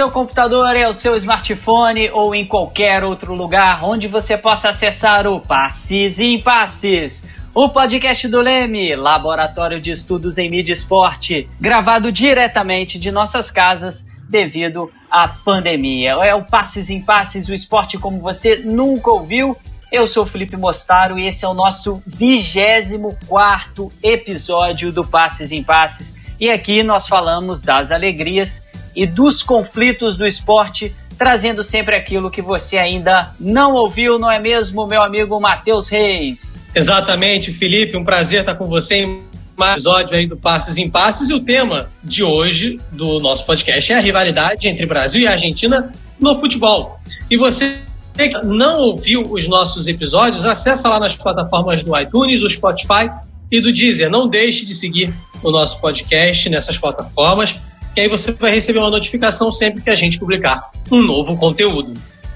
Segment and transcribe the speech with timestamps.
[0.00, 5.26] Seu computador e ao seu smartphone ou em qualquer outro lugar onde você possa acessar
[5.26, 7.22] o Passes e Impasses,
[7.54, 14.02] o podcast do Leme, Laboratório de Estudos em Mídia Esporte, gravado diretamente de nossas casas
[14.26, 16.12] devido à pandemia.
[16.12, 19.54] É o Passes e Impasses, o esporte como você nunca ouviu.
[19.92, 26.16] Eu sou Felipe Mostaro e esse é o nosso 24 episódio do Passes e Impasses.
[26.40, 28.62] E aqui nós falamos das alegrias
[29.00, 34.38] e dos conflitos do esporte, trazendo sempre aquilo que você ainda não ouviu, não é
[34.38, 36.62] mesmo, meu amigo Matheus Reis?
[36.74, 39.22] Exatamente, Felipe, um prazer estar com você em
[39.56, 43.46] mais um episódio aí do Passes em Passes e o tema de hoje do nosso
[43.46, 45.90] podcast é a rivalidade entre Brasil e Argentina
[46.20, 47.00] no futebol.
[47.30, 47.78] E você
[48.14, 53.10] que não ouviu os nossos episódios, acessa lá nas plataformas do iTunes, do Spotify
[53.50, 54.10] e do Deezer.
[54.10, 55.10] Não deixe de seguir
[55.42, 57.56] o nosso podcast nessas plataformas
[57.96, 61.94] e aí você vai receber uma notificação sempre que a gente publicar um novo conteúdo.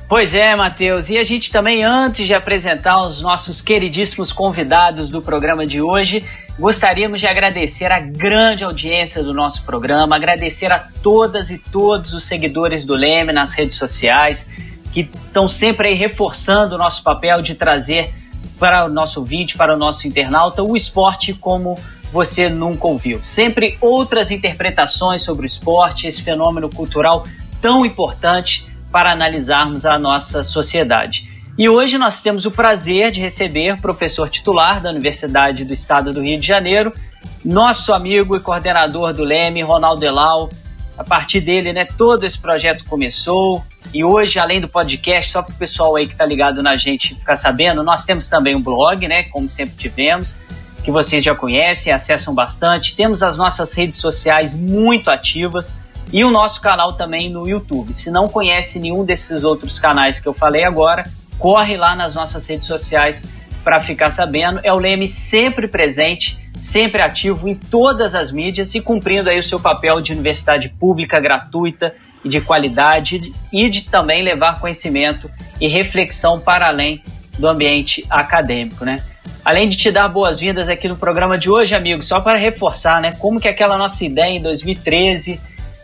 [0.09, 1.09] Pois é, Matheus.
[1.09, 6.23] E a gente também, antes de apresentar os nossos queridíssimos convidados do programa de hoje,
[6.59, 12.25] gostaríamos de agradecer a grande audiência do nosso programa, agradecer a todas e todos os
[12.25, 14.49] seguidores do Leme nas redes sociais,
[14.93, 18.13] que estão sempre aí reforçando o nosso papel de trazer
[18.59, 21.75] para o nosso ouvinte, para o nosso internauta, o esporte como
[22.15, 23.25] você nunca ouviu.
[23.25, 27.25] Sempre outras interpretações sobre o esporte, esse fenômeno cultural
[27.61, 31.29] tão importante para analisarmos a nossa sociedade.
[31.59, 36.13] E hoje nós temos o prazer de receber o professor titular da Universidade do Estado
[36.13, 36.93] do Rio de Janeiro,
[37.45, 40.49] nosso amigo e coordenador do Leme, Ronaldo Elau.
[40.97, 43.65] A partir dele, né, todo esse projeto começou.
[43.93, 47.09] E hoje, além do podcast, só para o pessoal aí que está ligado na gente
[47.09, 50.44] ficar sabendo, nós temos também um blog, né, como sempre tivemos
[50.85, 52.95] que vocês já conhecem, acessam bastante.
[52.95, 55.77] Temos as nossas redes sociais muito ativas
[56.13, 57.95] e o nosso canal também no YouTube.
[57.95, 61.05] Se não conhece nenhum desses outros canais que eu falei agora,
[61.39, 63.25] corre lá nas nossas redes sociais
[63.65, 64.61] para ficar sabendo.
[64.63, 69.45] É o Leme sempre presente, sempre ativo em todas as mídias e cumprindo aí o
[69.45, 75.67] seu papel de universidade pública gratuita e de qualidade e de também levar conhecimento e
[75.67, 77.03] reflexão para além
[77.39, 79.03] do ambiente acadêmico, né?
[79.45, 83.13] Além de te dar boas-vindas aqui no programa de hoje, amigo, só para reforçar, né,
[83.19, 85.39] como que aquela nossa ideia em 2013,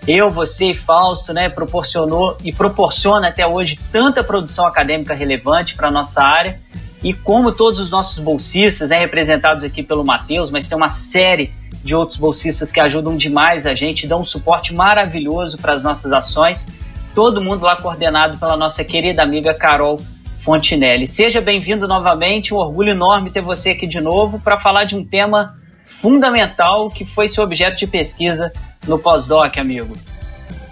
[0.09, 5.89] eu, você e Fausto, né, proporcionou e proporciona até hoje tanta produção acadêmica relevante para
[5.89, 6.59] a nossa área,
[7.03, 11.53] e como todos os nossos bolsistas, né, representados aqui pelo Matheus, mas tem uma série
[11.83, 16.13] de outros bolsistas que ajudam demais a gente, dão um suporte maravilhoso para as nossas
[16.13, 16.67] ações,
[17.15, 19.99] todo mundo lá coordenado pela nossa querida amiga Carol
[20.43, 21.07] Fontinelli.
[21.07, 25.05] Seja bem-vindo novamente, um orgulho enorme ter você aqui de novo para falar de um
[25.05, 28.53] tema fundamental que foi seu objeto de pesquisa
[28.87, 29.93] no pós-doc, amigo.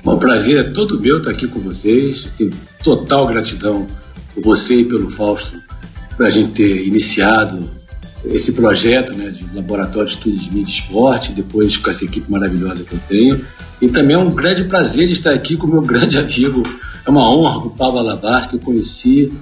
[0.02, 2.24] Bom, prazer é todo meu estar aqui com vocês.
[2.36, 2.50] tenho
[2.82, 3.86] total gratidão
[4.34, 5.60] por você e pelo Fausto
[6.16, 7.70] por a gente ter iniciado
[8.24, 12.30] esse projeto né, de laboratório de estudos de mídia e esporte, depois com essa equipe
[12.30, 13.44] maravilhosa que eu tenho.
[13.80, 16.62] E também é um grande prazer estar aqui com meu grande amigo.
[17.06, 19.32] É uma honra o Paulo Alabás, que eu conheci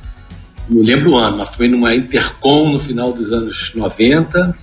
[0.69, 4.57] não lembro o ano, mas foi numa Intercom no final dos anos 90.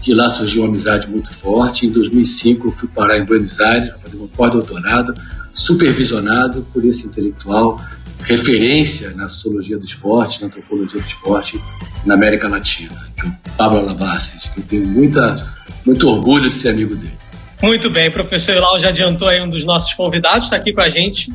[0.00, 1.86] De lá surgiu uma amizade muito forte.
[1.86, 5.12] Em 2005 eu fui parar em Buenos Aires, fazer um pós-doutorado,
[5.52, 7.78] supervisionado por esse intelectual,
[8.22, 11.60] referência na sociologia do esporte, na antropologia do esporte
[12.04, 15.46] na América Latina, que é o Pablo Alabasses, que eu tenho muita,
[15.84, 17.18] muito orgulho de ser amigo dele.
[17.62, 20.88] Muito bem, professor Ilau já adiantou aí um dos nossos convidados, está aqui com a
[20.88, 21.30] gente,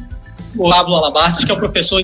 [0.57, 2.01] o Pablo Alabasses, que é o professor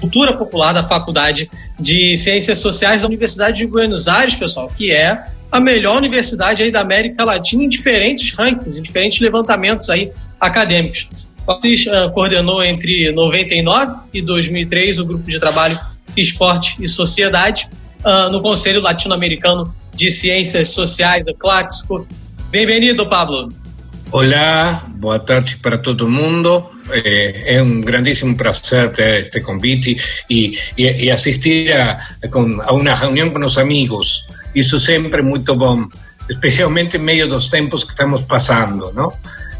[0.00, 5.24] Cultura Popular da Faculdade de Ciências Sociais da Universidade de Buenos Aires, pessoal, que é
[5.50, 10.10] a melhor universidade aí da América Latina em diferentes rankings, em diferentes levantamentos aí
[10.40, 11.08] acadêmicos.
[11.46, 15.78] Vocês uh, coordenou entre 99 e 2003 o grupo de trabalho
[16.16, 17.68] Esporte e Sociedade
[18.04, 22.06] uh, no Conselho Latino-Americano de Ciências Sociais, do Claxco.
[22.50, 23.48] Bem-vindo, Pablo.
[24.12, 26.70] Olá, boa tarde para todo mundo.
[26.92, 29.96] Eh, é um grandíssimo prazer ter este convite
[30.30, 34.26] e, e, e assistir a, a, uma reunião com os amigos.
[34.54, 35.88] Isso sempre é muito bom,
[36.30, 39.12] especialmente em meio dos tempos que estamos passando, não?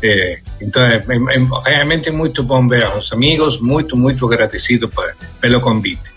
[0.02, 4.90] Eh, então, é, é, é, realmente muito bom ver os amigos, muito, muito agradecido
[5.40, 6.14] pelo convite.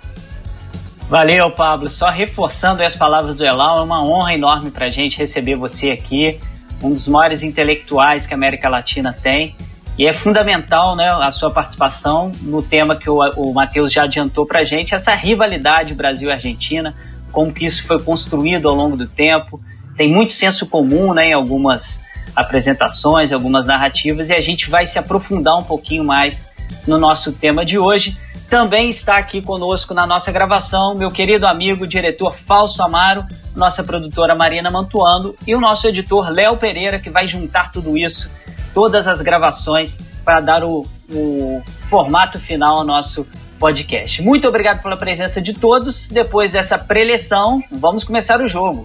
[1.09, 1.89] Valeu, Pablo.
[1.89, 5.89] Só reforçando as palavras do Elal, é uma honra enorme para a gente receber você
[5.89, 6.37] aqui
[6.81, 9.55] um dos maiores intelectuais que a América Latina tem.
[9.97, 14.45] E é fundamental né, a sua participação no tema que o, o Matheus já adiantou
[14.45, 16.95] para a gente, essa rivalidade Brasil-Argentina,
[17.31, 19.59] como que isso foi construído ao longo do tempo.
[19.95, 21.99] Tem muito senso comum né, em algumas,
[22.37, 26.47] apresentações, algumas narrativas, e a gente vai se aprofundar um pouquinho mais
[26.87, 28.17] no nosso tema de hoje.
[28.49, 34.35] Também está aqui conosco na nossa gravação meu querido amigo, diretor Fausto Amaro, nossa produtora
[34.35, 38.29] Marina Mantuando e o nosso editor Léo Pereira, que vai juntar tudo isso,
[38.73, 43.27] todas as gravações, para dar o, o formato final ao nosso
[43.59, 44.21] podcast.
[44.21, 46.09] Muito obrigado pela presença de todos.
[46.09, 48.83] Depois dessa preleção, vamos começar o jogo.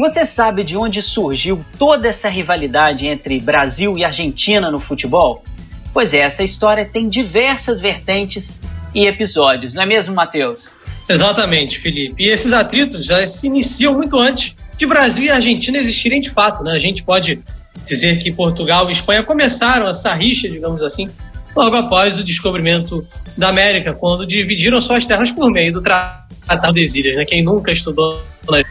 [0.00, 5.42] Você sabe de onde surgiu toda essa rivalidade entre Brasil e Argentina no futebol?
[5.92, 8.60] Pois é, essa história tem diversas vertentes
[8.94, 10.70] e episódios, não é mesmo, Matheus?
[11.08, 12.22] Exatamente, Felipe.
[12.22, 16.62] E esses atritos já se iniciam muito antes de Brasil e Argentina existirem de fato.
[16.62, 16.72] Né?
[16.72, 17.42] A gente pode
[17.84, 21.08] dizer que Portugal e Espanha começaram essa rixa, digamos assim,
[21.54, 23.04] logo após o descobrimento
[23.36, 27.16] da América, quando dividiram suas terras por meio do Tratado de Ilhas.
[27.16, 27.24] Né?
[27.24, 28.22] Quem nunca estudou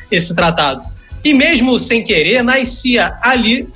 [0.10, 0.82] esse tratado?
[1.24, 3.68] E mesmo sem querer, nascia ali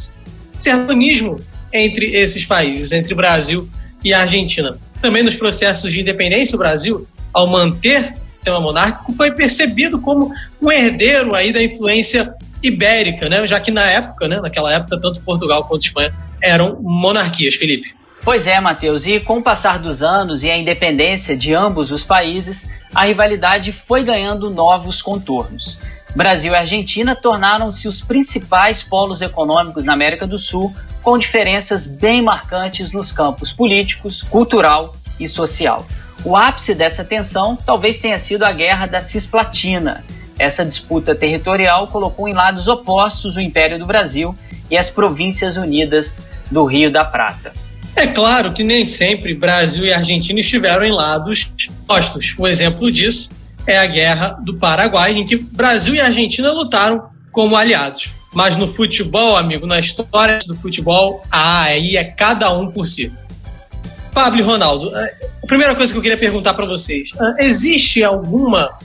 [0.57, 1.36] sertanismo
[1.73, 3.67] entre esses países, entre Brasil
[4.03, 4.77] e Argentina.
[5.01, 10.31] Também nos processos de independência, o Brasil, ao manter o sistema monárquico, foi percebido como
[10.61, 13.45] um herdeiro aí da influência ibérica, né?
[13.47, 17.93] já que na época, né, naquela época, tanto Portugal quanto Espanha eram monarquias, Felipe.
[18.23, 22.03] Pois é, Matheus, e com o passar dos anos e a independência de ambos os
[22.03, 25.81] países, a rivalidade foi ganhando novos contornos.
[26.15, 32.21] Brasil e Argentina tornaram-se os principais polos econômicos na América do Sul, com diferenças bem
[32.21, 35.86] marcantes nos campos políticos, cultural e social.
[36.24, 40.04] O ápice dessa tensão talvez tenha sido a Guerra da Cisplatina.
[40.39, 44.36] Essa disputa territorial colocou em lados opostos o Império do Brasil
[44.69, 47.54] e as Províncias Unidas do Rio da Prata.
[47.95, 51.51] É claro que nem sempre Brasil e Argentina estiveram em lados
[51.83, 52.36] opostos.
[52.39, 53.30] Um exemplo disso
[53.65, 58.12] é a Guerra do Paraguai, em que Brasil e Argentina lutaram como aliados.
[58.33, 63.12] Mas no futebol, amigo, na história do futebol, aí é cada um por si.
[64.12, 68.04] Pablo e Ronaldo, é, a primeira coisa que eu queria perguntar para vocês: é, existe
[68.04, 68.77] alguma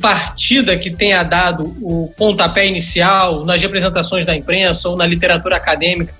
[0.00, 6.14] partida que tenha dado o pontapé inicial nas representações da imprensa ou na literatura acadêmica,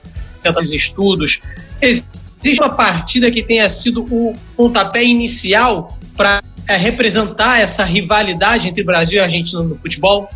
[0.44, 1.40] nos estudos?
[1.82, 8.82] Existe uma partida que tenha sido o pontapé inicial para é, representar essa rivalidade entre
[8.82, 10.28] Brasil e Argentina no futebol?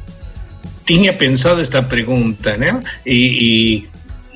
[0.85, 2.81] Tinha pensado esta pergunta, né?
[3.05, 3.85] E,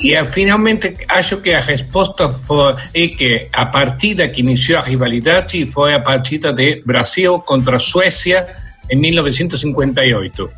[0.00, 4.82] e, e finalmente acho que a resposta foi é que a partida que iniciou a
[4.82, 8.46] rivalidade foi a partida de Brasil contra a Suécia
[8.91, 10.50] em 1958.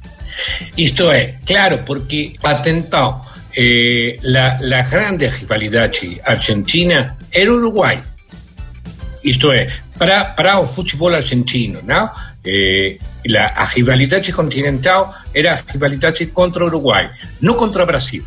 [0.76, 3.22] Isto é, claro, porque patentou
[3.56, 8.02] eh, la grande rivalidade argentina era Uruguai.
[9.26, 9.66] Isto é,
[9.98, 12.08] para, para o futebol argentino, não?
[12.46, 12.96] Eh,
[13.28, 18.24] la, a rivalidade continental era a rivalidade contra o Uruguai, não contra o Brasil.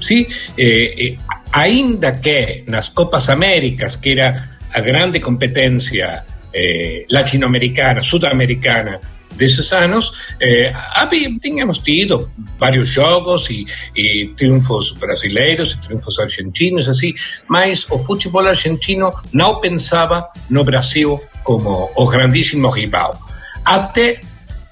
[0.00, 0.24] Sim?
[0.56, 1.16] Eh, eh,
[1.52, 6.24] ainda que nas Copas Américas, que era a grande competência
[7.10, 9.00] latino-americana, sudamericana
[9.40, 10.72] desses anos, eh,
[11.40, 13.64] tínhamos tido vários jogos e,
[13.96, 17.12] e, triunfos brasileiros e triunfos argentinos, assim,
[17.48, 23.18] mas o futebol argentino não pensava no Brasil como o grandíssimo rival.
[23.64, 24.20] Até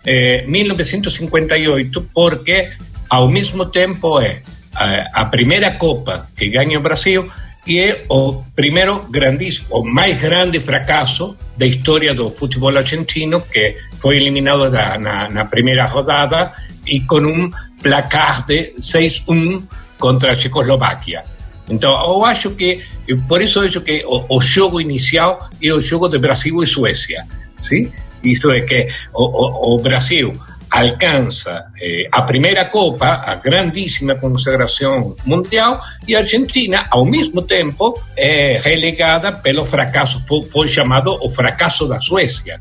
[0.06, 2.70] eh, 1958, porque
[3.08, 4.42] ao mesmo tempo é
[4.74, 7.26] a, a primeira Copa que ganha o Brasil
[7.68, 13.76] e é o primeiro grandíssimo, o mais grande fracasso da história do futebol argentino, que
[14.00, 16.50] foi eliminado da, na, na primeira rodada
[16.86, 17.50] e com um
[17.82, 19.62] placar de 6-1
[19.98, 21.22] contra a Checoslováquia.
[21.68, 22.82] Então, eu acho que,
[23.28, 27.26] por isso eu que o, o jogo inicial é o jogo de Brasil e Suécia,
[27.60, 27.92] sim?
[28.24, 30.34] Isto é que o, o Brasil
[30.70, 38.00] alcança eh, a primeira Copa, a grandíssima consagração mundial, e a Argentina, ao mesmo tempo,
[38.16, 42.60] é relegada pelo fracasso, foi, foi chamado o fracasso da Suécia,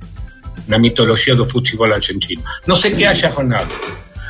[0.67, 2.41] na mitologia do futebol argentino.
[2.65, 3.73] Não sei o que acha, Ronaldo.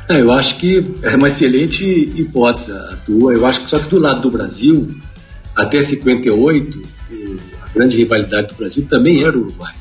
[0.09, 3.33] É, eu acho que é uma excelente hipótese a tua.
[3.33, 4.95] Eu acho que só que do lado do Brasil,
[5.55, 6.81] até 58,
[7.61, 9.73] a grande rivalidade do Brasil também era o Uruguai.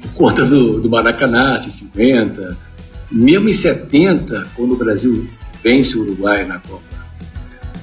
[0.00, 2.67] Por conta do, do Maracanã, 50,
[3.10, 5.28] mesmo em 70, quando o Brasil
[5.62, 6.82] vence o Uruguai na Copa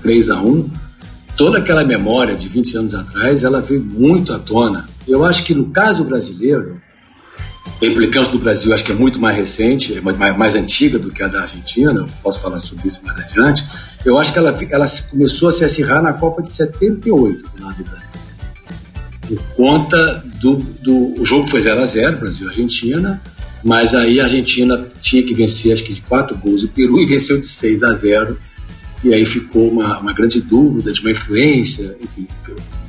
[0.02, 0.70] 3 a 1
[1.36, 4.88] toda aquela memória de 20 anos atrás, ela veio muito à tona.
[5.08, 6.82] Eu acho que no caso brasileiro,
[7.82, 11.12] a implicância do Brasil acho que é muito mais recente, é mais, mais antiga do
[11.12, 13.66] que a da Argentina, posso falar sobre isso mais adiante.
[14.06, 17.78] Eu acho que ela, ela começou a se acirrar na Copa de 78 do lado
[17.78, 18.10] do Brasil.
[19.28, 21.20] Por conta do, do.
[21.20, 23.20] O jogo foi 0 a 0 Brasil-Argentina,
[23.64, 27.06] mas aí a Argentina tinha que vencer, acho que de quatro gols, o Peru e
[27.08, 28.38] venceu de 6 a 0
[29.04, 32.28] e aí ficou uma, uma grande dúvida de uma influência, enfim,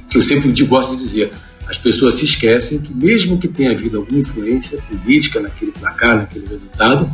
[0.08, 1.30] que eu sempre gosto de dizer,
[1.68, 6.46] as pessoas se esquecem que mesmo que tenha havido alguma influência política naquele placar, naquele
[6.46, 7.10] resultado,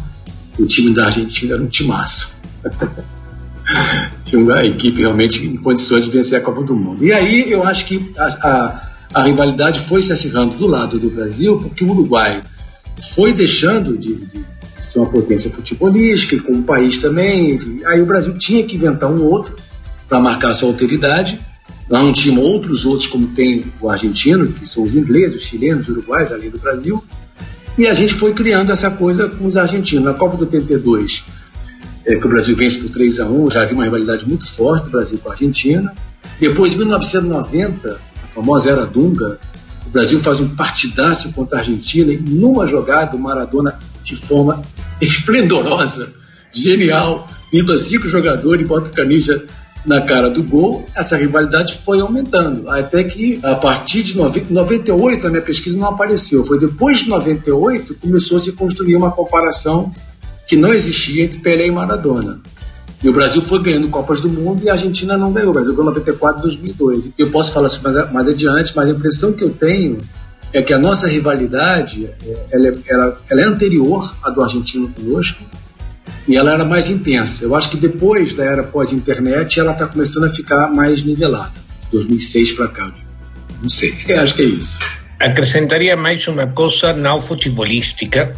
[0.59, 2.39] o time da Argentina era um timaço.
[4.23, 7.05] Tinha uma equipe realmente em condições de vencer a Copa do Mundo.
[7.05, 11.09] E aí eu acho que a, a, a rivalidade foi se acirrando do lado do
[11.11, 12.43] Brasil, porque o Uruguai
[13.01, 14.45] foi deixando de, de
[14.81, 17.59] ser uma potência futebolística, e como um país também.
[17.87, 19.55] Aí o Brasil tinha que inventar um outro
[20.09, 21.41] para marcar sua alteridade.
[21.89, 25.89] Lá não tinham outros outros, como tem o argentino, que são os ingleses, os chilenos,
[25.89, 27.03] os uruguais, além do Brasil.
[27.77, 30.05] E a gente foi criando essa coisa com os argentinos.
[30.05, 31.25] Na Copa do 82,
[32.05, 34.85] é, que o Brasil vence por 3 a 1 já havia uma rivalidade muito forte
[34.85, 35.95] do Brasil com a Argentina.
[36.39, 39.39] Depois, em 1990, a famosa Era Dunga,
[39.93, 44.63] o Brasil faz um partidaço contra a Argentina e numa jogada o Maradona, de forma
[44.99, 46.15] esplendorosa,
[46.51, 49.45] genial, vindo a cinco jogadores e bota a camisa
[49.85, 52.71] na cara do gol, essa rivalidade foi aumentando.
[52.71, 56.43] Até que, a partir de 98, a minha pesquisa não apareceu.
[56.43, 59.93] Foi depois de 98 que começou a se construir uma comparação
[60.47, 62.41] que não existia entre Pelé e Maradona.
[63.03, 65.51] E o Brasil foi ganhando Copas do Mundo e a Argentina não ganhou.
[65.51, 67.13] O Brasil ganhou 94 e 2002.
[67.19, 69.99] Eu posso falar isso mais, mais adiante, mas a impressão que eu tenho
[70.53, 74.89] é que a nossa rivalidade é, ela é, ela, ela é anterior à do argentino
[74.89, 75.43] conosco
[76.29, 77.45] e ela era mais intensa.
[77.45, 81.53] Eu acho que depois da era pós-internet ela está começando a ficar mais nivelada.
[81.91, 82.93] 2006 para cá,
[83.61, 83.95] não sei.
[84.07, 84.79] Eu acho que é isso.
[85.19, 88.37] Acrescentaria mais uma coisa não futebolística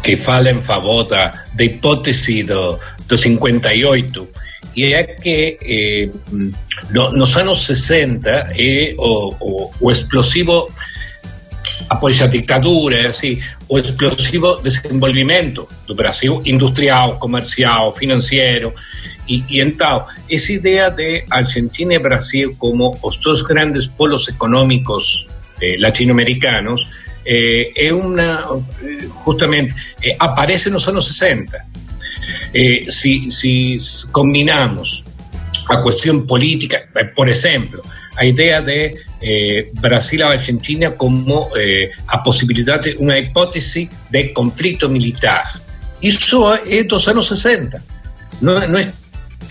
[0.00, 4.28] que fala em favor da, da hipótese do, do 58
[4.76, 6.10] e é que eh,
[6.90, 10.66] no, nos anos 60 é o, explosivo
[11.90, 18.72] após a ditadura, assim, o explosivo desenvolvimento do Brasil industrial, comercial, financeiro.
[19.28, 25.28] E, e então, essa ideia de Argentina e Brasil como os dois grandes polos econômicos
[25.60, 26.88] eh, latino-americanos
[27.24, 28.62] eh, é uma,
[29.24, 31.66] justamente, eh, aparece nos anos 60.
[32.54, 33.78] Eh, se, se
[34.12, 35.04] combinamos
[35.68, 37.82] a questão política, eh, por exemplo,
[38.16, 44.32] a idea de eh, Brasil a Argentina como eh, a posibilidad de una hipótesis de
[44.32, 45.44] conflicto militar.
[46.00, 47.82] Isso é dos anos 60.
[48.40, 49.01] Não, não está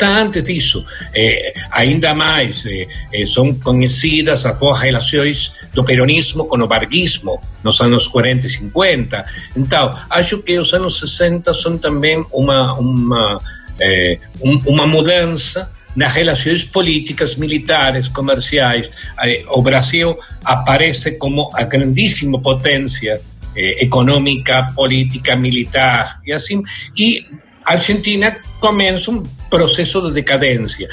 [0.01, 0.85] antes disso.
[1.13, 7.41] Eh, ainda mais, eh, eh, são conhecidas as boas relações do peronismo com o varguismo
[7.63, 9.25] nos anos 40 e 50.
[9.55, 13.41] Então, acho que os anos 60 são também uma, uma,
[13.79, 18.89] eh, um, uma mudança nas relações políticas, militares, comerciais.
[19.49, 23.21] O Brasil aparece como a grandíssima potência
[23.55, 26.63] eh, econômica, política, militar e assim.
[26.97, 27.25] E
[27.65, 30.87] Argentina começa um processo de decadência.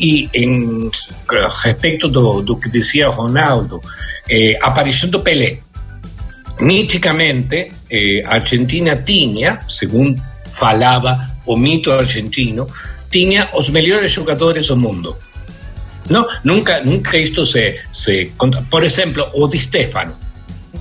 [0.00, 0.90] E em
[1.62, 3.80] respeito do, do que dizia Ronaldo,
[4.28, 4.58] eh,
[5.08, 5.58] do Pelé.
[6.60, 10.20] Nitidamente, eh, Argentina tinha, segundo
[10.52, 12.68] falava o mito argentino,
[13.10, 15.16] tinha os melhores jogadores do mundo.
[16.08, 18.32] Não, nunca, nunca isto se, se
[18.70, 20.16] por exemplo, o Di Stefano,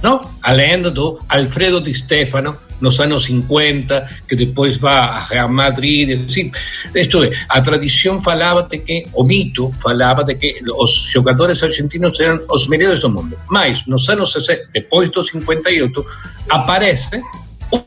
[0.02, 0.22] não?
[0.42, 6.52] Além do Alfredo Di Stefano nos anos 50, que depois vai a Real Madrid, assim,
[6.96, 12.20] isto é, a tradição falava de que, o mito falava de que os jogadores argentinos
[12.20, 13.38] eram os melhores do mundo.
[13.50, 16.06] Mas nos anos 60, depois do 58,
[16.50, 17.22] aparece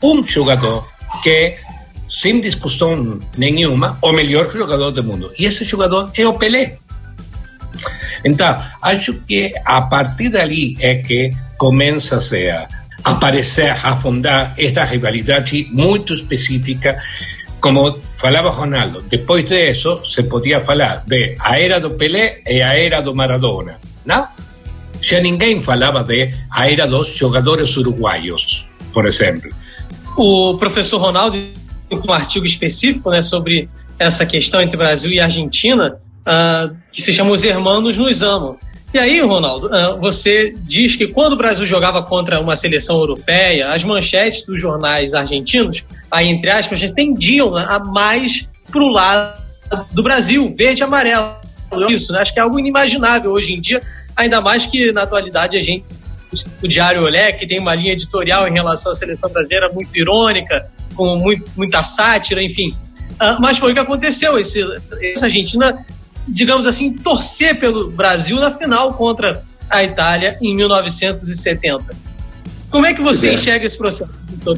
[0.02, 0.88] um jogador
[1.22, 1.56] que
[2.08, 5.32] sem discussão nenhuma, o melhor jogador do mundo.
[5.38, 6.78] E esse jogador é o Pelé.
[8.24, 12.68] Então, acho que a partir dali é que começa-se a
[13.02, 16.98] aparecer, a afundar esta rivalidade muito específica.
[17.60, 22.74] Como falava Ronaldo, depois disso se podia falar de a era do Pelé e a
[22.74, 24.26] era do Maradona, não?
[25.00, 29.50] Já ninguém falava de a era dos jogadores uruguaios, por exemplo.
[30.16, 31.36] O professor Ronaldo
[31.90, 33.68] um artigo específico né, sobre
[33.98, 35.96] essa questão entre Brasil e Argentina,
[36.26, 38.56] uh, que se chama Os Hermanos Nos Amam.
[38.94, 43.66] E aí, Ronaldo, uh, você diz que quando o Brasil jogava contra uma seleção europeia,
[43.70, 49.42] as manchetes dos jornais argentinos, aí entre aspas, tendiam né, a mais para o lado
[49.90, 51.34] do Brasil, verde e amarelo.
[51.88, 52.20] Isso, né?
[52.20, 53.82] Acho que é algo inimaginável hoje em dia,
[54.16, 55.84] ainda mais que na atualidade a gente
[56.62, 60.70] o Diário Olé, que tem uma linha editorial em relação à seleção brasileira muito irônica,
[60.94, 62.70] com muito, muita sátira, enfim.
[63.14, 64.38] Uh, mas foi o que aconteceu.
[64.38, 64.62] Esse,
[65.02, 65.84] essa Argentina,
[66.26, 71.84] digamos assim, torcer pelo Brasil na final contra a Itália em 1970.
[72.70, 73.34] Como é que você é.
[73.34, 74.10] enxerga esse processo?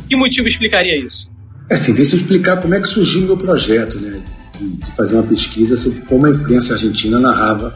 [0.09, 1.29] Que motivo explicaria isso?
[1.69, 4.23] É assim, deixa eu explicar como é que surgiu o meu projeto, né?
[4.59, 7.75] de, fazer uma pesquisa sobre como a imprensa argentina narrava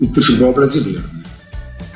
[0.00, 1.04] o futebol brasileiro.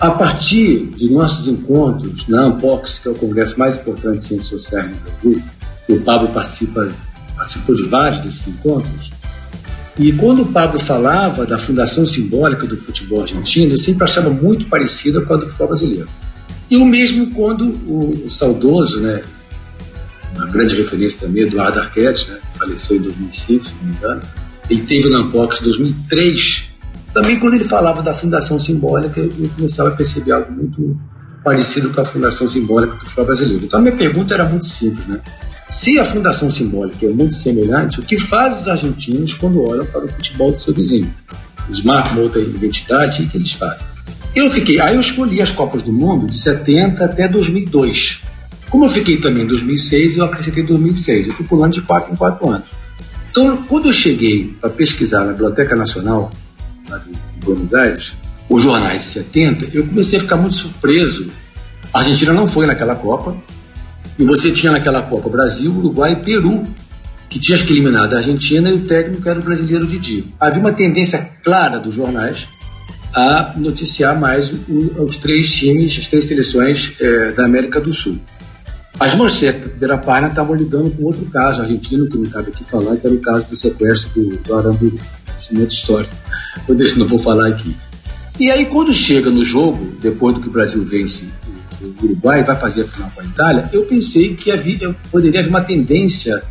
[0.01, 4.61] A partir de nossos encontros na Ampox, que é o congresso mais importante de ciências
[4.61, 5.43] sociais no Brasil,
[5.89, 6.89] o Pablo participa,
[7.37, 9.13] participou de vários desses encontros,
[9.99, 14.67] e quando o Pablo falava da fundação simbólica do futebol argentino, eu sempre achava muito
[14.67, 16.09] parecida com a do futebol brasileiro.
[16.69, 19.23] E o mesmo quando o, o saudoso, né,
[20.35, 24.21] uma grande referência também, Eduardo Arquette, né, faleceu em 2005, se não me engano,
[24.69, 26.71] ele teve na em 2003.
[27.13, 30.99] Também quando ele falava da fundação simbólica, eu começava a perceber algo muito
[31.45, 33.65] parecido com a fundação simbólica do futebol brasileiro.
[33.65, 35.21] Então a minha pergunta era muito simples, né?
[35.66, 40.04] Se a fundação simbólica é muito semelhante, o que faz os argentinos quando olham para
[40.04, 41.12] o futebol do seu vizinho?
[41.66, 43.87] Eles marcam outra identidade e o que eles fazem?
[44.35, 48.21] Eu fiquei, aí eu escolhi as Copas do Mundo de 70 até 2002.
[48.68, 51.28] Como eu fiquei também em 2006, eu acrescentei 2006.
[51.28, 52.68] Eu fui pulando de 4 em 4 anos.
[53.30, 56.30] Então, quando eu cheguei para pesquisar na Biblioteca Nacional,
[56.88, 57.12] lá de
[57.44, 58.14] Buenos Aires,
[58.49, 61.28] os jornais de 70, eu comecei a ficar muito surpreso.
[61.92, 63.37] A Argentina não foi naquela Copa,
[64.18, 66.64] e você tinha naquela Copa Brasil, Uruguai e Peru,
[67.28, 70.33] que tinha que eliminar a Argentina e o técnico era o brasileiro Didi.
[70.38, 72.49] Havia uma tendência clara dos jornais
[73.14, 74.52] a noticiar mais
[74.99, 78.18] os três times, as três seleções é, da América do Sul.
[78.99, 82.97] As manchetes da página estavam lidando com outro caso argentino, que não cabe aqui falar,
[82.97, 84.99] que era o caso do sequestro do, do Aramburu.
[85.35, 86.14] Cimento histórico.
[86.68, 87.75] Eu não vou falar aqui.
[88.38, 91.26] E aí, quando chega no jogo, depois do que o Brasil vence
[92.01, 95.51] o Uruguai vai fazer a final com a Itália, eu pensei que havia, poderia haver
[95.51, 96.43] uma tendência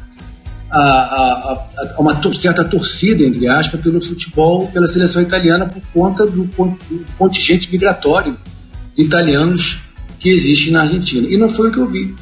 [0.70, 6.26] a, a, a, uma certa torcida, entre aspas, pelo futebol, pela seleção italiana, por conta
[6.26, 8.38] do, do contingente migratório
[8.96, 9.84] de italianos
[10.20, 11.28] que existe na Argentina.
[11.28, 12.16] E não foi o que eu vi.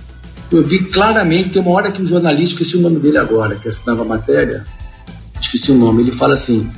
[0.52, 3.70] Eu vi claramente, tem uma hora que um jornalista, esqueci o nome dele agora, que
[3.70, 4.66] assinava a matéria,
[5.40, 6.70] esqueci o nome, ele fala assim: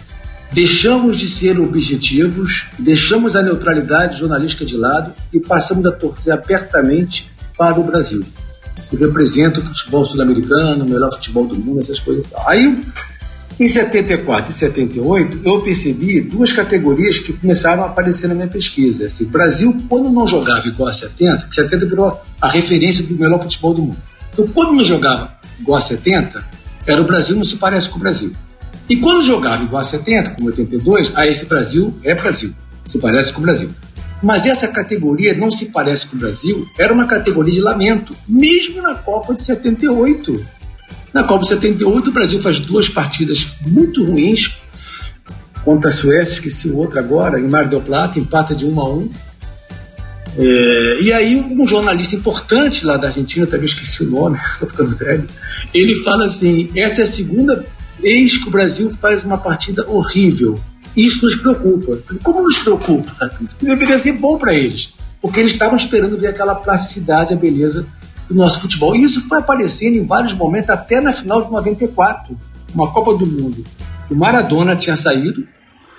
[0.54, 7.32] Deixamos de ser objetivos, deixamos a neutralidade jornalística de lado e passamos a torcer abertamente
[7.58, 8.24] para o Brasil,
[8.88, 12.28] que representa o futebol sul-americano, o melhor futebol do mundo, essas coisas.
[12.46, 12.84] Aí,
[13.60, 19.08] em 74 e 78, eu percebi duas categorias que começaram a aparecer na minha pesquisa.
[19.08, 23.16] Assim, o Brasil, quando não jogava igual a 70, que 70 virou a referência do
[23.16, 23.98] melhor futebol do mundo.
[24.32, 26.46] Então, quando não jogava igual a 70,
[26.86, 28.36] era o Brasil não se parece com o Brasil.
[28.94, 32.54] E quando jogava igual a 70, como 82, a esse Brasil é Brasil,
[32.86, 33.72] se parece com o Brasil.
[34.22, 38.84] Mas essa categoria não se parece com o Brasil, era uma categoria de lamento, mesmo
[38.84, 40.46] na Copa de 78.
[41.12, 44.60] Na Copa de 78, o Brasil faz duas partidas muito ruins
[45.66, 48.94] contra a Suécia, esqueci o outro agora, em Mar del Plata, empata de 1 a
[48.94, 49.10] 1.
[50.38, 54.96] É, e aí um jornalista importante lá da Argentina, também esqueci o nome, estou ficando
[54.96, 55.26] velho,
[55.74, 57.66] ele fala assim, essa é a segunda
[58.04, 60.60] Eis que o Brasil faz uma partida horrível.
[60.96, 61.98] Isso nos preocupa.
[62.22, 63.32] Como nos preocupa?
[63.42, 67.86] Isso deveria ser bom para eles, porque eles estavam esperando ver aquela plasticidade, a beleza
[68.28, 68.96] do nosso futebol.
[68.96, 72.38] E isso foi aparecendo em vários momentos, até na final de 94,
[72.76, 73.64] uma Copa do Mundo.
[74.10, 75.48] O Maradona tinha saído,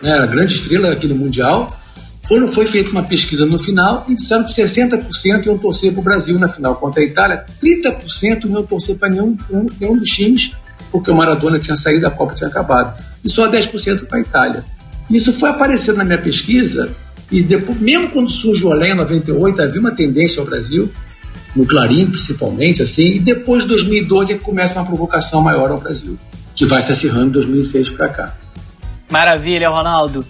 [0.00, 1.80] né, a grande estrela daquele Mundial.
[2.22, 6.02] Foi, foi feita uma pesquisa no final e disseram que 60% iam torcer para o
[6.02, 9.36] Brasil na final contra a Itália, 30% não iam torcer para nenhum,
[9.78, 10.52] nenhum dos times
[10.94, 13.02] porque o Maradona tinha saído, a Copa tinha acabado.
[13.24, 14.64] E só 10% para a Itália.
[15.10, 16.88] Isso foi aparecendo na minha pesquisa,
[17.32, 20.88] e depois, mesmo quando surge o Olé em 98, havia uma tendência ao Brasil,
[21.56, 25.78] no Clarim principalmente, assim, e depois de 2012 é que começa uma provocação maior ao
[25.78, 26.16] Brasil,
[26.54, 28.34] que vai se acirrando de 2006 para cá.
[29.10, 30.24] Maravilha, Ronaldo.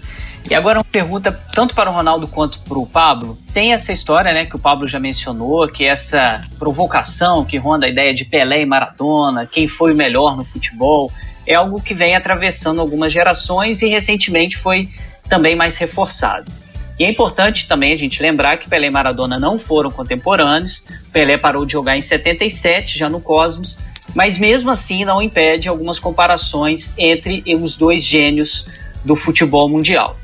[0.49, 3.37] E agora uma pergunta tanto para o Ronaldo quanto para o Pablo.
[3.51, 7.89] Tem essa história, né, que o Pablo já mencionou, que essa provocação que ronda a
[7.89, 11.11] ideia de Pelé e Maradona, quem foi o melhor no futebol,
[11.47, 14.87] é algo que vem atravessando algumas gerações e recentemente foi
[15.27, 16.51] também mais reforçado.
[16.99, 20.85] E é importante também a gente lembrar que Pelé e Maradona não foram contemporâneos.
[21.11, 23.77] Pelé parou de jogar em 77, já no Cosmos,
[24.15, 28.65] mas mesmo assim não impede algumas comparações entre os dois gênios
[29.03, 30.15] do futebol mundial.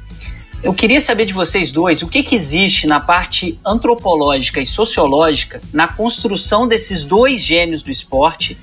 [0.64, 5.60] Eu queria saber de vocês dois o que, que existe na parte antropológica e sociológica
[5.74, 8.56] na construção desses dois gênios do esporte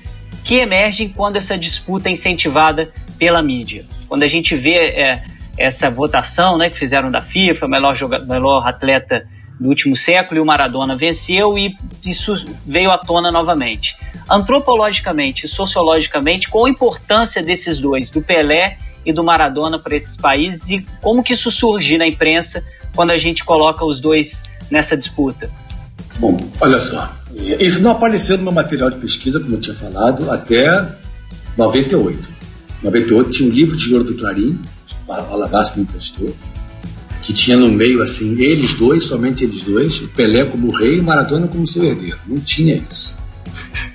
[0.45, 3.85] que emergem quando essa disputa é incentivada pela mídia.
[4.07, 5.23] Quando a gente vê é,
[5.57, 9.27] essa votação né, que fizeram da FIFA, melhor, jogador, melhor atleta
[9.59, 12.33] do último século, e o Maradona venceu, e isso
[12.65, 13.97] veio à tona novamente.
[14.31, 20.15] Antropologicamente e sociologicamente, qual a importância desses dois, do Pelé e do Maradona para esses
[20.17, 22.63] países e como que isso surge na imprensa
[22.95, 25.49] quando a gente coloca os dois nessa disputa?
[26.19, 27.13] Bom, olha só,
[27.59, 30.87] isso não apareceu no meu material de pesquisa, como eu tinha falado, até
[31.57, 32.29] 98.
[32.83, 34.59] 98, tinha um livro de ouro do Clarim,
[35.07, 36.35] o me emprestou,
[37.21, 41.01] que tinha no meio, assim, eles dois, somente eles dois, o Pelé como rei e
[41.01, 42.17] Maradona como seu herdeiro.
[42.25, 43.18] Não tinha isso.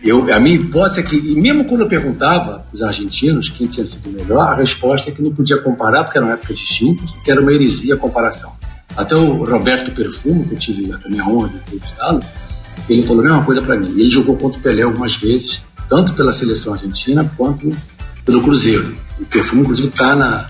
[0.03, 3.87] Eu, a minha hipótese é que, e mesmo quando eu perguntava os argentinos quem tinha
[3.87, 7.41] sido melhor, a resposta é que não podia comparar, porque eram épocas distintas, que era
[7.41, 8.53] uma heresia a comparação.
[8.97, 12.21] Até o Roberto Perfumo, que eu tive a minha honra de entrevistá-lo,
[12.89, 13.91] ele falou a mesma coisa para mim.
[13.91, 17.71] Ele jogou contra o Pelé algumas vezes, tanto pela seleção argentina quanto
[18.25, 18.97] pelo Cruzeiro.
[19.19, 20.47] O Perfumo, inclusive, está na,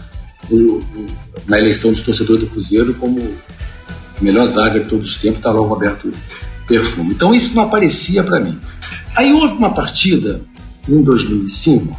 [1.47, 3.35] na eleição dos torcedores do Cruzeiro como
[4.21, 6.11] melhor zaga de todos os tempos, está lá o Roberto
[6.66, 7.12] Perfumo.
[7.12, 8.59] Então isso não aparecia para mim.
[9.16, 10.42] Aí houve uma partida
[10.88, 11.96] em 2005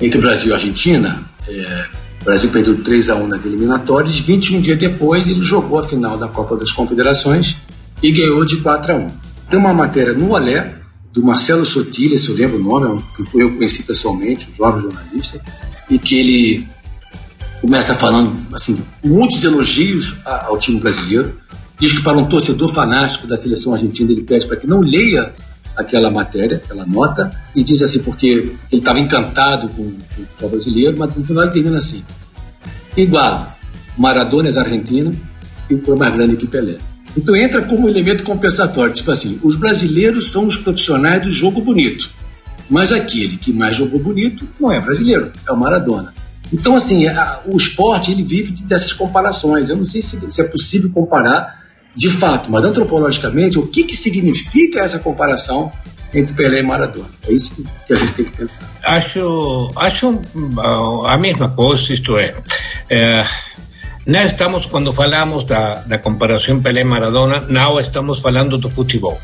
[0.00, 1.22] entre Brasil e Argentina.
[1.48, 1.86] É,
[2.20, 4.18] o Brasil perdeu 3 a 1 nas eliminatórias.
[4.18, 7.56] 21 dias depois, ele jogou a final da Copa das Confederações
[8.02, 9.06] e ganhou de 4 a 1.
[9.50, 13.40] Tem uma matéria no Olé, do Marcelo Sotilha, se eu lembro o nome, é que
[13.40, 15.42] eu conheci pessoalmente, um jovem jornalista,
[15.90, 16.68] e que ele
[17.60, 21.38] começa falando assim, muitos elogios ao time brasileiro.
[21.82, 25.34] Diz que para um torcedor fanático da seleção argentina, ele pede para que não leia
[25.76, 30.50] aquela matéria, aquela nota, e diz assim, porque ele estava encantado com, com, o futebol
[30.50, 32.04] brasileiro, mas no final ele termina assim:
[32.96, 33.58] igual,
[33.98, 35.12] Maradona é argentino
[35.68, 36.78] e foi mais grande que Pelé.
[37.16, 42.12] Então entra como elemento compensatório, tipo assim, os brasileiros são os profissionais do jogo bonito,
[42.70, 46.14] mas aquele que mais jogou bonito não é brasileiro, é o Maradona.
[46.52, 49.68] Então, assim, a, o esporte ele vive dessas comparações.
[49.68, 51.61] Eu não sei se, se é possível comparar
[51.94, 55.70] de fato, mas antropologicamente, o que, que significa essa comparação
[56.12, 57.08] entre Pelé e Maradona?
[57.26, 58.70] É isso que a gente tem que pensar.
[58.82, 60.20] Acho, acho
[61.06, 62.34] a mesma coisa, isto é,
[62.88, 63.22] é
[64.04, 69.16] não estamos, quando falamos da, da comparação Pelé-Maradona, não estamos falando do futebol.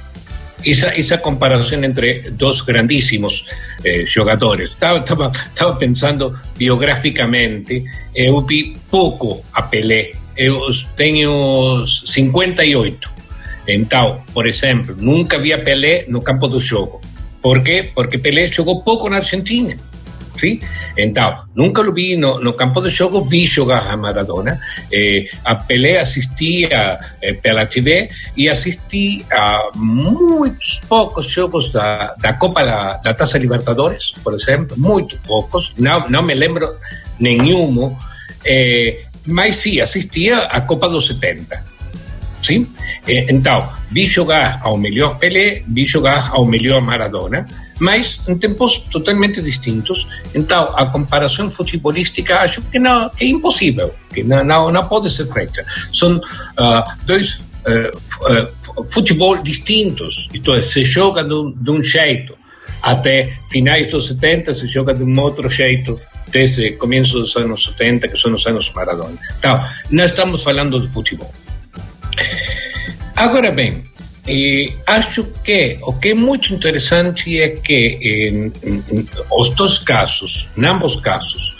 [0.64, 3.44] Esa, esa comparación entre dos grandísimos
[3.84, 4.70] eh, jogadores.
[4.70, 10.60] Estaba, estaba, estaba pensando biográficamente, eu vi pouco a Pelé eu
[10.96, 13.12] tenho 58.
[13.66, 17.00] Então, por exemplo, nunca vi a Pelé no campo do jogo.
[17.42, 17.90] Por quê?
[17.94, 19.76] Porque Pelé jogou pouco na Argentina.
[20.36, 20.60] Sim?
[20.96, 24.60] Então, nunca o vi no, no, campo de jogo, vi jogar a Maradona.
[24.92, 32.34] Eh, a Pelé assistia eh, pela TV e assisti a muitos poucos jogos da, da
[32.34, 36.76] Copa da, da Taça Libertadores, por exemplo, muito poucos, não, não me lembro
[37.18, 37.96] nenhum.
[38.46, 41.62] Eh, mas sim, assistia à Copa dos 70.
[42.42, 42.66] Sim?
[43.06, 43.58] Então,
[43.90, 47.46] vi jogar ao melhor Pelé, vi jogar ao melhor Maradona,
[47.80, 50.06] mas em tempos totalmente distintos.
[50.34, 55.64] Então, a comparação futebolística acho que, não, é impossível, que não, não, pode ser feita.
[55.92, 56.22] São uh,
[57.04, 62.38] dois uh, uh, futebol distintos, então se joga de um jeito
[62.82, 68.08] até finais dos 70 se joga de um outro jeito desde comienzo dos anos 70,
[68.08, 69.18] que são os anos Maradona.
[69.38, 69.54] Então,
[69.90, 71.32] não estamos falando de futebol.
[73.16, 73.84] Agora bem,
[74.28, 80.48] eh, acho que o que é muito interessante é que em, em, os dois casos,
[80.56, 81.54] em ambos casos,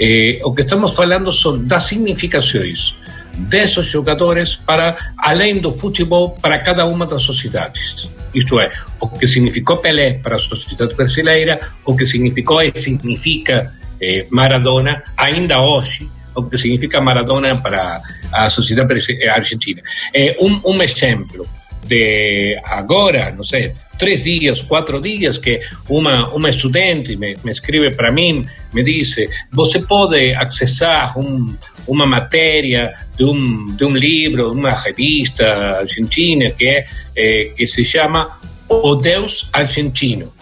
[0.00, 2.96] eh, o que estamos falando são das significações
[3.36, 8.08] desses jogadores para além do futebol para cada uma das sociedades.
[8.34, 13.72] Isto é, o que significou Pelé para a sociedade brasileira, o que significou e significa
[14.00, 18.00] eh, Maradona ainda hoje, o que significa Maradona para
[18.32, 18.92] a sociedade
[19.28, 19.82] argentina.
[20.14, 21.46] Eh, um, um exemplo
[21.86, 27.94] de agora, não sei, três dias, quatro dias, que uma, uma estudante me, me escreve
[27.94, 29.16] para mim, me diz,
[29.52, 31.54] você pode acessar um,
[31.86, 35.44] uma matéria de um, de um livro, de uma revista
[35.80, 40.32] argentina que, é, eh, que se chama O Deus Argentino.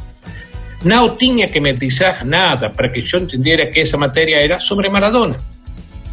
[0.85, 4.89] Não tinha que me dizer nada para que eu entendesse que essa matéria era sobre
[4.89, 5.39] Maradona.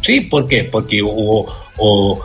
[0.02, 0.68] Sim, por quê?
[0.70, 1.46] Porque o,
[1.78, 2.20] o,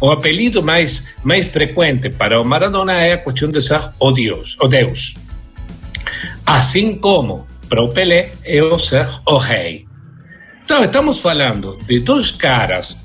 [0.00, 4.56] o apelido mais, mais frequente para o Maradona é a questão de ser o Deus.
[4.60, 5.14] O Deus.
[6.44, 9.86] Assim como para o Pelé é o ser o rei.
[10.64, 12.96] Então, estamos falando de dois caras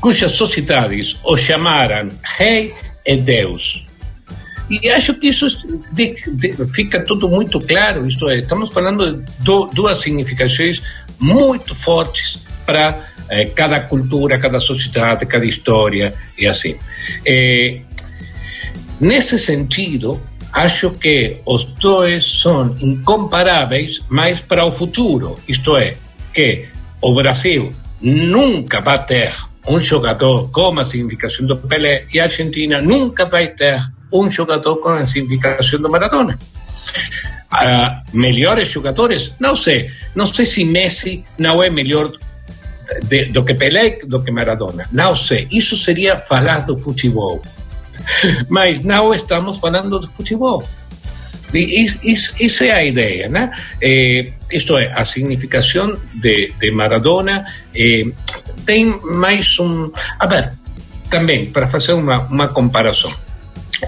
[0.00, 2.74] cujas sociedades o chamaram rei
[3.04, 3.86] e Deus.
[4.68, 5.46] E acho que isso
[6.74, 8.06] fica tudo muito claro.
[8.06, 10.82] Isto é, estamos falando de duas significações
[11.18, 12.98] muito fortes para
[13.28, 16.76] eh, cada cultura, cada sociedade, cada história e assim.
[17.24, 17.80] Eh,
[19.00, 20.20] nesse sentido,
[20.52, 25.36] acho que os dois são incomparáveis, mas para o futuro.
[25.48, 25.96] Isto é,
[26.34, 26.66] que
[27.00, 29.32] o Brasil nunca vai ter
[29.68, 33.80] um jogador com a significação do Pelé e a Argentina nunca vai ter
[34.12, 36.38] un jugador con la significación de Maradona.
[37.52, 39.34] uh, melhores jogadores?
[39.38, 39.90] Não sei.
[40.14, 42.12] Não sei se Messi não é melhor
[43.04, 44.86] de, do que Pelé do que Maradona.
[44.92, 45.46] Não sei.
[45.50, 47.40] Isso seria falar do futebol.
[48.48, 50.64] Mas não estamos falando do futebol.
[51.54, 53.48] Esa es la idea, ¿no?
[53.80, 58.02] Eh, esto es, a significación de, de Maradona eh,
[58.66, 59.90] tem mais um...
[60.18, 60.52] A ver,
[61.08, 63.12] também, para fazer uma, uma comparação.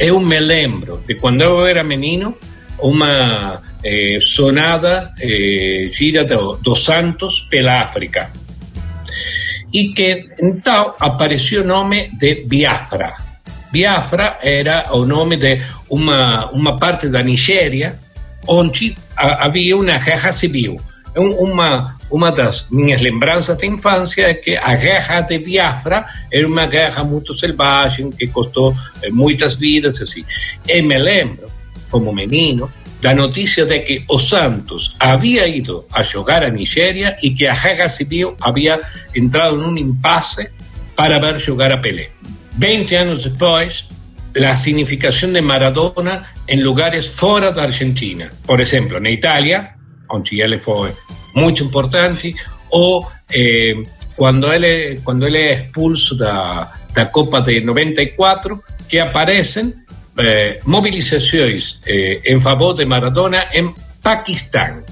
[0.01, 2.37] Eu me lembro de quando eu era menino,
[2.81, 8.31] uma eh, sonada eh, gira do, dos Santos pela África.
[9.73, 13.29] E que então apareceu o nome de Biafra
[13.71, 17.99] Biafra era o nome de uma, uma parte da Nigéria
[18.49, 20.81] onde havia uma guerra civil.
[21.17, 26.67] Uma, uma das minhas lembranças de infância é que a guerra de Biafra era uma
[26.67, 30.25] guerra muito selvagem, que custou eh, muitas vidas, assim.
[30.69, 31.51] E me lembro,
[31.91, 37.31] como menino, da notícia de que os Santos havia ido a jogar a Nigéria e
[37.31, 38.81] que a guerra civil havia
[39.15, 40.51] entrado num impasse
[40.97, 42.11] para ver jogar a Pelé.
[42.57, 43.87] 20 años después,
[44.35, 48.31] la significación de Maradona en lugares fuera de Argentina.
[48.45, 49.77] Por ejemplo, en Italia,
[50.09, 50.93] donde él fue
[51.35, 52.35] muy importante,
[52.71, 53.75] o eh,
[54.17, 61.81] cuando, él, cuando él es expulso de la Copa de 94, que aparecen eh, movilizaciones
[61.87, 64.85] eh, en favor de Maradona en Pakistán.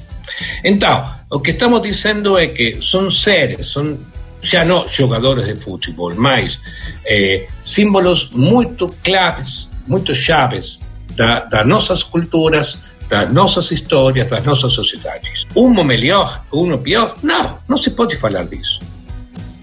[0.63, 4.07] Entonces, lo que estamos diciendo es que son seres, son
[4.43, 6.61] ya no jugadores de fútbol, más
[7.05, 8.69] eh, símbolos muy
[9.03, 10.81] claves, muy chaves
[11.17, 15.45] da, das nossas culturas, das nossas histórias, das nossas sociedades.
[15.55, 17.17] Uno melhor, uno pior?
[17.23, 18.81] Não, não se pode falar disso.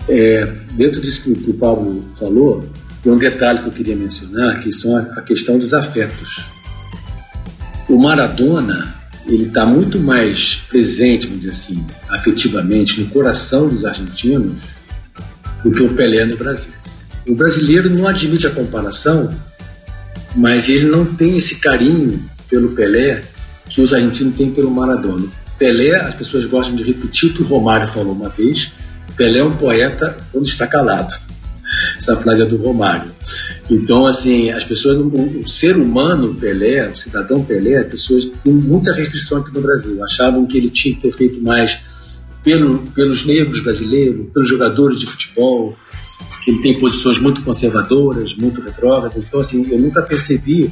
[0.07, 2.63] É, dentro disso que o Paulo falou,
[3.01, 6.49] tem um detalhe que eu queria mencionar, que são a questão dos afetos.
[7.89, 14.75] O Maradona, ele está muito mais presente, vamos dizer assim, afetivamente no coração dos argentinos
[15.63, 16.73] do que o Pelé no Brasil.
[17.27, 19.33] O brasileiro não admite a comparação,
[20.35, 23.23] mas ele não tem esse carinho pelo Pelé
[23.73, 25.27] que os argentinos têm pelo Maradona.
[25.57, 28.71] Pelé, as pessoas gostam de repetir o que o Romário falou uma vez:
[29.17, 31.13] Pelé é um poeta quando está calado.
[31.97, 33.11] Essa frase é do Romário.
[33.69, 38.93] Então, assim, as pessoas, o ser humano Pelé, o cidadão Pelé, as pessoas têm muita
[38.93, 40.03] restrição aqui no Brasil.
[40.03, 45.07] Achavam que ele tinha que ter feito mais pelo, pelos negros brasileiros, pelos jogadores de
[45.07, 45.75] futebol,
[46.43, 49.23] que ele tem posições muito conservadoras, muito retrógradas.
[49.25, 50.71] Então, assim, eu nunca percebi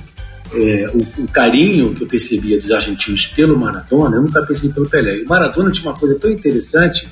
[0.54, 4.90] é, o, o, carinho que eu percebia dos argentinos pelo Maradona, eu nunca percebi pelo
[4.90, 5.18] Pelé.
[5.18, 7.08] E o Maradona tinha uma coisa tão interessante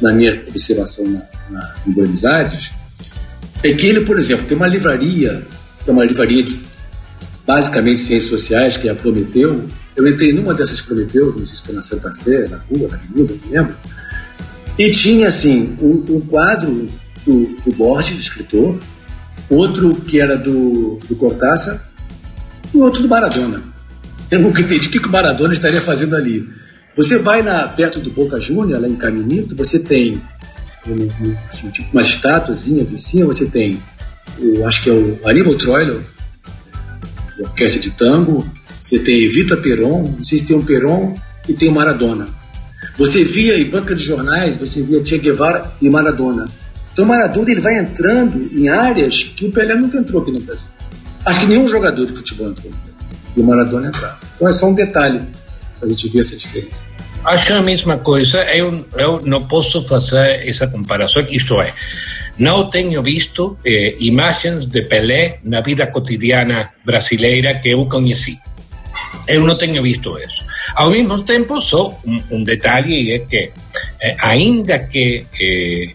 [0.00, 2.72] na minha observação na, na, em Buenos Aires,
[3.62, 5.42] é que ele, por exemplo, tem uma livraria,
[5.82, 6.60] que é uma livraria de
[7.46, 9.66] basicamente ciências sociais, que é a Prometeu.
[9.96, 12.96] Eu entrei numa dessas Prometeu, não sei se foi na Santa Fé, na rua, na
[12.96, 13.76] avenida, não lembro.
[14.78, 16.86] E tinha, assim, um, um quadro
[17.24, 18.78] do, do Borges, escritor,
[19.48, 21.82] outro que era do, do Cortázar
[22.80, 23.62] outro do Maradona.
[24.30, 26.48] Eu nunca entendi o que, o Maradona estaria fazendo ali.
[26.96, 30.20] Você vai na, perto do Boca Júnior, lá em Caminito, você tem
[31.48, 33.82] assim, tipo umas estátuazinhas em cima, você tem,
[34.38, 36.04] o, acho que é o Aníbal Troilo,
[37.40, 38.48] orquestra de tango,
[38.80, 41.16] você tem Evita Peron, não sei se tem um Peron
[41.48, 42.28] e tem o Maradona.
[42.96, 46.46] Você via em banca de jornais, você via Che Guevara e Maradona.
[46.92, 50.70] Então Maradona ele vai entrando em áreas que o Pelé nunca entrou aqui no Brasil.
[51.26, 53.06] Acho que nenhum jogador de futebol entrou no Brasil.
[53.36, 54.18] E o Maradona entrava.
[54.36, 55.20] Então é só um detalhe
[55.78, 56.84] para a gente ver essa diferença.
[57.24, 61.74] Acho a mesma coisa, eu, eu não posso fazer essa comparação, isto é,
[62.38, 68.38] não tenho visto eh, imagens de Pelé na vida cotidiana brasileira que eu conheci.
[69.26, 70.44] Eu não tenho visto isso.
[70.74, 73.50] Ao mesmo tempo, só um, um detalhe é que,
[74.00, 75.94] eh, ainda que eh,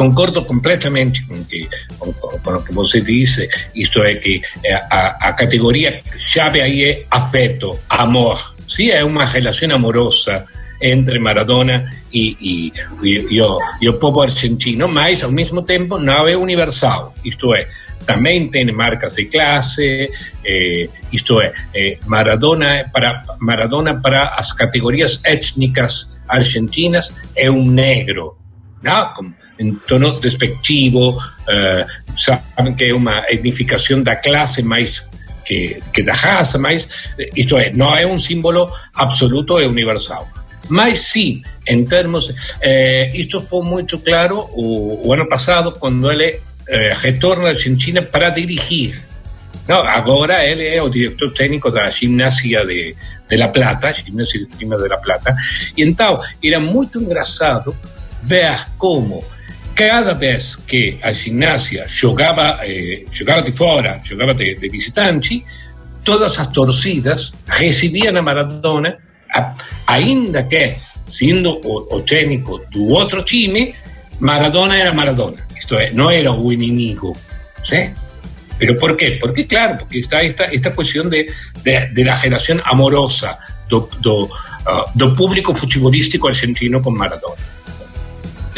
[0.00, 5.28] concordo completamente com, que, com, com, o que você disse, isto é que eh, a,
[5.28, 8.88] a categoria chave aí é afeto, amor, ¿sí?
[8.88, 10.46] Es una relación amorosa
[10.80, 15.98] entre Maradona y, y, y, y, o, y o povo argentino, mas ao mesmo tempo
[15.98, 17.68] não é universal, isto é,
[18.06, 20.10] também tem marcas de classe,
[20.42, 28.38] eh, isto é, eh, Maradona para Maradona para as categorias étnicas argentinas é um negro,
[28.82, 29.12] não?
[29.12, 35.06] Com, em tono despectivo, eh, sabem que é uma etnificação da classe mais
[35.44, 36.88] que, que da raça, mas
[37.36, 40.26] isto é, não é símbolo absoluto e universal.
[40.68, 42.32] Mas sim, em termos.
[42.62, 43.60] Eh, isto foi
[43.98, 49.02] claro o, o ano passado, quando ele eh, retorna à Argentina para dirigir
[49.66, 52.94] Não, agora ele é o diretor técnico da Gimnasia de,
[53.28, 55.34] de La Plata, Gimnasia de La Plata,
[55.76, 57.76] e então era muito engraçado
[58.22, 59.24] ver como
[59.80, 63.06] cada vez que a gimnasia jogava, eh,
[63.42, 65.42] de fora, jogava de, visitante,
[66.04, 68.98] todas as torcidas recebiam a Maradona,
[69.32, 69.54] a,
[69.86, 73.74] ainda que sendo o, o técnico outro time,
[74.20, 77.16] Maradona era Maradona, isto é, não era o inimigo,
[77.64, 77.90] ¿sí?
[78.58, 79.16] ¿Pero por qué?
[79.18, 81.26] Porque, claro, porque está esta, esta cuestión de,
[81.64, 87.49] de, la relación amorosa do, do, público futebolístico argentino com Maradona.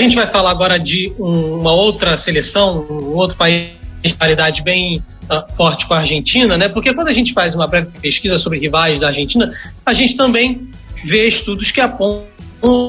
[0.02, 3.68] A gente vai falar agora de um, uma outra seleção, um outro país
[4.02, 6.68] de qualidade bem uh, forte com a Argentina, né?
[6.68, 10.66] Porque quando a gente faz uma breve pesquisa sobre rivais da Argentina, a gente também
[11.04, 12.26] vê estudos que apontam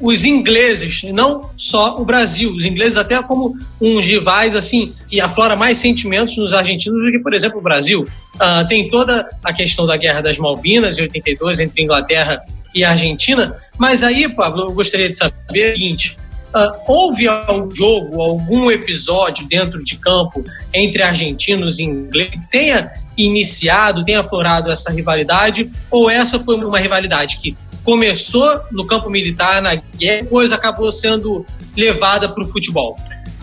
[0.01, 2.51] os ingleses, não só o Brasil.
[2.51, 7.19] Os ingleses até como uns rivais assim que aflora mais sentimentos nos argentinos do que,
[7.19, 8.07] por exemplo, o Brasil.
[8.37, 12.41] Uh, tem toda a questão da Guerra das Malvinas, em 82, entre Inglaterra
[12.73, 13.55] e Argentina.
[13.77, 16.17] Mas aí, Pablo, eu gostaria de saber o seguinte:
[16.55, 22.91] Uh, houve algum jogo, algum episódio dentro de campo entre argentinos e ingleses que tenha
[23.17, 25.69] iniciado, tenha aflorado essa rivalidade?
[25.89, 31.45] Ou essa foi uma rivalidade que começou no campo militar, na guerra, depois acabou sendo
[31.75, 32.95] levada para o futebol?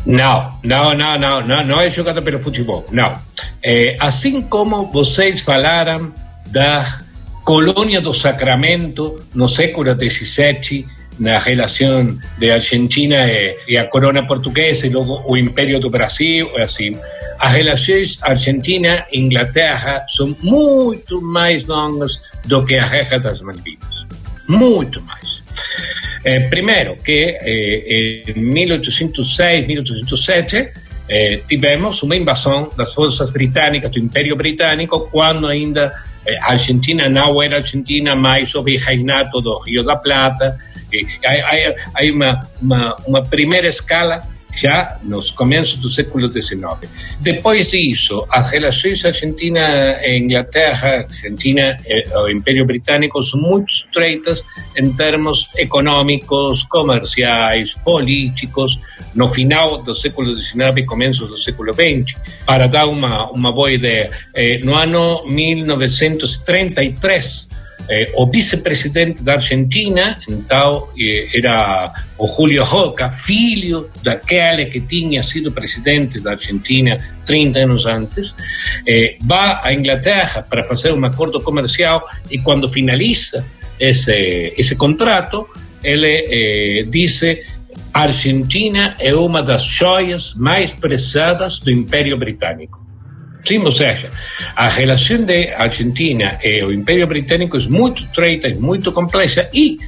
[0.06, 3.12] Não, não, não, não, não, não é jogada pelo futebol, não.
[3.62, 6.12] É, assim como vocês falaram
[6.46, 7.00] da
[7.44, 10.86] colônia do Sacramento no século XVII,
[11.20, 13.16] na relação de Argentina
[13.68, 16.96] e, a corona portuguesa e logo o Império do Brasil, assim.
[17.38, 24.06] As relações Argentina-Inglaterra são muito mais longas do que a Guerra das Malvinas.
[24.48, 25.42] Muito mais.
[26.24, 27.38] Eh, primeiro, que
[28.26, 30.72] em 1806, 1807,
[31.12, 37.08] eh, tivemos uma invasão das forças britânicas do Império Britânico, quando ainda a eh, Argentina
[37.08, 40.56] não era Argentina, mas sob reinato do Rio da Plata,
[41.26, 46.86] hay, hay una, una, una primeira escala já nos começos do século XIX.
[47.20, 54.42] Depois disso, as relações Argentina e Inglaterra, Argentina e o Império Britânico são muito estreitas
[54.76, 58.80] em termos econômicos, comerciais, políticos,
[59.14, 62.16] no final do século XIX e começo do século XX.
[62.46, 67.49] Para dar uma, uma boa ideia, eh, no ano 1933,
[67.88, 75.22] eh, o vice-presidente da Argentina, então, eh, era o Julio Roca, filho daquele que tinha
[75.22, 78.34] sido presidente da Argentina 30 anos antes,
[78.86, 83.44] eh, vai à Inglaterra para fazer um acordo comercial e quando finaliza
[83.78, 85.48] esse, esse contrato,
[85.82, 87.42] ele eh, disse
[87.92, 92.89] a Argentina é uma das joias mais prezadas do Império Britânico.
[93.46, 94.10] Sim, ou seja,
[94.56, 99.78] a relação de Argentina e o Império Britânico é muito estreita, é muito complexa e,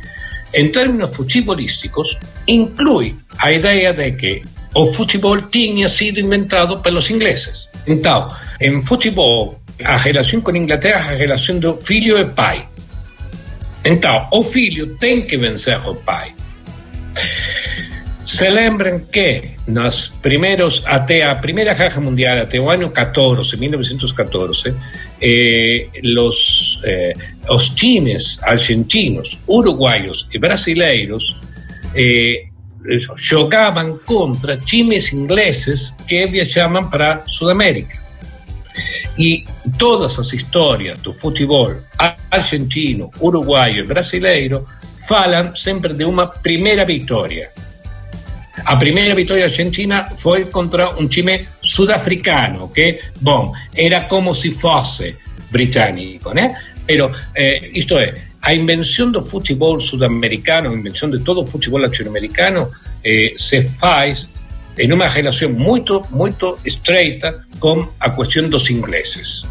[0.54, 4.42] em termos futebolísticos, inclui a ideia de que
[4.74, 7.68] o futebol tinha sido inventado pelos ingleses.
[7.86, 8.28] Então,
[8.60, 12.66] em futebol, a relação com a Inglaterra é a relação do filho e pai.
[13.84, 16.32] Então, o filho tem que vencer o pai.
[18.24, 24.74] Se lembren que nos primeros, até a Primeira Mundial, até o ano 14, 1914,
[25.20, 27.12] eh, los, eh,
[28.42, 31.40] argentinos, uruguaios e brasileiros
[31.96, 32.46] eh,
[34.06, 38.00] contra times ingleses que viajavam para Sudamérica.
[39.18, 39.44] E
[39.78, 41.74] todas as histórias do futebol
[42.30, 44.64] argentino, uruguaio e brasileiro
[45.08, 47.50] falam sempre de uma primeira vitória
[48.64, 55.16] a primeira vitória argentina foi contra um time sudafricano, que, bom, era como se fosse
[55.50, 56.54] britânico, né?
[56.86, 61.80] Pero, eh, isto é, a invenção do futebol sudamericano, a invenção de todo o futebol
[61.80, 62.70] latino-americano,
[63.04, 64.30] eh, se faz
[64.78, 69.44] em uma relação muito, muito estreita com a questão dos ingleses.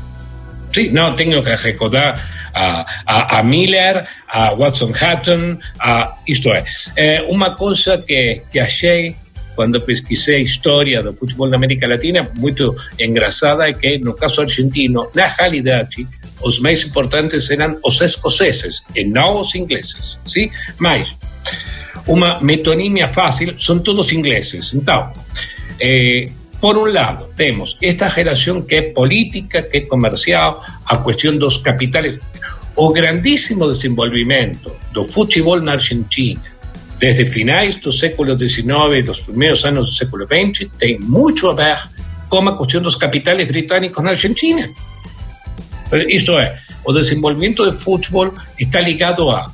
[0.73, 6.63] Sí, não tenho que recordar a, a, Miller, a Watson Hatton, a, isto é,
[6.97, 9.15] é uma coisa que, que achei
[9.55, 15.09] quando pesquisei história do futebol na América Latina, muito engraçada é que, no caso argentino,
[15.13, 16.07] na realidade,
[16.41, 20.49] os mais importantes eram os escoceses e não os ingleses, sim?
[20.79, 21.07] Mas,
[22.07, 24.73] uma metonímia fácil, são todos ingleses.
[24.73, 25.11] Então,
[25.79, 26.29] eh,
[26.61, 31.57] por un lado, tenemos esta relación que es política, que es comercial, a cuestión dos
[31.57, 32.19] capitales.
[32.75, 36.41] O grandísimo desenvolvimento do futebol na Argentina,
[36.99, 41.55] desde finais do século XIX e dos primeiros anos do século XX, tem muito a
[41.55, 41.77] ver
[42.29, 44.69] com a questão dos capitais britânicos na Argentina.
[46.07, 49.51] Isto é, o desenvolvimento do futebol está ligado a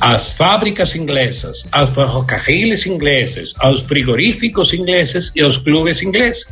[0.00, 6.46] as fábricas inglesas, aos ferrocarriles ingleses, aos frigoríficos ingleses e aos clubes ingleses.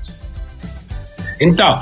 [1.41, 1.73] Então,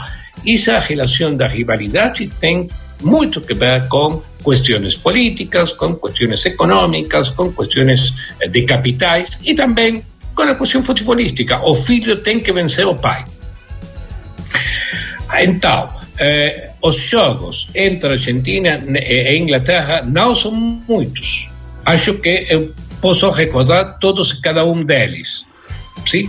[0.47, 2.69] essa relação da rivalidade tem
[3.03, 9.55] muito que ver com questões políticas, com questões econômicas, com questões eh, de capitais e
[9.55, 10.03] também
[10.35, 11.57] com a questão futebolística.
[11.64, 13.25] O filho tem que vencer o pai.
[15.41, 21.51] Então, eh, os jogos entre Argentina e Inglaterra não são muitos.
[21.87, 25.45] Acho que eu posso recordar todos e cada um deles.
[26.05, 26.28] Sim?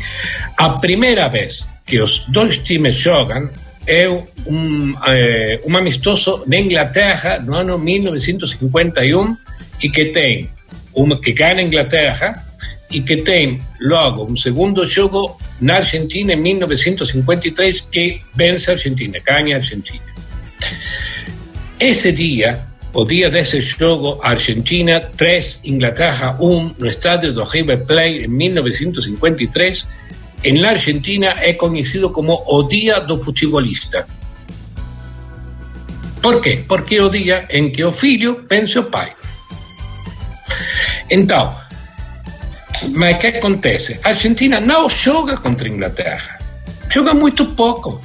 [0.55, 3.49] A primeira vez que os dois times jogam
[3.87, 4.07] é
[4.45, 9.35] um, é, um amistoso na Inglaterra no ano 1951
[9.81, 10.49] e que tem
[10.93, 12.45] uma que ganha Inglaterra
[12.91, 19.19] e que tem logo um segundo jogo na Argentina em 1953 que vence a Argentina,
[19.25, 20.05] ganha a Argentina.
[21.79, 22.63] Esse dia,
[22.97, 29.85] o dia desse jogo, Argentina 3, Inglaterra 1, no estádio do River Plate em 1953,
[30.43, 34.07] en la Argentina é conhecido como o Dia do Futebolista.
[36.23, 36.63] Por quê?
[36.67, 39.13] Porque é o dia em que o filho vence o pai.
[41.11, 41.55] Então,
[42.95, 43.99] mas que acontece?
[44.03, 46.39] A Argentina não joga contra a Inglaterra.
[46.89, 48.01] Joga muito pouco.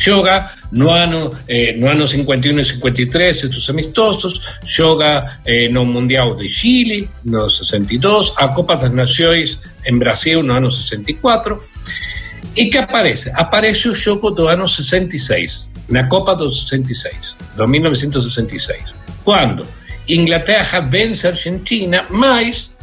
[0.00, 6.34] Joga no ano, eh, no ano 51 e 53, estes amistosos, joga eh, no Mundial
[6.36, 11.62] de Chile, no 62, a Copa das Nações em Brasil, no ano 64.
[12.56, 13.30] E que aparece?
[13.34, 19.66] Aparece o jogo do ano 66, na Copa do 66, do 1966, quando
[20.08, 22.74] Inglaterra vence a Argentina, mas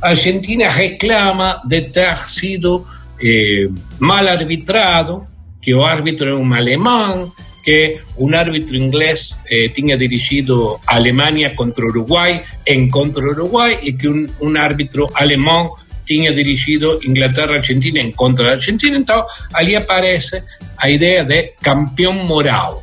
[0.00, 2.86] a Argentina reclama de ter sido
[3.22, 3.68] eh,
[4.00, 5.30] mal arbitrado
[5.62, 7.32] que o árbitro era um alemão,
[7.62, 13.30] que um árbitro inglês eh, tinha dirigido a Alemanha contra o Uruguai em contra o
[13.30, 18.98] Uruguai e que um, um árbitro alemão tinha dirigido Inglaterra-Argentina em contra a Argentina.
[18.98, 20.42] Então, ali aparece
[20.76, 22.82] a ideia de campeão moral.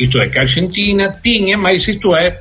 [0.00, 2.40] Isto é, que Argentina tinha, mas isto é,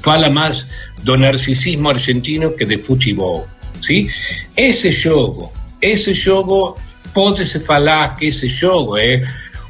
[0.00, 0.66] fala mais
[1.02, 3.46] do narcisismo argentino que de futebol.
[3.82, 4.08] Sim?
[4.56, 6.78] Esse jogo, esse jogo
[7.14, 9.22] pode-se falar que esse jogo é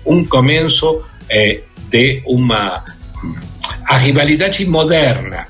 [0.06, 2.84] um começo é, de uma
[3.88, 5.46] a rivalidade moderna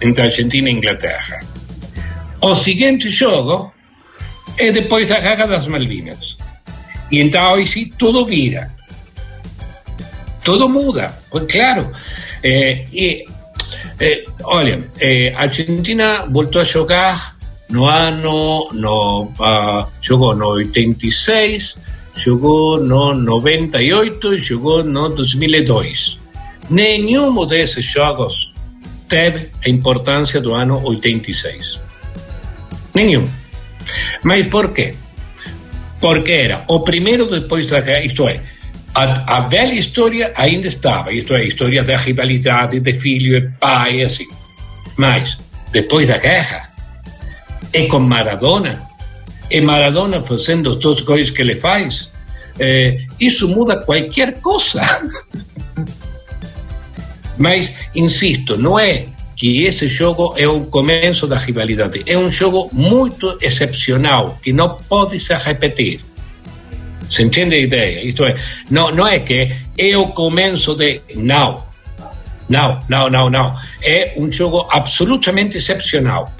[0.00, 1.40] entre Argentina e Inglaterra.
[2.40, 3.72] O seguinte jogo
[4.58, 6.36] é depois da Guerra das Malvinas.
[7.10, 8.70] E então aí sim tudo vira.
[10.44, 11.12] Tudo muda.
[11.30, 11.90] Claro.
[12.42, 13.24] É, e,
[14.00, 17.37] é, olha, é, a Argentina voltou a jogar
[17.70, 21.76] no ano, no, uh, jogou no 86,
[22.14, 26.18] jogou no 98 e jogou no 2002.
[26.70, 28.52] Nenhum desses jogos
[29.08, 31.80] teve a importância do ano 86.
[32.94, 33.24] Nenhum.
[34.22, 34.94] Mas por quê?
[36.00, 38.40] Porque era o primeiro depois da guerra, isto é,
[38.94, 43.48] a, a velha história ainda estava, isto é, a história da rivalidade de filho e
[43.58, 44.26] pai, assim.
[44.96, 45.36] Mas,
[45.72, 46.67] depois da guerra,
[47.72, 48.88] é com Maradona.
[49.50, 52.10] E Maradona fazendo os dois gols que ele faz.
[52.60, 54.82] É, isso muda qualquer coisa.
[57.38, 59.06] Mas, insisto, não é
[59.36, 62.02] que esse jogo é o começo da rivalidade.
[62.04, 66.00] É um jogo muito excepcional, que não pode se repetir.
[67.08, 68.04] Se entende a ideia?
[68.04, 68.34] Isto é,
[68.68, 71.00] não, não é que é o começo de.
[71.14, 71.62] Não.
[72.48, 73.54] Não, não, não, não.
[73.82, 76.32] É um jogo absolutamente excepcional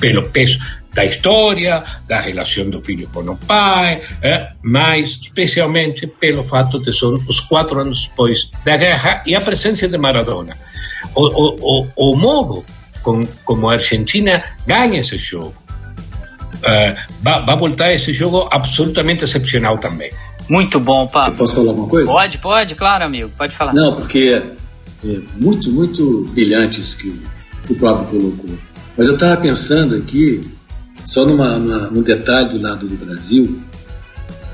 [0.00, 0.58] pelo peso
[0.94, 6.92] da história, da relação do filho com o pai, eh, mas especialmente pelo fato de
[6.92, 10.56] são os quatro anos depois da guerra e a presença de Maradona.
[11.14, 12.64] O, o, o, o modo
[13.02, 15.54] com, como a Argentina ganha esse jogo
[16.56, 20.10] uh, vai, vai voltar esse jogo absolutamente excepcional também.
[20.48, 21.38] Muito bom, Pablo.
[21.38, 22.10] posso falar uma coisa?
[22.10, 23.74] Pode, pode, claro, amigo, pode falar.
[23.74, 24.42] Não, porque
[25.04, 27.20] é muito, muito brilhante isso que
[27.68, 28.58] o Pablo colocou.
[28.96, 30.40] Mas eu estava pensando aqui,
[31.04, 33.60] só numa, numa, num detalhe do lado do Brasil,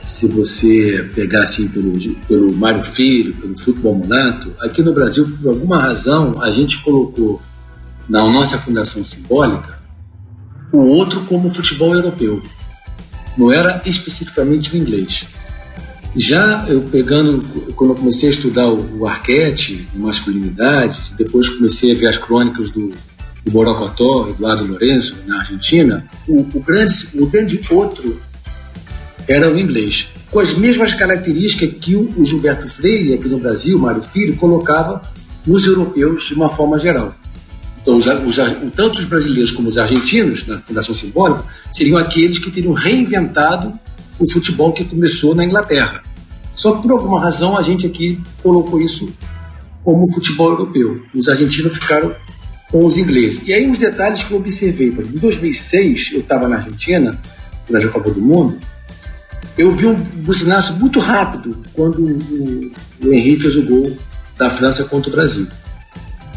[0.03, 1.93] se você pegar assim pelo,
[2.27, 7.41] pelo Mário Filho, pelo futebol mulato, aqui no Brasil, por alguma razão, a gente colocou
[8.09, 9.81] na nossa fundação simbólica
[10.73, 12.43] o outro como futebol europeu.
[13.37, 15.27] Não era especificamente o inglês.
[16.17, 17.43] Já eu pegando,
[17.75, 22.71] quando eu comecei a estudar o, o arquete, masculinidade, depois comecei a ver as crônicas
[22.71, 22.91] do,
[23.45, 28.21] do Borocotó, Eduardo Lourenço, na Argentina, o, o, grande, o grande outro
[29.27, 30.09] era o inglês.
[30.31, 35.03] com as mesmas características que o Gilberto Freire, aqui no Brasil, Mário Filho, colocava
[35.47, 37.15] nos europeus de uma forma geral.
[37.81, 38.37] Então, os, os,
[38.75, 43.79] tanto os brasileiros como os argentinos, na Fundação Simbólica, seriam aqueles que teriam reinventado
[44.19, 46.03] o futebol que começou na Inglaterra.
[46.55, 49.13] Só que por alguma razão a gente aqui colocou isso
[49.83, 51.03] como futebol europeu.
[51.13, 52.15] Os argentinos ficaram
[52.73, 53.47] com os ingleses.
[53.47, 54.91] E aí uns detalhes que eu observei.
[54.91, 57.21] Por exemplo, em 2006, eu estava na Argentina,
[57.69, 58.59] na Copa do Mundo,
[59.57, 62.73] eu vi um bucinaço muito rápido quando o,
[63.05, 63.97] o Henrique fez o gol
[64.39, 65.47] da França contra o Brasil.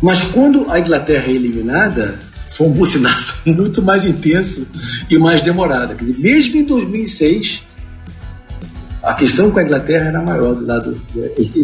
[0.01, 2.19] Mas quando a Inglaterra é eliminada,
[2.49, 4.67] foi um bucinaço muito mais intenso
[5.09, 5.95] e mais demorado.
[6.03, 7.63] Mesmo em 2006,
[9.01, 11.01] a questão com a Inglaterra era maior do lado.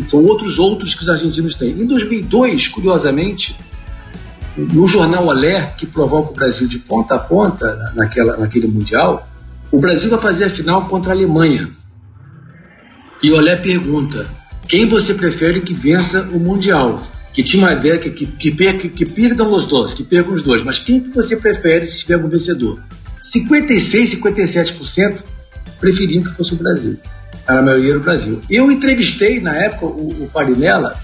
[0.07, 1.72] São outros outros que os argentinos têm.
[1.72, 3.57] Em 2002, curiosamente,
[4.57, 9.27] no jornal Olé, que provoca o Brasil de ponta a ponta naquela, naquele Mundial,
[9.71, 11.69] o Brasil vai fazer a final contra a Alemanha.
[13.23, 14.29] E Olé pergunta:
[14.67, 17.01] quem você prefere que vença o Mundial?
[17.33, 20.79] Que ideia que, que, que, que, que perdam os dois, que percam os dois, mas
[20.79, 22.77] quem que você prefere se tiver um vencedor?
[23.21, 25.17] 56, 57%
[25.79, 26.97] preferiam que fosse o Brasil.
[27.47, 28.41] A maioria era o Brasil.
[28.49, 30.99] Eu entrevistei na época o, o Farinella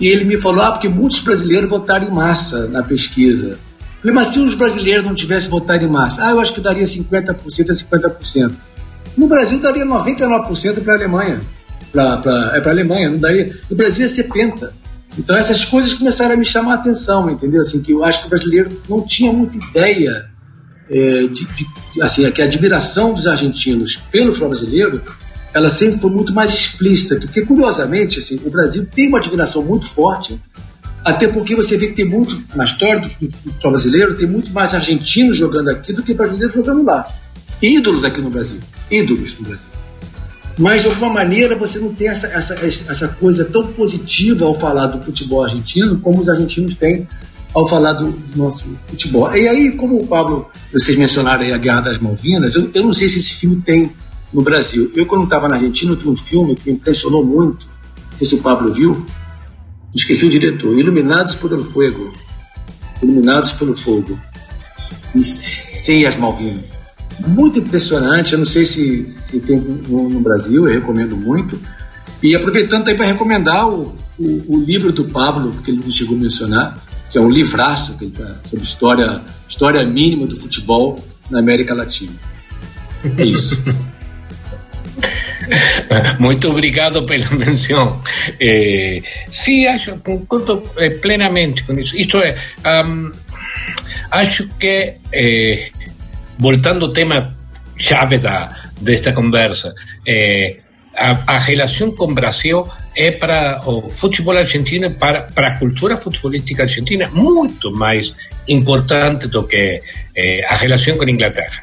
[0.00, 3.58] e ele me falou: ah, porque muitos brasileiros votaram em massa na pesquisa.
[4.00, 6.26] Falei, mas se os brasileiros não tivessem votado em massa?
[6.26, 8.52] Ah, eu acho que daria 50% a 50%.
[9.16, 11.42] No Brasil daria 99% para a Alemanha.
[11.92, 12.22] Pra,
[12.54, 13.54] é para a Alemanha, não daria.
[13.70, 14.70] O Brasil é 70%.
[15.18, 17.60] Então essas coisas começaram a me chamar a atenção, entendeu?
[17.60, 20.30] Assim, que eu acho que o brasileiro não tinha muita ideia
[20.88, 21.66] é, de, de,
[22.00, 25.02] assim, que a admiração dos argentinos pelo futebol brasileiro
[25.52, 29.86] ela sempre foi muito mais explícita, porque curiosamente assim, o Brasil tem uma admiração muito
[29.86, 30.40] forte
[31.04, 34.74] até porque você vê que tem muito, na história do futebol brasileiro, tem muito mais
[34.74, 37.08] argentinos jogando aqui do que brasileiros jogando lá.
[37.62, 38.60] Ídolos aqui no Brasil.
[38.90, 39.70] Ídolos no Brasil.
[40.58, 44.88] Mas, de alguma maneira, você não tem essa, essa, essa coisa tão positiva ao falar
[44.88, 47.08] do futebol argentino como os argentinos têm
[47.54, 49.34] ao falar do, nosso futebol.
[49.34, 52.92] E aí, como o Pablo, vocês mencionaram aí a Guerra das Malvinas, eu, eu não
[52.92, 53.90] sei se esse filme tem
[54.32, 54.90] no Brasil.
[54.94, 57.68] Eu, quando estava na Argentina, vi um filme que me impressionou muito,
[58.10, 59.06] não sei se o Pablo viu,
[59.94, 60.76] Esqueci o diretor.
[60.78, 62.12] Iluminados pelo Fogo.
[63.02, 64.18] Iluminados pelo Fogo.
[65.14, 66.70] E sei as Malvinas.
[67.26, 68.32] Muito impressionante.
[68.32, 71.60] Eu não sei se, se tem no, no Brasil, eu recomendo muito.
[72.22, 76.16] E aproveitando também para recomendar o, o, o, livro do Pablo, que ele não chegou
[76.16, 76.78] a mencionar,
[77.10, 81.74] que é um livraço que ele tá, sobre história, história mínima do futebol na América
[81.74, 82.12] Latina.
[83.16, 83.62] É isso.
[86.18, 88.00] Muito obrigado pela menção.
[88.40, 91.96] Eh, sí, acho, concordo eh, plenamente com isso.
[91.96, 92.36] Isto é,
[92.84, 93.10] um,
[94.10, 95.70] acho que, eh,
[96.38, 97.36] voltando ao tema
[97.76, 99.74] chave da, desta conversa,
[100.06, 100.58] eh,
[100.94, 105.96] a, a relação com o Brasil é para o futebol argentino, para, para a cultura
[105.96, 108.14] futebolística argentina, muito mais
[108.48, 109.80] importante do que
[110.16, 111.62] eh, a relação com a Inglaterra.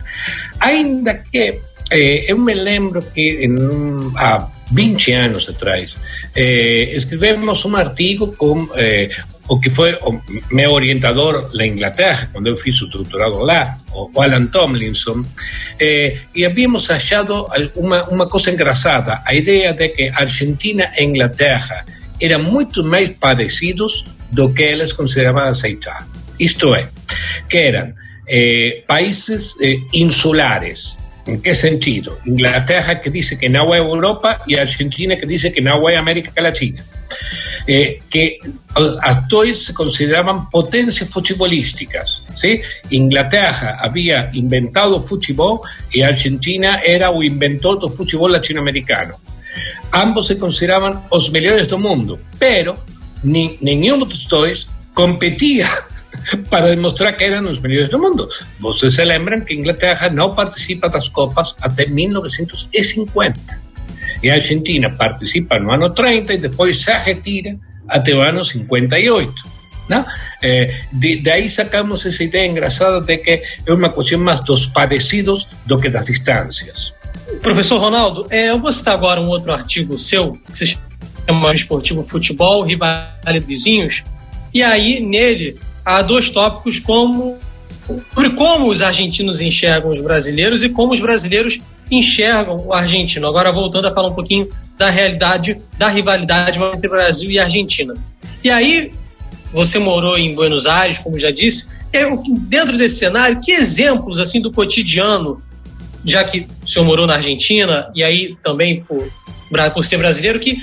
[0.59, 3.55] Ainda que Eh, eu me lembro que en,
[4.17, 5.97] há 20 anos atrás
[6.35, 9.09] eh, escrevemos um artigo com eh,
[9.47, 10.19] o que foi o
[10.51, 15.23] meu orientador na Inglaterra, quando eu fiz o doutorado lá, o Alan Tomlinson,
[15.79, 21.85] eh, e havíamos achado uma, uma coisa engraçada, a ideia de que Argentina e Inglaterra
[22.21, 26.05] eram muito mais parecidos do que eles consideravam aceitar.
[26.39, 26.89] Isto é,
[27.49, 27.93] que eram
[28.27, 30.96] eh, países eh, insulares,
[31.27, 32.19] ¿En qué sentido?
[32.25, 36.41] Inglaterra que dice que no es Europa y Argentina que dice que no es América
[36.41, 36.83] Latina.
[37.69, 38.39] Eh, que
[39.03, 42.23] actores se consideraban potencias futbolísticas.
[42.33, 42.61] ¿sí?
[42.91, 45.59] Inglaterra había inventado fútbol
[45.91, 49.19] y Argentina era o inventor del fútbol latinoamericano.
[49.91, 52.85] Ambos se consideraban los mejores del mundo, pero
[53.23, 55.67] ni, ninguno de los dos competía
[56.49, 58.27] para demostrar que eram os melhores do mundo.
[58.59, 63.39] Vocês se lembram que Inglaterra não participa das Copas até 1950.
[64.23, 67.55] E a Argentina participa no ano 30 e depois se retira
[67.87, 69.33] até o ano 58.
[69.89, 70.05] Não?
[70.43, 75.47] É, de, daí sacamos essa ideia engraçada de que é uma questão mais dos parecidos
[75.65, 76.93] do que das distâncias.
[77.41, 80.77] Professor Ronaldo, é, eu vou citar agora um outro artigo seu, que se
[81.27, 84.03] chama Esportivo Futebol, Rivalidade Vizinhos,
[84.53, 85.57] e aí nele
[85.87, 87.37] há dois tópicos como
[88.13, 91.57] sobre como os argentinos enxergam os brasileiros e como os brasileiros
[91.89, 93.25] enxergam o argentino.
[93.25, 97.93] Agora voltando a falar um pouquinho da realidade da rivalidade entre Brasil e Argentina.
[98.43, 98.91] E aí
[99.53, 102.03] você morou em Buenos Aires, como já disse, é,
[102.41, 105.41] dentro desse cenário, que exemplos assim do cotidiano
[106.03, 109.07] já que o senhor morou na Argentina, e aí também por,
[109.73, 110.57] por ser brasileiro, que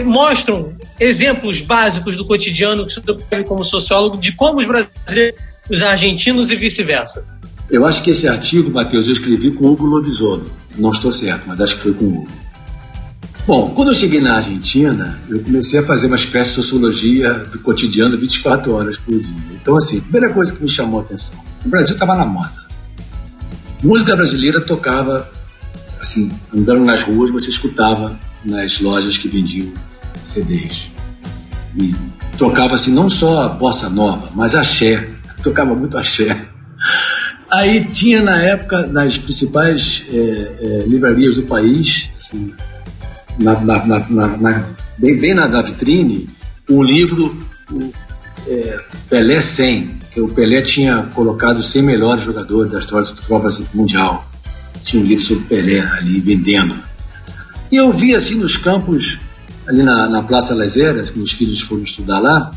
[0.00, 5.40] mostram exemplos básicos do cotidiano que o senhor como sociólogo de como os brasileiros,
[5.70, 7.24] os argentinos e vice-versa.
[7.70, 10.44] Eu acho que esse artigo, Matheus, eu escrevi com Hugo Lobisolo.
[10.78, 12.28] Não estou certo, mas acho que foi com o Hugo.
[13.46, 17.60] Bom, quando eu cheguei na Argentina, eu comecei a fazer uma espécie de sociologia do
[17.60, 19.36] cotidiano 24 horas por dia.
[19.52, 22.66] Então, assim, a primeira coisa que me chamou a atenção, o Brasil estava na moda.
[23.82, 25.30] Música brasileira tocava,
[26.00, 29.72] assim, andando nas ruas, você escutava nas lojas que vendiam
[30.22, 30.92] CDs.
[31.76, 31.94] E
[32.38, 35.10] tocava, assim, não só bossa nova, mas axé.
[35.42, 36.48] Tocava muito axé.
[37.50, 42.52] Aí tinha na época, nas principais é, é, livrarias do país, assim,
[43.38, 44.66] na, na, na, na
[44.98, 46.28] bem, bem na, vitrine,
[46.68, 47.38] um livro,
[47.70, 47.92] o,
[48.48, 53.16] é, Pelé 100, que o Pelé tinha colocado os 100 melhores jogadores da história do
[53.16, 53.42] futebol
[53.74, 54.28] mundial.
[54.82, 56.74] Tinha um livro sobre Pelé ali vendendo.
[57.70, 59.18] E eu vi assim nos campos,
[59.66, 62.52] ali na, na Praça Las Heras, que meus filhos foram estudar lá,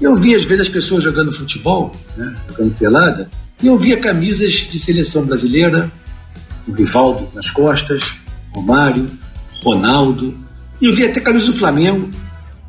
[0.00, 3.30] eu vi às vezes as pessoas jogando futebol, né, jogando pelada,
[3.62, 5.90] e eu via camisas de seleção brasileira,
[6.66, 8.02] o Rivaldo nas costas,
[8.54, 9.06] Romário,
[9.62, 10.36] Ronaldo,
[10.80, 12.08] e eu vi até camisa do Flamengo,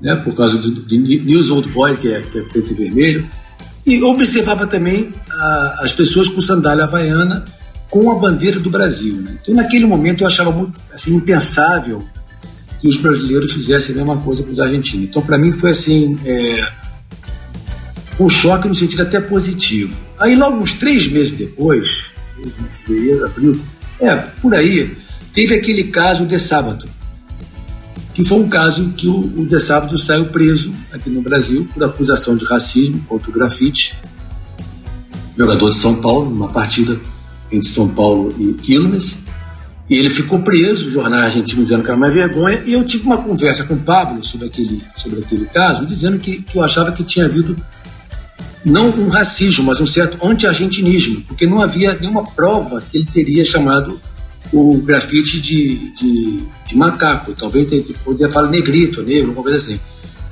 [0.02, 3.30] né, por causa de, de News Old Boy, que é, que é preto e vermelho,
[3.86, 7.46] e observava também a, as pessoas com sandália havaiana
[7.90, 9.16] com a bandeira do Brasil.
[9.16, 9.38] Né?
[9.42, 12.04] Então, naquele momento, eu achava muito assim, impensável
[12.80, 15.08] que os brasileiros fizessem a mesma coisa com os argentinos.
[15.10, 16.18] Então, para mim, foi assim.
[16.26, 16.72] É,
[18.20, 19.98] um choque no sentido até positivo.
[20.20, 22.12] Aí, logo uns três meses depois,
[23.26, 23.60] abril,
[24.00, 24.98] é, por aí,
[25.34, 26.86] teve aquele caso de sábado,
[28.14, 31.82] que foi um caso que o, o de sábado saiu preso aqui no Brasil por
[31.84, 33.98] acusação de racismo contra o grafite,
[35.38, 37.00] jogador de São Paulo, numa partida
[37.52, 39.20] entre São Paulo e Quilmes,
[39.89, 43.06] e ele ficou preso, o jornal argentino dizendo que era uma vergonha, e eu tive
[43.06, 46.91] uma conversa com o Pablo sobre aquele, sobre aquele caso, dizendo que, que eu achava
[46.91, 47.56] que tinha havido
[48.64, 53.43] não um racismo, mas um certo anti-argentinismo, porque não havia nenhuma prova que ele teria
[53.43, 54.00] chamado
[54.52, 57.68] o grafite de, de, de macaco, talvez
[58.04, 59.80] poderia falar negrito, negro, alguma coisa assim.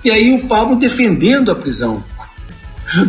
[0.04, 2.04] E aí o Pablo defendendo a prisão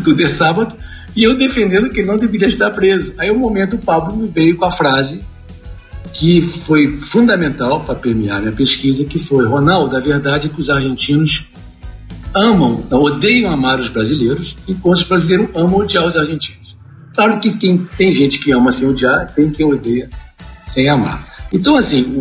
[0.03, 0.77] do De Sábado
[1.19, 3.13] e eu defendendo que ele não deveria estar preso.
[3.19, 5.25] Aí, um momento, o Pablo me veio com a frase
[6.13, 10.71] que foi fundamental para permear minha pesquisa, que foi, Ronaldo, a verdade é que os
[10.71, 11.51] argentinos
[12.33, 16.79] amam, odeiam amar os brasileiros, enquanto os brasileiros amam odiar os argentinos.
[17.13, 20.09] Claro que quem, tem gente que ama sem odiar, tem quem odeia
[20.61, 21.49] sem amar.
[21.53, 22.21] Então, assim, o,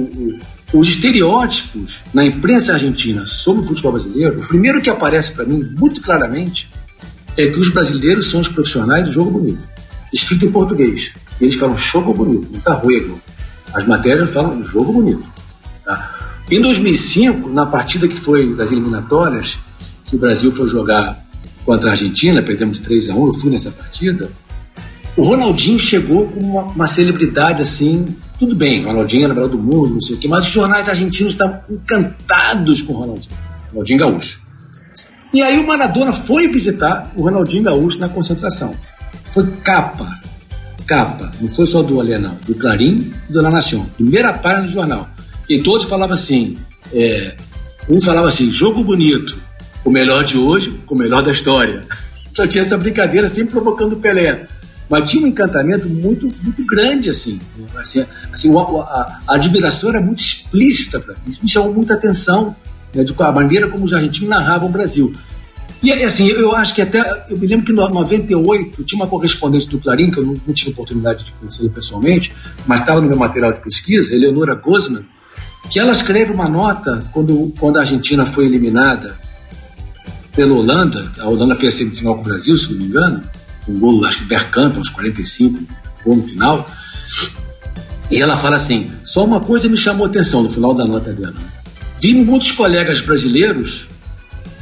[0.76, 5.45] o, os estereótipos na imprensa argentina sobre o futebol brasileiro, o primeiro que aparece para
[5.45, 6.68] mim muito claramente
[7.38, 9.68] é que os brasileiros são os profissionais do jogo bonito.
[10.12, 11.14] Escrito em português.
[11.40, 13.20] Eles falam jogo bonito, não tá ruego.
[13.74, 15.24] As matérias falam jogo bonito.
[15.86, 16.18] Tá?
[16.50, 19.60] Em 2005, na partida que foi das eliminatórias,
[20.06, 21.24] que o Brasil foi jogar
[21.66, 24.32] contra a Argentina, perdemos de 3 a 1 eu fui nessa partida,
[25.18, 28.06] o Ronaldinho chegou como uma, uma celebridade assim,
[28.40, 31.34] tudo bem, Ronaldinho era melhor do mundo, não sei o quê, mas os jornais argentinos
[31.34, 33.36] estavam encantados com o Ronaldinho,
[33.72, 34.47] Ronaldinho Gaúcho.
[35.34, 38.76] E aí o Maradona foi visitar o Ronaldinho Gaúcho na concentração.
[39.32, 40.20] Foi capa,
[40.86, 43.86] capa, não foi só do Alê, não, do Clarim e do La Nación.
[43.96, 45.10] Primeira página do jornal.
[45.50, 46.58] E todos falavam assim,
[46.94, 47.36] é,
[47.90, 49.38] um falava assim, jogo bonito,
[49.84, 51.84] o melhor de hoje, o melhor da história.
[52.34, 54.48] Só tinha essa brincadeira sempre provocando o Pelé.
[54.90, 57.40] Mas tinha um encantamento muito, muito grande, assim.
[57.76, 61.20] assim, assim a, a, a admiração era muito explícita para mim.
[61.28, 62.56] Isso me chamou muita atenção
[62.94, 65.14] né, de a maneira como os argentinos narravam o Brasil.
[65.82, 67.26] E assim, eu acho que até.
[67.30, 70.54] Eu me lembro que em 98 tinha uma correspondente do Clarim, que eu não, não
[70.54, 72.34] tive oportunidade de conhecer pessoalmente,
[72.66, 75.06] mas estava no meu material de pesquisa, Eleonora Gosman,
[75.70, 79.20] que ela escreve uma nota quando, quando a Argentina foi eliminada
[80.36, 83.24] pela Holanda, a Holanda fez a semifinal com o Brasil, se não me engano,
[83.68, 85.60] um gol, acho que Bergkamp, uns 45,
[86.04, 86.66] gol no final.
[88.10, 91.12] E ela fala assim: só uma coisa me chamou a atenção no final da nota
[91.12, 91.36] dela.
[92.00, 93.88] Vi muitos colegas brasileiros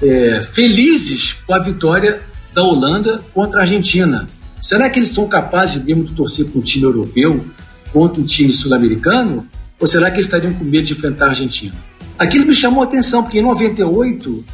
[0.02, 2.22] é, felizes com a vitória
[2.54, 4.28] da Holanda contra a Argentina.
[4.62, 7.46] Será que eles são capazes mesmo de torcer para um time europeu
[7.92, 9.46] contra um time sul-americano?
[9.80, 11.76] Ou será que eles estariam com medo de enfrentar a Argentina?
[12.18, 14.46] Aquilo me chamou a atenção, porque em 98,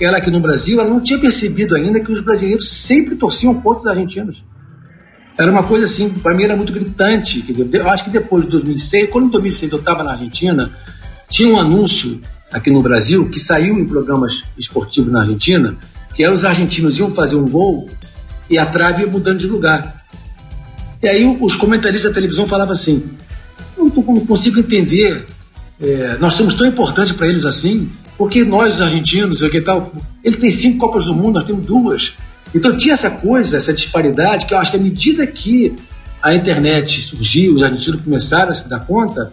[0.00, 3.82] ela aqui no Brasil, ela não tinha percebido ainda que os brasileiros sempre torciam contra
[3.82, 4.44] os argentinos.
[5.38, 7.44] Era uma coisa assim, para mim era muito gritante.
[7.72, 10.72] eu acho que depois de 2006, quando em 2006 eu estava na Argentina,
[11.30, 12.20] tinha um anúncio
[12.52, 15.76] aqui no Brasil que saiu em programas esportivos na Argentina,
[16.12, 17.88] que era os argentinos iam fazer um gol
[18.50, 20.04] e a trave ia mudando de lugar.
[21.00, 23.02] E aí os comentaristas da televisão falavam assim:
[23.78, 25.24] não não, consigo entender.
[25.80, 30.36] É, nós somos tão importantes para eles assim, porque nós, os argentinos, que tal, ele
[30.36, 32.12] tem cinco Copas do Mundo, nós temos duas.
[32.54, 35.74] Então tinha essa coisa, essa disparidade, que eu acho que à medida que
[36.22, 39.32] a internet surgiu, os argentinos começaram a se dar conta,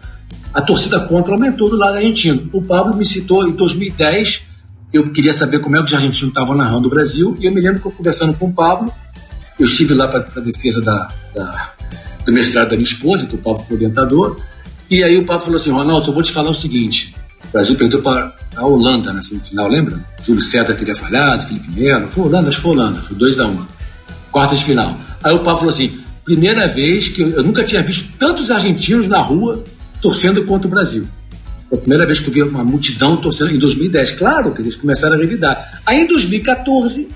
[0.58, 2.50] a torcida contra aumentou do lado argentino.
[2.52, 4.42] O Pablo me citou em 2010,
[4.92, 7.62] eu queria saber como é que os argentinos estavam narrando o Brasil, e eu me
[7.62, 8.92] lembro que eu conversando com o Pablo,
[9.60, 11.74] eu estive lá para a defesa da, da,
[12.26, 14.42] do mestrado da minha esposa, que o Pablo foi orientador,
[14.90, 17.14] e aí o Pablo falou assim, Ronaldo, eu vou te falar o seguinte,
[17.50, 20.04] o Brasil perdeu para a Holanda na semifinal, lembra?
[20.20, 23.66] Júlio César teria falhado, Felipe Melo, foi Holanda, acho que foi Holanda, foi 2x1, um,
[24.32, 24.98] quartas de final.
[25.24, 29.08] Aí o Pablo falou assim, primeira vez que eu, eu nunca tinha visto tantos argentinos
[29.08, 29.64] na rua
[30.02, 31.08] torcendo contra o Brasil.
[31.70, 34.12] Foi a primeira vez que eu vi uma multidão torcendo em 2010.
[34.14, 35.82] Claro que eles começaram a revidar.
[35.86, 37.10] Aí em 2014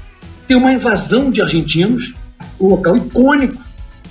[0.48, 2.14] tem uma invasão de argentinos,
[2.60, 3.58] um local icônico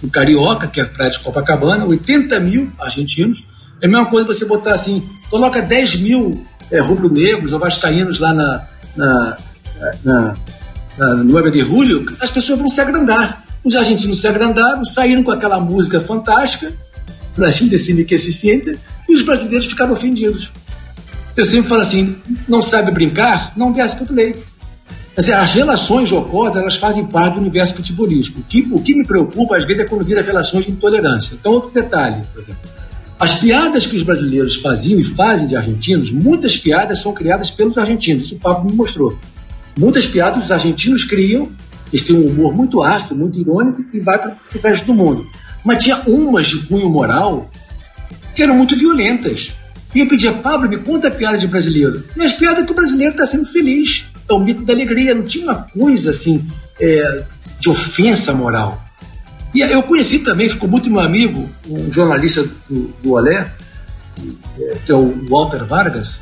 [0.02, 3.44] no Carioca, que é a praia de Copacabana, 80 mil argentinos.
[3.82, 8.32] É a mesma coisa você botar assim, coloca 10 mil é, rubro-negros ou vascaínos lá
[8.32, 8.66] na,
[8.96, 9.36] na,
[10.04, 10.34] na,
[10.96, 13.44] na, no 9 de julho, as pessoas vão se agrandar.
[13.62, 16.72] Os argentinos se agrandaram, saíram com aquela música fantástica,
[17.36, 18.78] Brasil decide que se sente,
[19.08, 20.52] e os brasileiros ficaram ofendidos.
[21.36, 22.16] Eu sempre falo assim:
[22.48, 24.34] não sabe brincar, não desce para o play.
[25.16, 28.40] Assim, as relações jocosas elas fazem parte do universo futebolístico.
[28.40, 31.34] O que, o que me preocupa, às vezes, é quando vira relações de intolerância.
[31.34, 32.60] Então, outro detalhe, por exemplo.
[33.18, 37.76] As piadas que os brasileiros faziam e fazem de argentinos, muitas piadas são criadas pelos
[37.76, 38.24] argentinos.
[38.24, 39.18] Isso o Pablo me mostrou.
[39.78, 41.50] Muitas piadas os argentinos criam,
[41.92, 45.26] eles têm um humor muito ácido, muito irônico e vai para o resto do mundo.
[45.64, 47.50] Mas tinha umas de cunho moral
[48.34, 49.56] que eram muito violentas.
[49.94, 52.04] E eu pedia, Pablo, me conta a piada de brasileiro.
[52.16, 54.06] E as piadas que o brasileiro está sendo feliz.
[54.28, 55.14] É o mito da alegria.
[55.14, 56.46] Não tinha uma coisa assim
[56.80, 57.24] é,
[57.58, 58.82] de ofensa moral.
[59.52, 63.52] E eu conheci também, ficou muito meu amigo, um jornalista do, do Olé,
[64.86, 66.20] que é o Walter Vargas,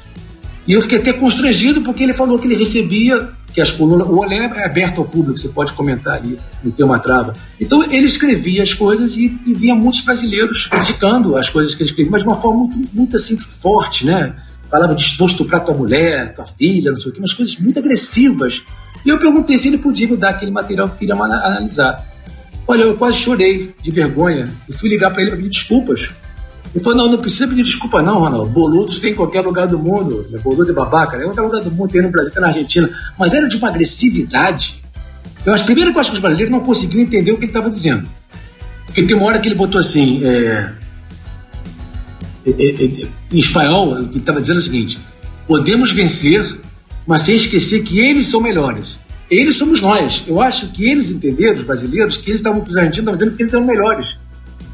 [0.68, 4.18] e eu fiquei até constrangido porque ele falou que ele recebia, que as colunas, o
[4.18, 7.32] Olé é aberto ao público, você pode comentar ali, não tem uma trava.
[7.58, 11.88] Então ele escrevia as coisas e, e via muitos brasileiros criticando as coisas que ele
[11.88, 14.36] escrevia, mas de uma forma muito, muito assim forte, né?
[14.70, 17.78] Falava de vou estuprar tua mulher, tua filha, não sei o quê, umas coisas muito
[17.78, 18.62] agressivas.
[19.06, 22.06] E eu perguntei se ele podia me dar aquele material que queria analisar.
[22.66, 26.12] Olha, eu quase chorei de vergonha e fui ligar para ele para pedir desculpas
[26.74, 28.50] ele falou, não, não precisa pedir desculpa não, Ronaldo.
[28.50, 30.26] Boludos tem em qualquer lugar do mundo.
[30.30, 30.38] Né?
[30.38, 31.24] Boludo é babaca, né?
[31.24, 32.90] Em qualquer lugar do mundo, tem no Brasil, tem na Argentina.
[33.18, 34.82] Mas era de uma agressividade.
[35.46, 37.50] Eu acho, primeiro que eu acho que os brasileiros não conseguiam entender o que ele
[37.50, 38.08] estava dizendo.
[38.84, 40.72] Porque tem uma hora que ele botou assim, é,
[42.46, 44.98] é, é, é em espanhol, ele estava dizendo o seguinte,
[45.46, 46.58] podemos vencer,
[47.06, 48.98] mas sem esquecer que eles são melhores.
[49.30, 50.24] Eles somos nós.
[50.26, 53.42] Eu acho que eles entenderam, os brasileiros, que eles estavam, os argentinos estavam dizendo que
[53.42, 54.18] eles eram melhores.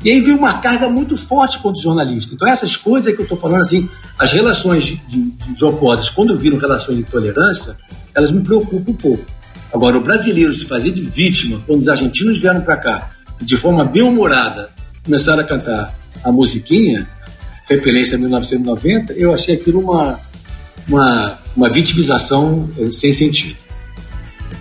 [0.04, 2.34] E aí veio uma carga muito forte contra o jornalista.
[2.34, 3.88] Então, essas coisas que eu estou falando, assim,
[4.18, 7.76] as relações de, de, de jocosas, quando viram relações de tolerância,
[8.14, 9.24] elas me preocupam um pouco.
[9.72, 13.84] Agora, o brasileiro se fazer de vítima, quando os argentinos vieram para cá, de forma
[13.84, 14.70] bem-humorada,
[15.02, 17.08] começaram a cantar a musiquinha,
[17.68, 20.20] referência a 1990, eu achei aquilo uma,
[20.86, 23.63] uma, uma vitimização eh, sem sentido.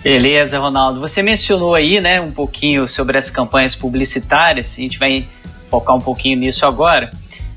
[0.04, 1.00] Beleza, Ronaldo.
[1.00, 4.74] Você mencionou aí, né, um pouquinho sobre as campanhas publicitárias.
[4.76, 5.26] A gente vai
[5.70, 7.08] focar um pouquinho nisso agora.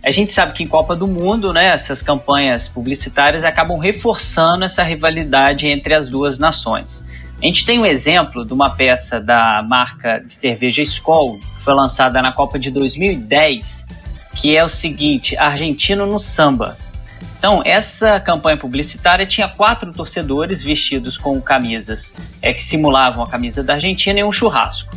[0.01, 4.81] A gente sabe que em Copa do Mundo, né, essas campanhas publicitárias acabam reforçando essa
[4.81, 7.05] rivalidade entre as duas nações.
[7.43, 11.73] A gente tem um exemplo de uma peça da marca de cerveja Skol, que foi
[11.73, 13.85] lançada na Copa de 2010,
[14.37, 16.77] que é o seguinte: Argentino no samba.
[17.37, 23.63] Então, essa campanha publicitária tinha quatro torcedores vestidos com camisas é, que simulavam a camisa
[23.63, 24.95] da Argentina e um churrasco.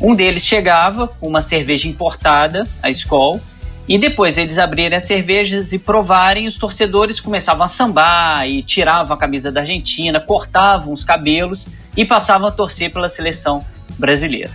[0.00, 3.40] Um deles chegava com uma cerveja importada, a Skol,
[3.88, 9.16] e depois eles abrirem as cervejas e provarem, os torcedores começavam a sambar e tiravam
[9.16, 13.64] a camisa da Argentina, cortavam os cabelos e passavam a torcer pela seleção
[13.98, 14.50] brasileira.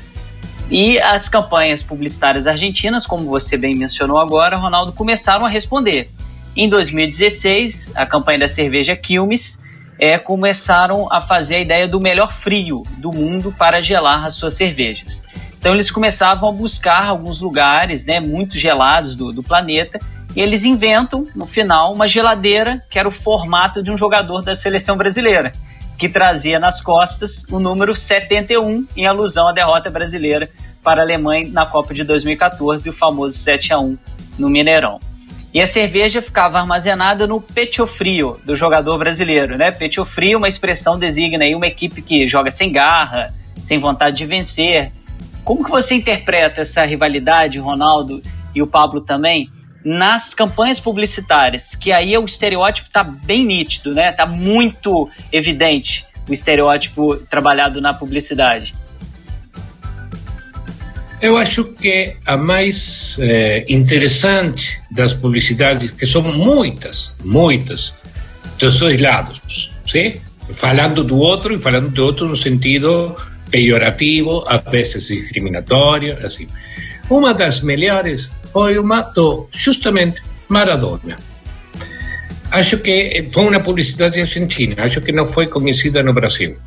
[0.69, 6.09] E as campanhas publicitárias argentinas, como você bem mencionou agora, Ronaldo, começaram a responder.
[6.55, 9.63] Em 2016, a campanha da cerveja Quilmes
[9.99, 14.53] é, começaram a fazer a ideia do melhor frio do mundo para gelar as suas
[14.53, 15.23] cervejas.
[15.57, 19.97] Então eles começavam a buscar alguns lugares né, muito gelados do, do planeta
[20.35, 24.53] e eles inventam, no final, uma geladeira que era o formato de um jogador da
[24.53, 25.53] seleção brasileira,
[25.97, 30.49] que trazia nas costas o número 71 em alusão à derrota brasileira
[30.83, 33.97] para a Alemanha na Copa de 2014, o famoso 7 a 1
[34.37, 34.99] no Mineirão.
[35.53, 39.69] E a cerveja ficava armazenada no pecho frio do jogador brasileiro, né?
[39.69, 43.27] Pecho frio, uma expressão designa aí uma equipe que joga sem garra,
[43.57, 44.91] sem vontade de vencer.
[45.43, 48.19] Como que você interpreta essa rivalidade, Ronaldo
[48.55, 49.47] e o Pablo também,
[49.85, 54.11] nas campanhas publicitárias, que aí o estereótipo está bem nítido, né?
[54.11, 58.73] Tá muito evidente o estereótipo trabalhado na publicidade.
[61.23, 67.93] Eu acho que a mais eh, interessante das publicidades, que são muitas, muitas,
[68.59, 70.19] dos dois lados, sim?
[70.51, 73.15] falando do outro e falando do outro no sentido
[73.49, 76.45] pejorativo, às vezes discriminatório, assim.
[77.09, 81.15] Uma das melhores foi uma do, justamente, Maradona.
[82.51, 86.57] Acho que foi uma publicidade argentina, acho que não foi conhecida no Brasil.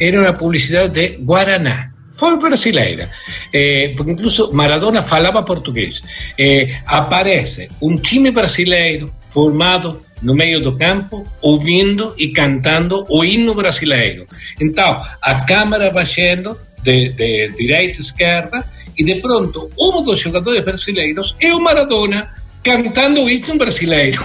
[0.00, 1.91] Era uma publicidade de Guaraná
[2.22, 3.10] foi brasileira.
[3.52, 6.00] Eh, incluso Maradona falava português.
[6.38, 13.56] Eh, aparece um time brasileiro formado no meio do campo, ouvindo e cantando o hino
[13.56, 14.24] brasileiro.
[14.60, 18.64] Então, a câmera baixando de, de direita e esquerda,
[18.96, 22.30] e de pronto, um dos jogadores brasileiros é o Maradona
[22.62, 24.24] cantando o hino brasileiro.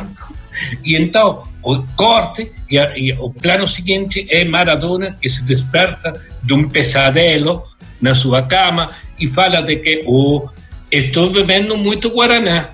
[0.84, 6.54] E então, o corte e, e o plano seguinte é Maradona que se desperta de
[6.54, 7.62] um pesadelo
[8.02, 10.48] na sua cama e fala de que oh,
[10.92, 12.74] estou bebendo muito Guaraná.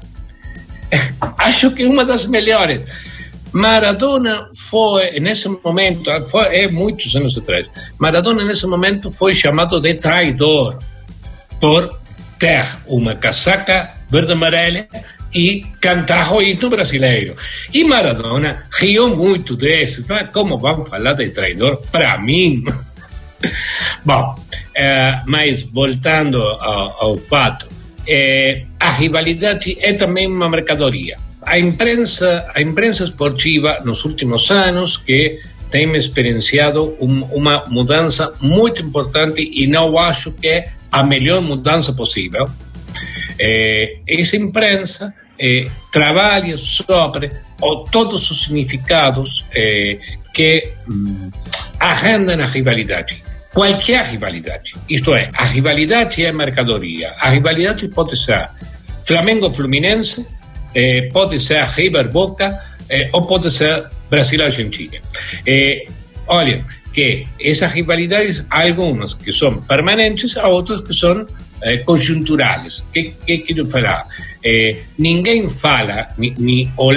[1.38, 2.82] Acho que é uma das melhores.
[3.54, 7.68] Maradona foi, nesse momento, foi, é muitos anos atrás,
[8.00, 10.80] Maradona nesse momento foi chamado de traidor
[11.62, 12.00] por
[12.40, 14.88] ter uma casaca verde-amarela
[15.34, 17.36] e cantar o hino brasileiro.
[17.74, 20.04] E Maradona riu muito disso.
[20.34, 21.82] Como vamos falar de traidor?
[21.92, 22.64] Para mim.
[24.06, 24.36] Bom,
[24.76, 27.68] eh, mas voltando ao, ao fato,
[28.08, 31.18] eh, a rivalidade é também uma mercadoria.
[31.42, 35.40] A imprensa, a imprensa esportiva nos últimos anos que
[35.70, 41.92] tem experienciado um, uma mudança muito importante e não acho que é a melhor mudança
[41.94, 42.46] possível.
[43.40, 49.98] Eh, essa imprensa eh, trabalha sobre o, todos os significados eh,
[50.34, 51.32] que mm,
[51.80, 53.24] arrendam a rivalidade
[53.54, 54.74] qualquer rivalidade.
[54.90, 57.14] Isto é, a rivalidade é mercadoria.
[57.18, 58.50] A rivalidade pode ser
[59.06, 60.26] Flamengo-Fluminense,
[60.76, 62.58] eh, pode ser River-Boca
[62.90, 64.98] eh, ou pode ser Brasil-Argentina.
[65.48, 65.86] Eh,
[66.28, 71.26] olha, que essas rivalidades, há algumas que são permanentes, há outras que são
[71.62, 72.86] eh, conjunturais.
[72.94, 74.08] Que, que quero falar?
[74.46, 76.92] Eh, ninguém fala, ni, ni o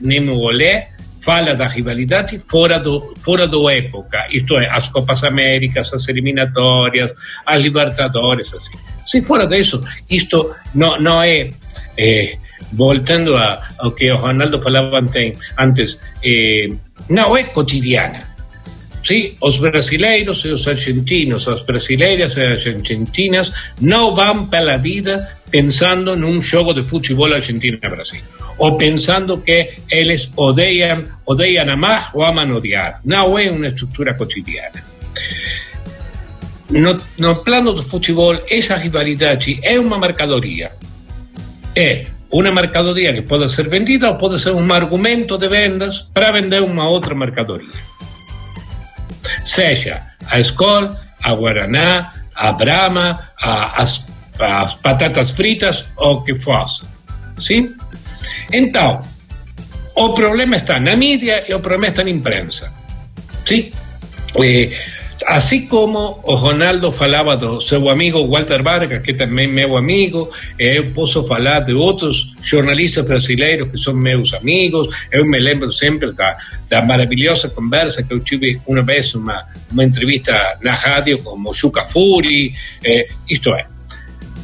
[0.00, 0.93] nem olé,
[1.24, 7.12] fala da rivalidade fora do, fora do época, isto é, as Copas Américas, as eliminatórias,
[7.46, 8.76] as Libertadores, assim.
[9.06, 11.48] Se fora disso, isto não, não é,
[11.98, 12.38] é
[12.72, 15.00] voltando a, ao que o Ronaldo falava
[15.58, 16.68] antes, é,
[17.08, 18.33] não é cotidiana.
[19.04, 19.36] ¿Sí?
[19.40, 26.16] Os brasileiros e os argentinos, as brasileiras e as argentinas não vão pela vida pensando
[26.16, 28.22] num jogo de futebol Argentina-Brasil.
[28.58, 33.00] Ou pensando que eles odeiam, odeiam amar ou amam odiar.
[33.04, 34.82] Não é uma estrutura cotidiana.
[36.70, 40.72] No, no plano do futebol, essa rivalidade é uma mercadoria.
[41.76, 46.32] É uma mercadoria que pode ser vendida ou pode ser um argumento de vendas para
[46.32, 47.93] vender uma outra mercadoria
[49.44, 54.04] seja a Skol, a Guaraná, a Brahma, a, as,
[54.40, 56.84] as batatas fritas ou o que fosse.
[57.38, 57.74] Sim?
[58.52, 59.00] Então,
[59.96, 62.72] o problema está na mídia e o problema está na imprensa.
[63.44, 63.70] Sim?
[64.42, 64.70] Eh,
[65.26, 70.90] Assim como Ronaldo falava do seu amigo Walter Vargas, que também é meu amigo, eu
[70.92, 74.88] posso falar de outros jornalistas brasileiros que são meus amigos.
[75.10, 76.36] Eu me lembro sempre da,
[76.68, 81.52] da maravilhosa conversa que eu tive uma vez, uma, uma entrevista na rádio com o
[81.52, 82.52] Juca Furi.
[82.84, 83.66] Eh, isto é,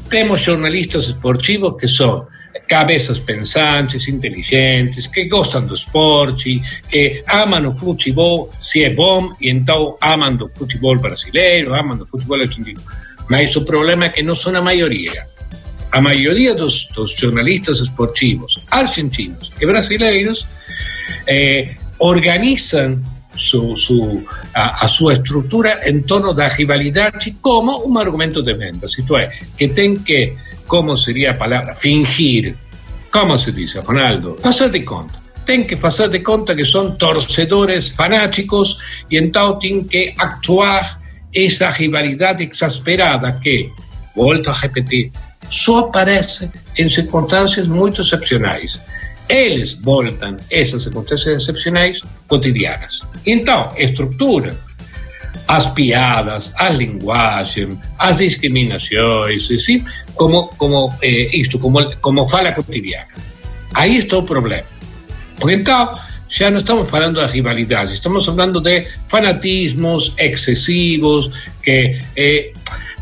[0.09, 2.27] temos jornalistas esportivos que são
[2.71, 9.51] cabeças pensantes, inteligentes, que gostam do esporte, que amam o futebol, se é bom, e
[9.51, 12.81] então amam do futebol brasileiro, amam do futebol argentino.
[13.29, 15.27] Mas o problema é que não são a maioria.
[15.91, 20.47] A maioria dos, dos jornalistas esportivos argentinos e brasileiros
[21.29, 23.03] eh, organizam
[23.35, 28.87] su, su, a, a, sua estrutura em torno da rivalidade como um argumento de venda.
[28.87, 30.37] Isto é, que tem que
[30.71, 31.75] ¿cómo sería la palabra?
[31.75, 32.57] Fingir.
[33.11, 34.37] ¿Cómo se dice, Ronaldo?
[34.71, 35.21] De conta.
[35.45, 40.85] Ten que de conta que son torcedores fanáticos y entonces tienen que actuar
[41.33, 43.73] esa rivalidad exasperada que,
[44.15, 45.11] vuelto a repetir,
[45.49, 48.81] só aparece en circunstancias muy excepcionales.
[49.27, 53.03] Eles voltan esas circunstancias excepcionales cotidianas.
[53.25, 54.55] Entonces, estructura
[55.51, 59.85] as piadas, a linguagem, as discriminações, sim,
[60.15, 61.29] como como eh,
[62.01, 63.09] como fala cotidiana.
[63.75, 64.69] Aí está o problema.
[65.37, 65.91] Porque então,
[66.29, 71.29] ya no estamos hablando de rivalidades, estamos hablando de fanatismos excesivos
[71.65, 72.53] que eh,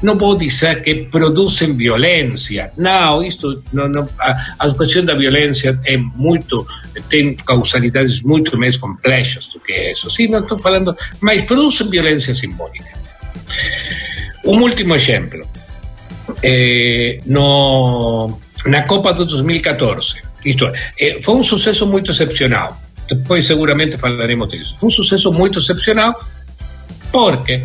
[0.03, 2.73] no puedo decir que producen violencia.
[2.77, 6.67] No, esto no, no, a, cuestión da violência é muito,
[7.09, 10.11] tem causalidades muito mais complexas do que eso.
[10.11, 12.97] Sí, não estou falando, mas producen violência simbólica.
[14.45, 15.47] Un último ejemplo.
[16.43, 20.23] Eh, no, na Copa de 2014.
[20.45, 22.77] Isto é, eh, foi um sucesso muito excepcional.
[23.09, 24.79] Depois seguramente falaremos disso.
[24.79, 26.19] Foi um sucesso muito excepcional
[27.11, 27.63] porque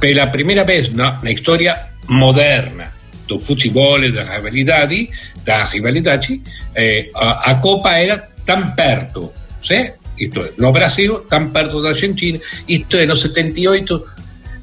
[0.00, 2.92] pela primeira vez na, na história moderna
[3.26, 5.10] do futebol e da rivalidade,
[5.44, 6.40] da rivalidade
[6.74, 9.32] eh, a, a, Copa era tão perto,
[9.62, 9.92] ¿sí?
[10.18, 14.18] Isto é, no Brasil, tão perto da Argentina, isto é, no 78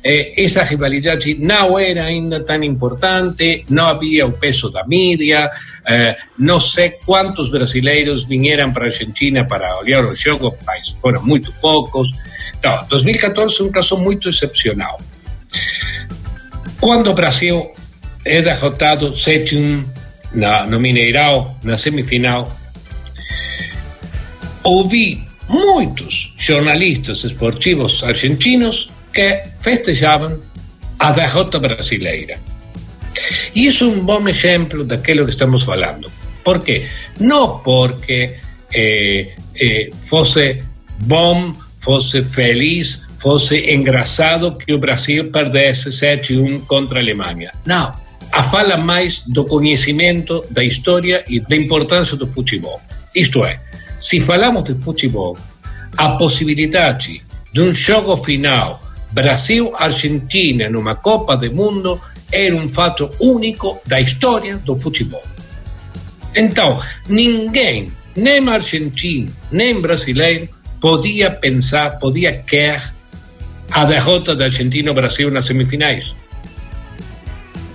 [0.07, 5.49] eh, essa rivalidade não era ainda tão importante, não havia o peso da mídia,
[5.87, 11.23] eh, não sei quantos brasileiros vieram para a Argentina para olhar o jogo, mas foram
[11.23, 12.11] muito poucos.
[12.57, 14.99] Então, 2014 é um caso muito excepcional.
[16.79, 17.71] Quando o Brasil
[18.23, 19.85] é derrotado 7-1
[20.69, 22.51] no Mineirão, na semifinal,
[24.63, 30.41] ouvi muitos jornalistas esportivos argentinos que festejavam
[30.99, 32.39] a derrota brasileira.
[33.53, 36.11] E isso é um bom exemplo daquilo que estamos falando.
[36.43, 36.87] Por quê?
[37.19, 38.37] Não porque
[38.73, 40.63] eh, eh, fosse
[41.03, 47.51] bom, fosse feliz fosse engraçado que o Brasil perdesse 7-1 contra a Alemanha.
[47.65, 47.93] Não.
[48.31, 52.81] A fala mais do conhecimento da história e da importância do futebol.
[53.15, 53.59] Isto é,
[53.97, 55.37] se falamos de futebol,
[55.95, 62.01] a possibilidade de um jogo final Brasil-Argentina numa Copa do Mundo
[62.31, 65.23] era um fato único da história do futebol.
[66.35, 70.49] Então, ninguém, nem argentino, nem brasileiro,
[70.81, 72.81] podia pensar, podia querer
[73.71, 76.13] a derrota da Argentina ao Brasil nas semifinais.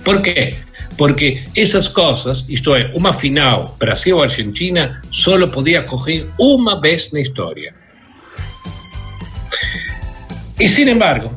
[0.03, 0.55] Por quê?
[0.97, 7.73] Porque essas coisas, isto é, uma final Brasil-Argentina, só podia ocorrer uma vez na história.
[10.59, 11.35] E, sin embargo,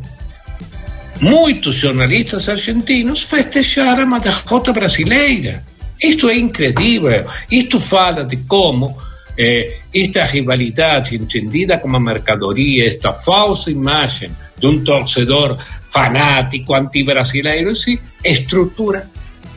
[1.20, 5.64] muitos jornalistas argentinos festejaram a derrota brasileira.
[6.02, 7.26] Isto é incrível.
[7.50, 8.98] Isto fala de como
[9.38, 15.56] eh, esta rivalidade entendida como mercadoria, esta falsa imagem de um torcedor
[15.88, 19.08] fanático anti-brasileiro, se estrutura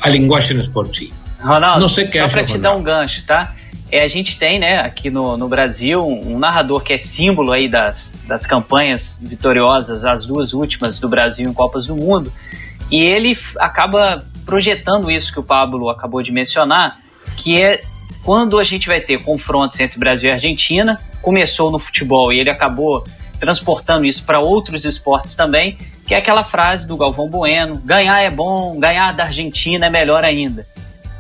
[0.02, 1.14] a linguagem esportiva.
[1.40, 3.56] Ronaldo, Não sei que só para te dar um gancho, tá?
[3.92, 7.54] É, a gente tem, né, aqui no, no Brasil, um, um narrador que é símbolo
[7.54, 12.32] aí das, das campanhas vitoriosas, as duas últimas do Brasil em Copas do Mundo,
[12.92, 17.00] e ele acaba projetando isso que o Pablo acabou de mencionar,
[17.38, 17.82] que é
[18.28, 22.50] quando a gente vai ter confrontos entre Brasil e Argentina, começou no futebol e ele
[22.50, 23.02] acabou
[23.40, 28.30] transportando isso para outros esportes também, que é aquela frase do Galvão Bueno: ganhar é
[28.30, 30.68] bom, ganhar da Argentina é melhor ainda.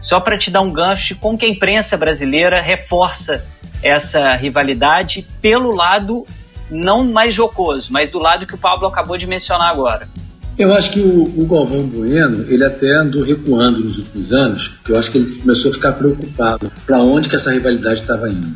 [0.01, 3.47] Só para te dar um gancho com que a imprensa brasileira reforça
[3.81, 6.25] essa rivalidade pelo lado
[6.69, 10.09] não mais jocoso, mas do lado que o Pablo acabou de mencionar agora.
[10.57, 14.91] Eu acho que o, o, Galvão Bueno, ele até andou recuando nos últimos anos, porque
[14.91, 18.55] eu acho que ele começou a ficar preocupado para onde que essa rivalidade estava indo.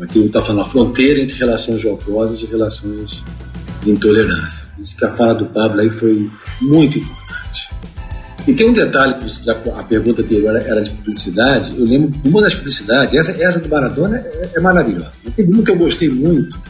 [0.00, 3.22] Aquilo está falando, a fronteira entre relações jocosas e relações
[3.84, 4.66] de intolerância.
[4.74, 6.28] Por isso que a fala do Pablo aí foi
[6.60, 7.70] muito importante.
[8.48, 12.54] E tem um detalhe, que a pergunta anterior era de publicidade, eu lembro uma das
[12.54, 15.12] publicidades, essa, essa do Maradona é, é maravilhosa.
[15.36, 16.60] Teve uma que eu gostei muito,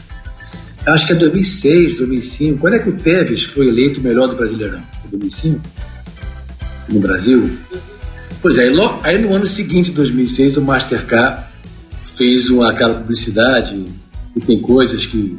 [0.93, 2.59] acho que é 2006, 2005.
[2.59, 4.83] Quando é que o Tevez foi eleito o melhor do Brasileirão?
[5.09, 5.61] 2005?
[6.89, 7.49] No Brasil?
[8.41, 8.69] Pois é,
[9.03, 11.45] aí no ano seguinte, 2006, o Mastercard
[12.03, 13.85] fez uma, aquela publicidade
[14.35, 15.37] e tem coisas que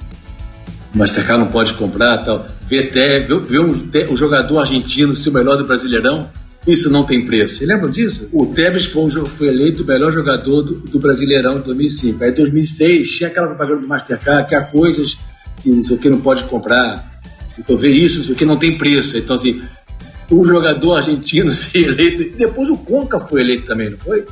[0.93, 2.47] o Mastercard não pode comprar tal.
[2.67, 3.73] Ver, ver, ver um,
[4.11, 6.29] um, jogador argentino ser o melhor do Brasileirão,
[6.67, 7.59] isso não tem preço.
[7.59, 8.29] Você lembra disso?
[8.33, 12.25] O Tevez foi, foi eleito o melhor jogador do, do Brasileirão em 2005.
[12.25, 15.17] Aí em 2006 tinha aquela propaganda do Mastercard que há coisas
[15.67, 17.21] que não sei o que não pode comprar.
[17.59, 19.19] Então, ver isso, isso aqui não tem preço.
[19.19, 19.61] Então, assim,
[20.31, 22.37] o jogador argentino ser eleito.
[22.37, 24.25] Depois o Conca foi eleito também, não foi?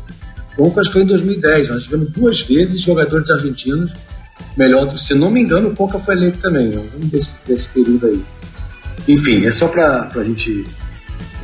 [0.56, 1.70] O Conca foi em 2010.
[1.70, 3.92] Nós tivemos duas vezes jogadores argentinos
[4.56, 4.96] melhor.
[4.96, 6.78] Se não me engano, o Conca foi eleito também.
[6.78, 8.24] Um desse, desse período aí.
[9.08, 10.64] Enfim, é só para a gente.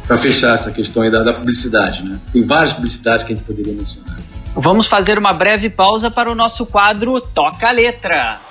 [0.06, 2.20] para fechar essa questão aí da, da publicidade, né?
[2.32, 4.16] Tem várias publicidades que a gente poderia mencionar.
[4.54, 8.49] Vamos fazer uma breve pausa para o nosso quadro Toca a Letra.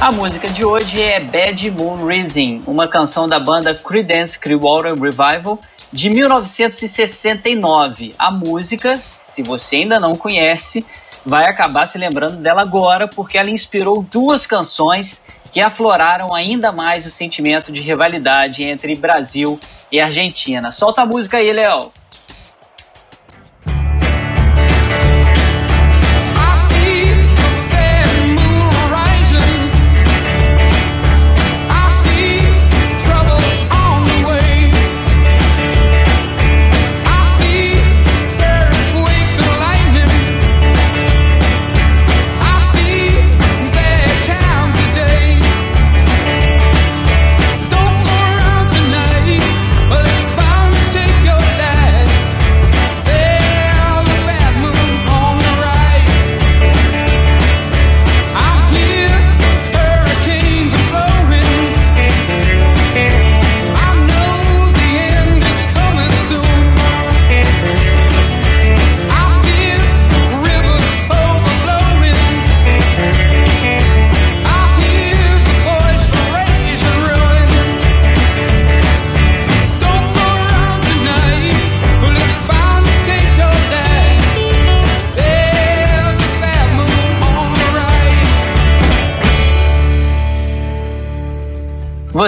[0.00, 5.58] A música de hoje é Bad Moon Rising, uma canção da banda Creedence Clearwater Revival
[5.92, 8.12] de 1969.
[8.16, 10.86] A música, se você ainda não conhece,
[11.26, 17.04] vai acabar se lembrando dela agora porque ela inspirou duas canções que afloraram ainda mais
[17.04, 19.58] o sentimento de rivalidade entre Brasil
[19.90, 20.70] e Argentina.
[20.70, 21.90] Solta a música aí, Léo.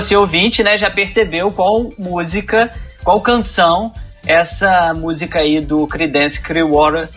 [0.01, 2.73] Você ouvinte, né, já percebeu qual música,
[3.05, 3.93] qual canção
[4.27, 7.09] essa música aí do Creedence Clearwater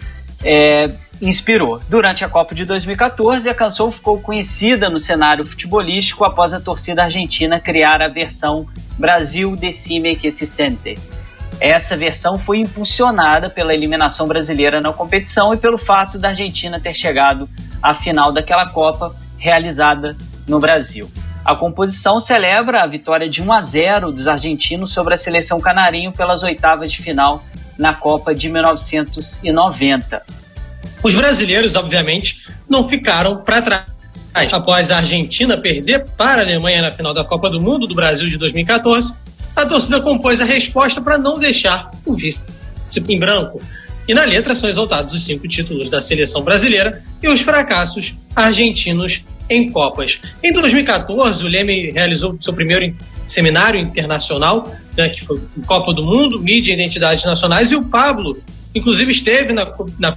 [0.43, 0.85] é,
[1.21, 1.79] inspirou.
[1.89, 7.03] Durante a Copa de 2014, a canção ficou conhecida no cenário futebolístico após a torcida
[7.03, 8.67] argentina criar a versão
[8.97, 10.95] Brasil Decime que se sente.
[11.61, 16.93] Essa versão foi impulsionada pela eliminação brasileira na competição e pelo fato da Argentina ter
[16.93, 17.47] chegado
[17.81, 20.17] à final daquela Copa realizada
[20.47, 21.09] no Brasil.
[21.45, 26.13] A composição celebra a vitória de 1 a 0 dos argentinos sobre a seleção canarinho
[26.13, 27.43] pelas oitavas de final
[27.77, 30.23] na Copa de 1990.
[31.03, 33.83] Os brasileiros, obviamente, não ficaram para trás.
[34.51, 38.27] Após a Argentina perder para a Alemanha na final da Copa do Mundo do Brasil
[38.29, 39.13] de 2014,
[39.55, 42.43] a torcida compôs a resposta para não deixar o vice
[43.09, 43.61] em branco.
[44.07, 49.23] E na letra são exaltados os cinco títulos da seleção brasileira e os fracassos argentinos
[49.53, 50.19] em Copas.
[50.43, 52.95] Em 2014, o Leme realizou seu primeiro
[53.27, 58.37] seminário internacional, né, que foi Copa do Mundo, Mídia e Identidades Nacionais, e o Pablo,
[58.73, 60.15] inclusive, esteve na, na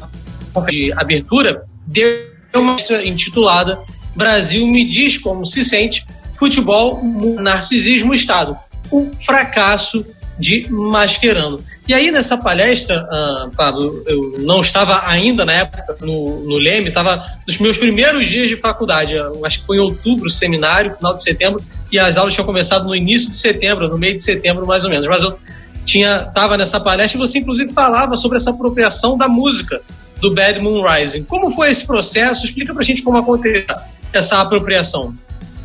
[0.69, 3.79] de abertura, deu uma intitulada
[4.17, 6.05] Brasil me diz como se sente,
[6.39, 7.03] futebol,
[7.39, 8.57] narcisismo, Estado.
[8.91, 10.07] O fracasso
[10.39, 11.59] de Mascherano.
[11.89, 16.89] E aí, nessa palestra, uh, Pablo, eu não estava ainda na época no, no Leme,
[16.89, 19.15] estava nos meus primeiros dias de faculdade,
[19.45, 22.95] acho que foi em outubro, seminário, final de setembro, e as aulas tinham começado no
[22.95, 25.09] início de setembro, no meio de setembro mais ou menos.
[25.09, 25.39] Mas eu
[25.85, 29.81] tinha estava nessa palestra e você, inclusive, falava sobre essa apropriação da música
[30.21, 31.23] do Bad Moon Rising.
[31.25, 32.45] Como foi esse processo?
[32.45, 33.65] Explica pra gente como aconteceu
[34.13, 35.15] essa apropriação.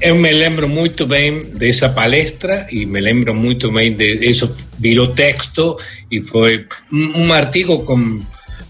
[0.02, 4.50] Eu me lembro muito bem dessa palestra e me lembro muito bem de isso
[4.80, 5.78] virou texto
[6.10, 8.26] e foi um artigo com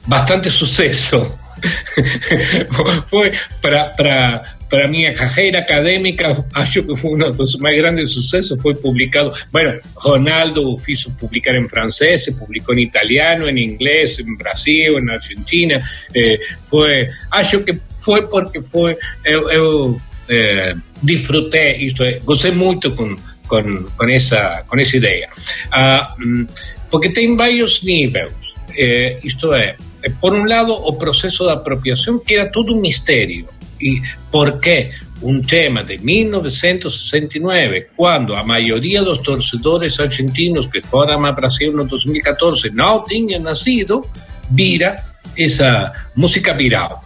[0.06, 1.40] bastante sucesso.
[3.08, 3.32] foi
[3.62, 8.62] para para minha carreira acadêmica, acho que foi um dos mais grandes sucessos.
[8.62, 9.32] Foi publicado.
[9.52, 15.82] Bueno, Ronaldo fez publicar em francês, publicou em italiano, em inglês, em Brasil, em Argentina.
[16.16, 18.98] Eh, foi, acho que foi porque foi.
[19.26, 23.16] Eu, eu eh, disfrutei, isto é, gostei muito com,
[23.48, 23.64] com,
[23.98, 25.30] com, essa, com essa ideia.
[25.72, 26.46] Ah, mm,
[26.90, 28.34] porque tem vários níveis.
[28.78, 29.76] Eh, isto é,
[30.20, 33.48] por um lado, o processo de apropriação, que era todo um mistério.
[33.80, 34.92] E por que
[35.24, 41.86] um tema de 1969, quando a maioria dos torcedores argentinos que foram a Brasil no
[41.86, 44.06] 2014 não tinham nascido,
[44.50, 45.04] vira
[45.38, 47.04] essa música viral.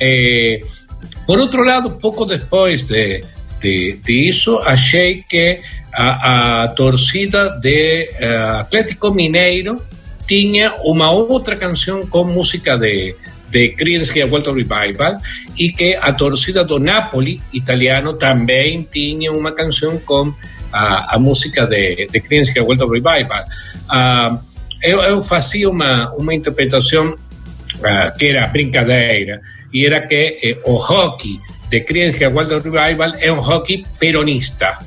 [0.00, 0.60] Eh,
[1.26, 3.22] por outro lado, pouco depois de,
[3.60, 5.60] de, de isso, achei que
[5.92, 9.82] a, a torcida de uh, Atlético Mineiro
[10.26, 13.14] tinha uma outra canção com música de,
[13.50, 15.18] de Creedence Clearwater Revival
[15.58, 20.32] e que a torcida do Napoli italiano também tinha uma canção com
[20.72, 23.44] a, a música de, de Creedence Clearwater Revival.
[23.90, 24.38] Uh,
[24.82, 27.16] eu, eu fazia uma, uma interpretação
[28.18, 29.40] que era brincadeira,
[29.72, 31.38] y era que eh, o hockey
[31.70, 34.78] de Creedence Clearwater Revival es un hockey peronista.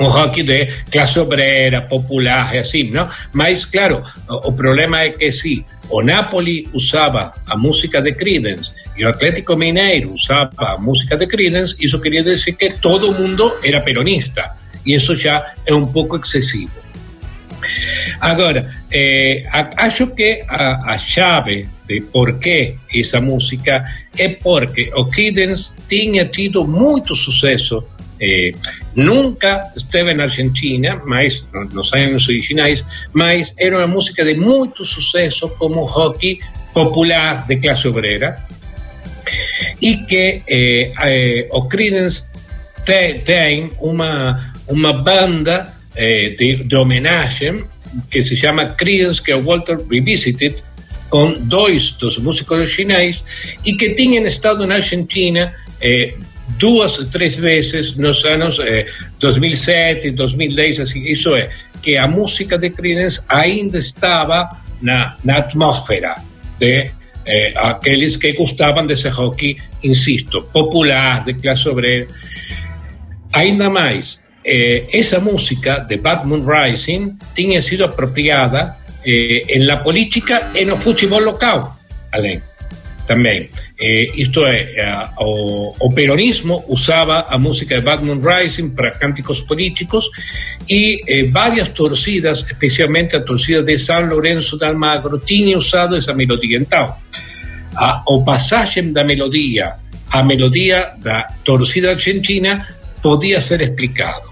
[0.00, 3.06] um rock de classe obrera, popular, assim, não?
[3.32, 8.72] Mas, claro, o, o problema é que se o Napoli usava a música de Creedence
[8.96, 13.52] e o Atlético Mineiro usava a música de Creedence, isso queria dizer que todo mundo
[13.62, 14.54] era peronista.
[14.86, 16.72] E isso já é um pouco excessivo.
[18.20, 19.42] Agora, eh,
[19.76, 23.84] acho que a, a chave de por que essa música
[24.16, 27.84] é porque o Creedence tinha tido muito sucesso
[28.20, 28.52] eh,
[28.94, 31.42] nunca esteve na Argentina, mas
[31.72, 32.84] nos anos originais,
[33.14, 36.38] mas era uma música de muito sucesso como rock
[36.74, 38.44] popular de classe obrera
[39.80, 42.24] e que eh, eh, o Creedence
[42.84, 47.64] te, tem uma, uma banda eh, de, de homenagem
[48.10, 50.56] que se chama Creedence Walter Revisited,
[51.08, 53.22] com dois dos músicos originais
[53.64, 56.14] e que tinham estado na Argentina eh,
[56.58, 58.86] duas, três vezes nos anos eh,
[59.18, 61.50] 2007, 2010, assim, isso é,
[61.82, 64.48] que a música de Creedence ainda estava
[64.80, 66.16] na, na atmosfera
[66.58, 66.90] de
[67.26, 72.06] eh, aqueles que gostavam desse rock, insisto, popular, de classe obrera.
[73.32, 79.82] Ainda mais, eh, essa música de Bad Moon Rising tinha sido apropriada eh, en la
[79.82, 81.78] política e no futebol local,
[82.12, 82.42] além
[83.10, 83.50] também.
[83.76, 90.08] Eh, isto é, eh, o, peronismo usava a música de Batman Rising para cânticos políticos
[90.68, 96.14] e eh, várias torcidas, especialmente a torcida de São Lourenço de Almagro, tinham usado essa
[96.14, 96.58] melodia.
[96.60, 96.94] Então,
[97.74, 99.74] a, o passagem da melodia
[100.08, 102.64] à melodia da torcida argentina
[103.02, 104.29] podia ser explicado.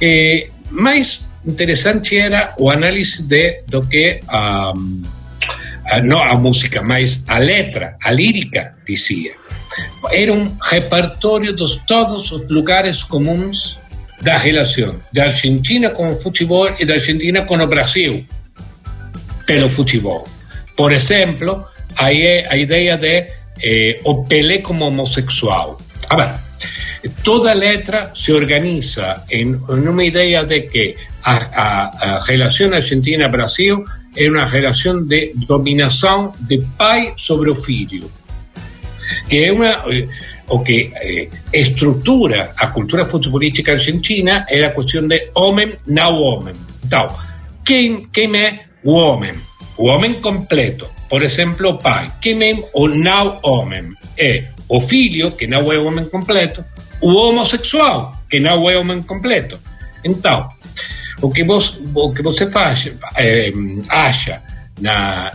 [0.00, 5.02] Eh, mas interessante era o análise de, do que um,
[5.86, 9.34] a, não a música, mas a letra, a lírica dizia.
[10.10, 13.78] Era um repertório de todos os lugares comuns
[14.22, 18.24] da relação da Argentina com o futebol e da Argentina com o Brasil
[19.46, 20.26] pelo futebol.
[20.76, 21.64] Por exemplo,
[21.96, 23.26] aí a ideia de
[23.62, 25.78] eh, o Pelé como homossexual.
[26.08, 26.34] A ver,
[27.22, 33.84] toda letra se organiza en, en una idea de que a, a, a relación Argentina-Brasil
[34.16, 38.10] é uma relação de dominação de pai sobre o filho,
[39.28, 40.06] que é uma eh,
[40.48, 46.54] o que eh, estrutura a cultura futebolística argentina é a questão de homem não homem.
[46.84, 47.08] Então,
[47.64, 49.34] quem, quem é o homem?
[49.76, 50.86] O homem completo.
[51.08, 52.12] Por exemplo, o pai.
[52.20, 53.90] Quem é o não homem?
[54.18, 56.64] É o filho, que não é o homem completo,
[57.00, 59.58] o homossexual, que não é homem completo.
[60.04, 60.48] Então,
[61.22, 62.22] o que, vos, o que
[63.88, 64.42] acha
[64.80, 65.32] na,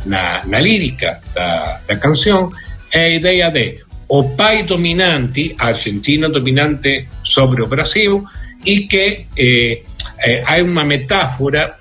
[0.60, 2.50] lírica da, da canção
[2.92, 8.26] é a ideia de o pai dominante, a Argentina dominante sobre o Brasil,
[8.66, 9.84] e que eh,
[10.18, 10.44] eh,
[10.84, 11.78] metáfora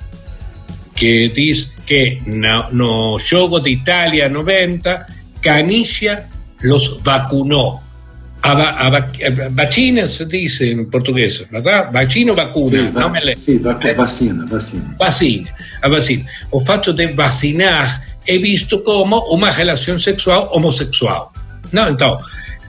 [0.94, 5.06] que diz que no, no jogo de Itália 90,
[5.40, 6.28] Canicia
[6.60, 7.80] los vacunó.
[8.42, 11.92] A, a, a, vacina se diz em português, verdade?
[11.92, 12.64] Vacina ou vacuna?
[12.64, 14.94] Sim, va me sim vac vacina, vacina.
[14.98, 15.50] Vacina,
[15.82, 16.24] a vacina.
[16.52, 21.32] O fato de vacinar é visto como uma relação sexual homossexual.
[21.72, 22.16] Não, então,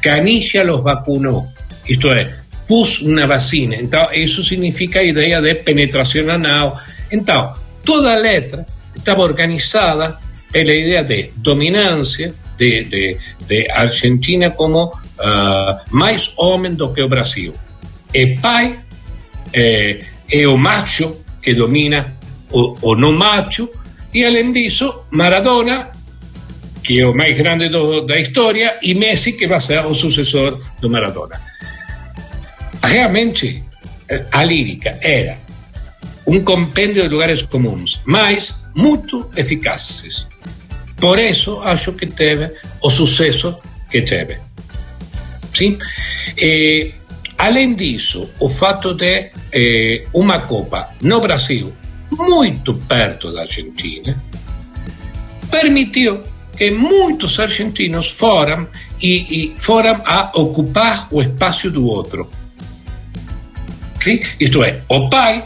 [0.02, 1.46] Canicia los vacunou.
[1.88, 2.34] Isto é,
[2.68, 3.76] pus uma vacina.
[3.76, 6.80] Então, isso significa a ideia de penetração anal.
[7.12, 7.54] Então,
[7.86, 8.66] toda a letra
[8.96, 10.18] estava organizada
[10.52, 13.18] pela ideia de dominância de, de,
[13.48, 17.54] de Argentina como uh, mais homem do que o Brasil.
[18.14, 18.80] É pai,
[19.54, 20.00] é,
[20.32, 22.18] é o macho que domina
[22.52, 23.70] o, o não macho,
[24.14, 25.92] e além disso, Maradona,
[26.84, 30.60] que é o mais grande do, da história, e Messi, que vai ser o sucessor
[30.82, 31.40] do Maradona.
[32.84, 33.64] Realmente,
[34.32, 35.38] a lírica era
[36.26, 40.28] um compêndio de lugares comuns, mas muito eficazes.
[40.98, 42.52] Por isso, acho que teve
[42.84, 43.58] o sucesso
[43.90, 44.38] que teve.
[45.60, 45.78] Sim?
[46.38, 46.90] E,
[47.38, 51.74] além disso, o fato de eh, uma Copa no Brasil,
[52.12, 54.24] muito perto da Argentina,
[55.52, 56.24] permitiu
[56.58, 58.70] que muitos argentinos foram
[59.02, 62.30] e, e foram a ocupar o espaço do outro.
[64.00, 64.22] Sim?
[64.40, 65.46] Isto é, o pai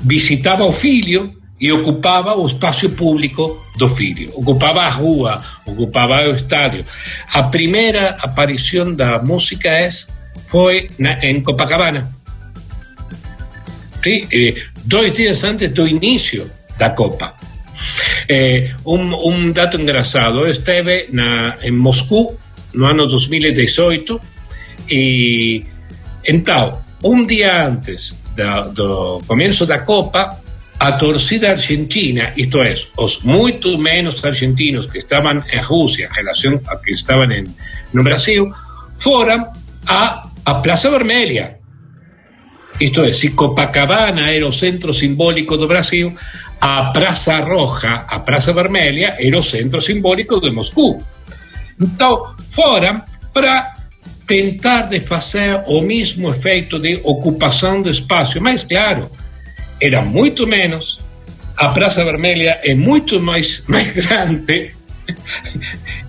[0.00, 6.34] visitava o filho e ocupava o espaço público do filho, ocupava a rua, ocupava o
[6.34, 6.84] estádio.
[7.32, 9.88] A primeira aparição da música é,
[10.46, 12.12] foi na, em Copacabana,
[14.04, 14.28] Sim?
[14.84, 17.34] dois dias antes do início da Copa.
[18.28, 22.38] Eh, um, um, dato engraçado, eu esteve na, em Moscou
[22.74, 24.20] no ano 2018
[24.90, 25.64] e
[26.26, 30.38] então um dia antes do, do começo da Copa,
[30.84, 36.60] a torcida argentina, isto é, os muito menos argentinos que estavam em Rússia em relação
[36.68, 37.44] a que estavam em,
[37.94, 38.52] no Brasil,
[38.94, 39.50] foram
[39.88, 41.56] a, a Praça Vermelha.
[42.78, 46.12] Isto é, se Copacabana era o centro simbólico do Brasil,
[46.60, 51.02] a Praça Roja, a Praça Vermelha, era o centro simbólico de Moscou.
[51.80, 53.00] Então, foram
[53.32, 53.74] para
[54.26, 59.10] tentar de fazer o mesmo efeito de ocupação do espaço, mas claro,
[59.80, 61.00] era muito menos,
[61.56, 64.74] a Praça Vermelha é muito mais, mais grande,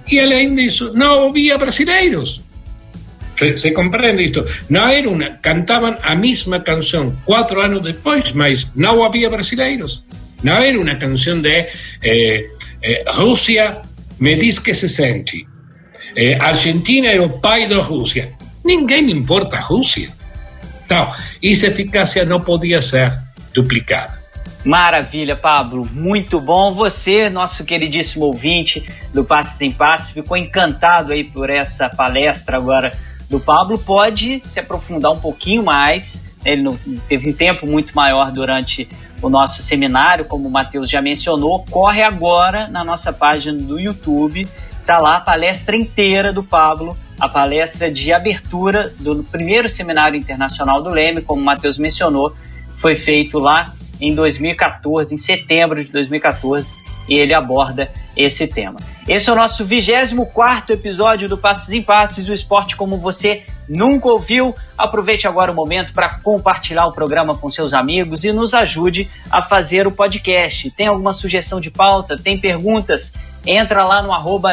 [0.07, 2.41] e além disso, não havia brasileiros.
[3.35, 4.45] Se, se compreende isto?
[4.69, 10.03] Não era uma, cantavam a mesma canção quatro anos depois, mas não havia brasileiros.
[10.43, 11.69] Não era uma canção de eh,
[12.03, 13.81] eh, Rússia
[14.19, 15.45] me diz que se sente.
[16.15, 18.31] Eh, Argentina é o pai da Rússia.
[18.63, 20.09] Ninguém importa a Rússia.
[20.85, 21.11] Então,
[21.43, 23.11] essa eficácia não podia ser
[23.55, 24.25] duplicada.
[24.65, 25.87] Maravilha, Pablo.
[25.91, 26.73] Muito bom.
[26.73, 28.83] Você, nosso queridíssimo ouvinte
[29.13, 32.91] do Passos em Passos, ficou encantado aí por essa palestra agora
[33.29, 33.77] do Pablo.
[33.77, 36.25] Pode se aprofundar um pouquinho mais.
[36.43, 36.77] Ele não,
[37.07, 38.87] teve um tempo muito maior durante
[39.21, 41.63] o nosso seminário, como o Matheus já mencionou.
[41.69, 44.41] Corre agora na nossa página do YouTube.
[44.41, 50.81] Está lá a palestra inteira do Pablo, a palestra de abertura do primeiro seminário internacional
[50.83, 52.35] do Leme, como o Matheus mencionou,
[52.85, 56.71] foi feito lá em 2014, em setembro de 2014,
[57.09, 58.77] e ele aborda esse tema.
[59.09, 64.09] Esse é o nosso 24 episódio do Passes em Passes, o esporte como você nunca
[64.09, 64.53] ouviu.
[64.77, 69.41] Aproveite agora o momento para compartilhar o programa com seus amigos e nos ajude a
[69.41, 70.69] fazer o podcast.
[70.69, 72.15] Tem alguma sugestão de pauta?
[72.15, 73.13] Tem perguntas?
[73.47, 74.51] Entra lá no arroba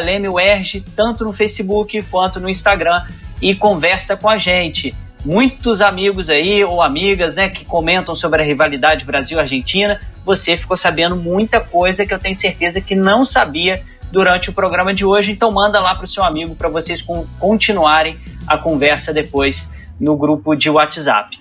[0.96, 3.04] tanto no Facebook quanto no Instagram
[3.42, 4.94] e conversa com a gente
[5.24, 10.00] muitos amigos aí ou amigas, né, que comentam sobre a rivalidade Brasil-Argentina.
[10.24, 14.92] Você ficou sabendo muita coisa que eu tenho certeza que não sabia durante o programa
[14.92, 15.32] de hoje.
[15.32, 17.04] Então manda lá para o seu amigo para vocês
[17.38, 18.16] continuarem
[18.46, 21.38] a conversa depois no grupo de WhatsApp.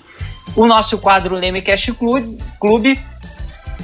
[0.56, 3.00] O nosso quadro Lemecast Clube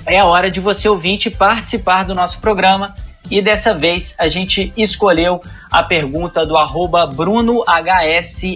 [0.06, 2.95] é a hora de você ouvinte participar do nosso programa
[3.30, 5.41] e dessa vez a gente escolheu
[5.72, 7.10] a pergunta do arroba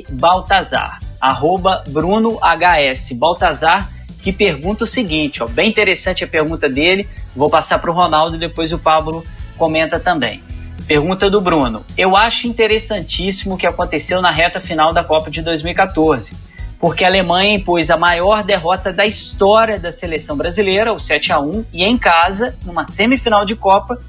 [0.09, 3.87] Baltazar arroba Bruno HS Baltazar,
[4.23, 8.35] que pergunta o seguinte, ó, bem interessante a pergunta dele, vou passar para o Ronaldo
[8.35, 9.23] e depois o Pablo
[9.57, 10.41] comenta também.
[10.87, 11.85] Pergunta do Bruno.
[11.97, 16.35] Eu acho interessantíssimo o que aconteceu na reta final da Copa de 2014,
[16.79, 21.39] porque a Alemanha impôs a maior derrota da história da seleção brasileira, o 7 a
[21.39, 23.99] 1 e em casa, numa semifinal de Copa,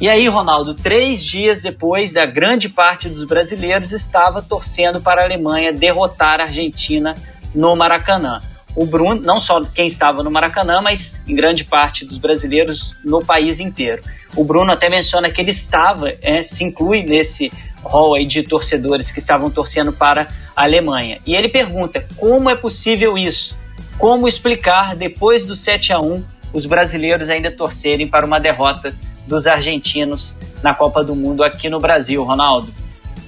[0.00, 5.24] e aí, Ronaldo, três dias depois da grande parte dos brasileiros estava torcendo para a
[5.24, 7.14] Alemanha derrotar a Argentina
[7.54, 8.40] no Maracanã.
[8.74, 13.18] O Bruno, não só quem estava no Maracanã, mas em grande parte dos brasileiros no
[13.18, 14.02] país inteiro.
[14.36, 17.52] O Bruno até menciona que ele estava, é, se inclui nesse
[17.82, 21.18] rol aí de torcedores que estavam torcendo para a Alemanha.
[21.26, 23.58] E ele pergunta: como é possível isso?
[23.98, 28.94] Como explicar, depois do 7 a 1 os brasileiros ainda torcerem para uma derrota
[29.30, 32.68] dos argentinos na Copa do Mundo aqui no Brasil, Ronaldo?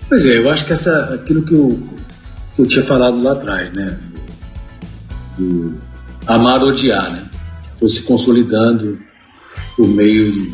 [0.08, 1.80] Pois é, eu acho que essa, aquilo que eu,
[2.56, 3.98] que eu tinha falado lá atrás, né?
[5.38, 5.80] Do
[6.26, 7.24] amar odiar, né?
[7.70, 8.98] Que foi se consolidando
[9.76, 10.52] por meio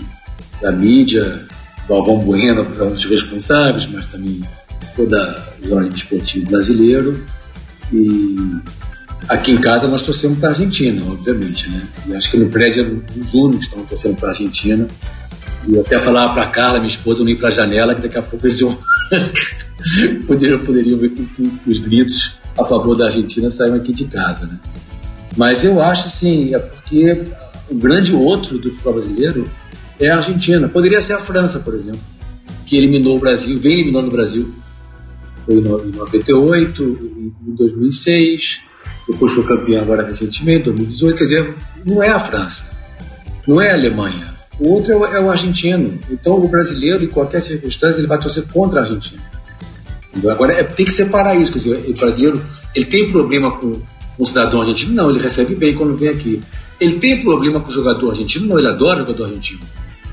[0.61, 1.47] da mídia,
[1.87, 4.43] do Alvão Bueno, que é um dos responsáveis, mas também
[4.95, 7.25] toda o jornalismo esportivo brasileiro.
[7.91, 8.37] E
[9.29, 11.89] aqui em casa nós torcemos para a Argentina, obviamente, né?
[12.07, 14.87] E acho que no prédio eram os únicos que estão torcendo para a Argentina.
[15.69, 18.23] E até falava para Carla, minha esposa, não ir para a janela, que daqui a
[18.23, 18.77] pouco eles iam...
[20.27, 24.59] poderiam, poderiam ver que, os gritos a favor da Argentina saíram aqui de casa, né?
[25.36, 27.23] Mas eu acho assim, é porque
[27.70, 29.49] o grande outro do futebol brasileiro
[30.01, 30.69] é a Argentina.
[30.69, 32.01] Poderia ser a França, por exemplo,
[32.65, 34.53] que eliminou o Brasil, vem eliminando o Brasil.
[35.45, 36.82] Foi em 98,
[37.47, 38.62] em 2006,
[39.07, 41.16] depois foi campeão agora recentemente, 2018.
[41.16, 41.55] Quer dizer,
[41.85, 42.70] não é a França,
[43.47, 45.98] não é a Alemanha, o outro é o, é o, argentino.
[46.10, 49.22] Então, o brasileiro, em qualquer circunstância, ele vai torcer contra a Argentina.
[50.28, 51.52] Agora, é, tem que separar isso.
[51.52, 52.43] Quer dizer, o brasileiro
[52.74, 53.80] ele tem problema com
[54.18, 54.94] o cidadão argentino?
[54.94, 56.43] Não, ele recebe bem quando vem aqui.
[56.80, 58.47] Ele tem problema com o jogador argentino?
[58.47, 59.60] Não, ele adora o jogador argentino.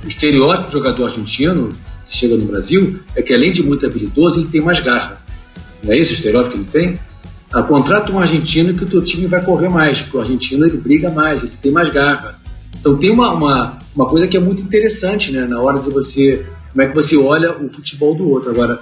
[0.04, 1.70] O estereótipo do jogador argentino
[2.06, 5.22] que chega no Brasil é que, além de muito habilidoso, ele tem mais garra.
[5.84, 7.00] Não é esse o estereótipo que ele tem?
[7.52, 10.78] Ah, contrata um argentino que o teu time vai correr mais, porque o argentino ele
[10.78, 12.40] briga mais, ele tem mais garra.
[12.80, 15.46] Então tem uma, uma, uma coisa que é muito interessante, né?
[15.46, 16.46] Na hora de você.
[16.72, 18.52] Como é que você olha o futebol do outro.
[18.52, 18.80] Agora,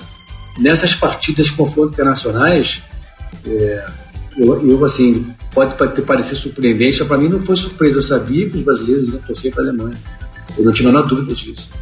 [0.57, 2.83] nessas partidas de confronto internacionais,
[3.45, 3.85] é,
[4.37, 7.97] eu, eu assim, pode, parecer surpreendente, para mim não foi surpresa.
[7.97, 9.97] Eu sabia que os brasileiros iam torcer para a Alemanha.
[10.57, 11.73] Eu não tinha a menor dúvida disso.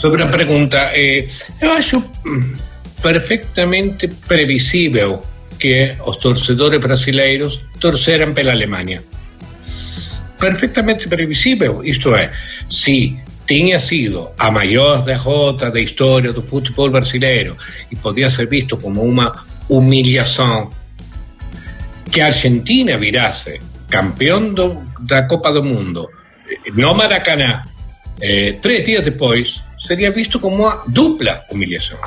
[0.00, 1.28] Sobre a pergunta, eh,
[1.60, 2.02] eu acho
[3.02, 5.22] perfeitamente previsível
[5.58, 9.02] que os torcedores brasileiros torceram pela Alemanha.
[10.38, 12.30] Perfeitamente previsível, isto é,
[12.70, 17.56] se tinha sido a maior derrota da história do futebol brasileiro
[17.90, 19.32] e podia ser visto como uma
[19.68, 20.70] humilhação
[22.10, 26.06] que a Argentina virasse campeão do, da Copa do Mundo
[26.74, 27.62] no Maracanã
[28.20, 31.98] eh, três dias depois seria visto como uma dupla humilhação.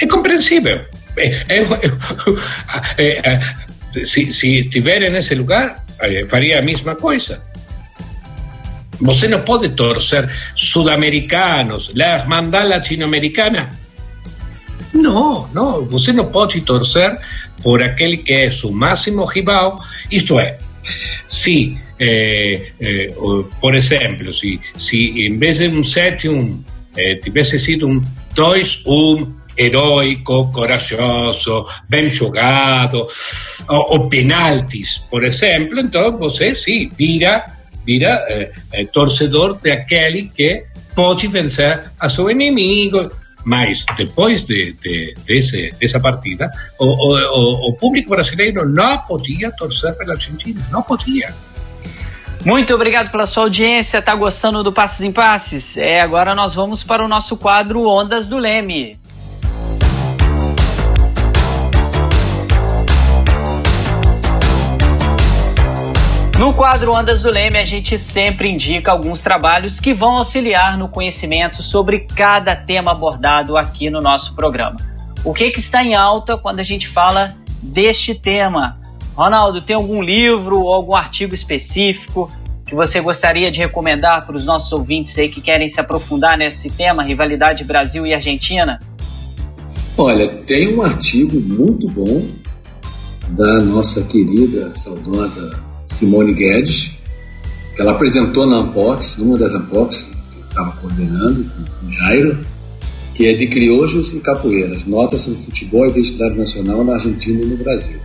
[0.00, 0.84] É compreensível.
[1.18, 1.30] É,
[2.98, 5.82] é, é, se, se estiver nesse lugar,
[6.28, 7.42] faria a mesma coisa.
[9.00, 13.68] Você não pode torcer sudamericanos, la hermandad latino-americana.
[14.94, 17.18] Não, não, você não pode torcer
[17.62, 19.76] por aquele que é seu máximo rival,
[20.10, 20.58] isto é,
[21.28, 23.14] se, eh, eh,
[23.60, 26.64] por exemplo, se, se em vez de um 7-1
[26.96, 28.00] eh, tivesse sido um
[28.34, 33.06] 2-1 heroico, corajoso, bem jogado,
[33.68, 37.44] ou, ou, penaltis, por exemplo, então você sim vira,
[37.84, 40.64] vira eh, eh, torcedor daquele que
[40.94, 43.10] pode vencer a seu inimigo.
[43.44, 46.50] Mas depois de, de, desse, dessa partida,
[46.80, 51.32] o, o, o público brasileiro não podia torcer pela Argentina, não podia.
[52.44, 54.02] Muito obrigado pela sua audiência.
[54.02, 55.76] Tá gostando do Passos em Passes?
[55.76, 58.98] É, agora nós vamos para o nosso quadro Ondas do Leme.
[66.38, 70.86] No quadro Ondas do Leme, a gente sempre indica alguns trabalhos que vão auxiliar no
[70.86, 74.76] conhecimento sobre cada tema abordado aqui no nosso programa.
[75.24, 78.78] O que, que está em alta quando a gente fala deste tema?
[79.14, 82.30] Ronaldo, tem algum livro ou algum artigo específico
[82.66, 86.68] que você gostaria de recomendar para os nossos ouvintes aí que querem se aprofundar nesse
[86.68, 88.78] tema, rivalidade Brasil e Argentina?
[89.96, 92.26] Olha, tem um artigo muito bom
[93.28, 96.92] da nossa querida, saudosa Simone Guedes,
[97.74, 102.38] que ela apresentou na Ampox, numa das Ampox, que estava coordenando com o Jairo,
[103.14, 107.46] que é de criojos e capoeiras, notas sobre futebol e identidade nacional na Argentina e
[107.46, 107.98] no Brasil.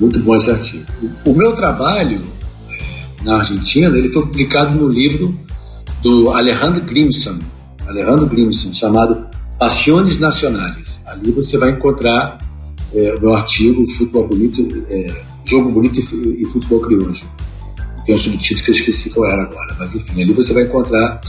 [0.00, 0.86] Muito bom esse artigo.
[1.26, 2.20] O meu trabalho
[2.70, 2.78] eh,
[3.22, 5.38] na Argentina, ele foi publicado no livro
[6.02, 7.38] do Alejandro Grimson,
[7.86, 9.26] Alejandro Grimson, chamado
[9.58, 11.00] Passiones Nacionais.
[11.06, 12.38] Ali você vai encontrar
[12.94, 15.06] é, o meu artigo Futebol Bonito, é,
[15.52, 17.26] Jogo Bonito e, Futebol Criojo.
[18.06, 21.20] Tem um subtítulo que eu esqueci qual era agora, mas enfim, ali você vai encontrar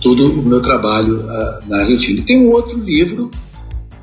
[0.00, 2.18] todo o meu trabalho uh, na Argentina.
[2.18, 3.30] E tem um outro livro,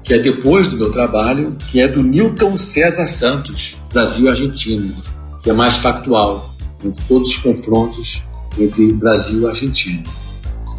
[0.01, 4.95] que é depois do meu trabalho, que é do Newton César Santos, Brasil e Argentina,
[5.43, 8.23] que é mais factual, entre todos os confrontos
[8.57, 10.03] entre Brasil e Argentina.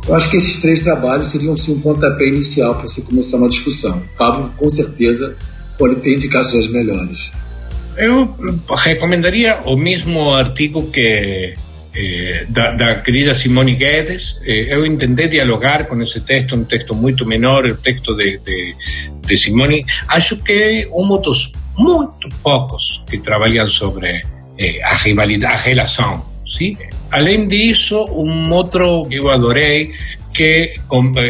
[0.09, 3.49] Eu acho que esses três trabalhos seriam sim um pontapé inicial para se começar uma
[3.49, 4.03] discussão.
[4.17, 5.37] Pablo, com certeza,
[5.77, 7.31] pode ter indicações melhores.
[7.97, 8.37] Eu
[8.77, 11.55] recomendaria o mesmo artigo que
[11.97, 14.39] eh, da, da, querida Simone Guedes.
[14.45, 18.77] Eh, eu intentei dialogar com esse texto, um texto muito menor, o texto de, de,
[19.27, 19.85] de Simone.
[20.09, 24.23] Acho que é um dos muito poucos que trabalham sobre
[24.59, 26.27] eh, a rivalidade, a relação.
[26.47, 26.77] Sim?
[27.11, 29.93] Além disso, um outro que eu adorei
[30.37, 30.81] que eh,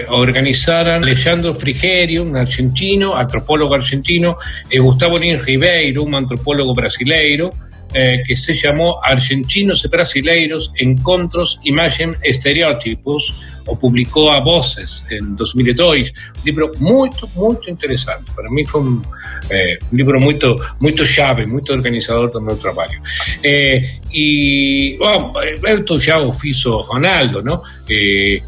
[0.08, 4.36] organizaran Alejandro Frigerio, un argentino, antropólogo argentino,
[4.68, 7.52] y Gustavo Lin Ribeiro, un antropólogo brasileiro,
[7.94, 13.34] eh, que se llamó Argentinos y Brasileiros, Encontros, Imagen, Estereotipos,
[13.66, 16.12] o publicó a Voces en 2002.
[16.38, 18.32] Un libro muy, muy interesante.
[18.34, 19.06] Para mí fue un,
[19.48, 20.38] eh, un libro muy,
[20.80, 23.00] muy chave, muy organizador do meu trabalho.
[23.42, 25.32] Eh, e, bom,
[25.64, 27.62] eu já Ronaldo, não?
[27.88, 28.42] Eh,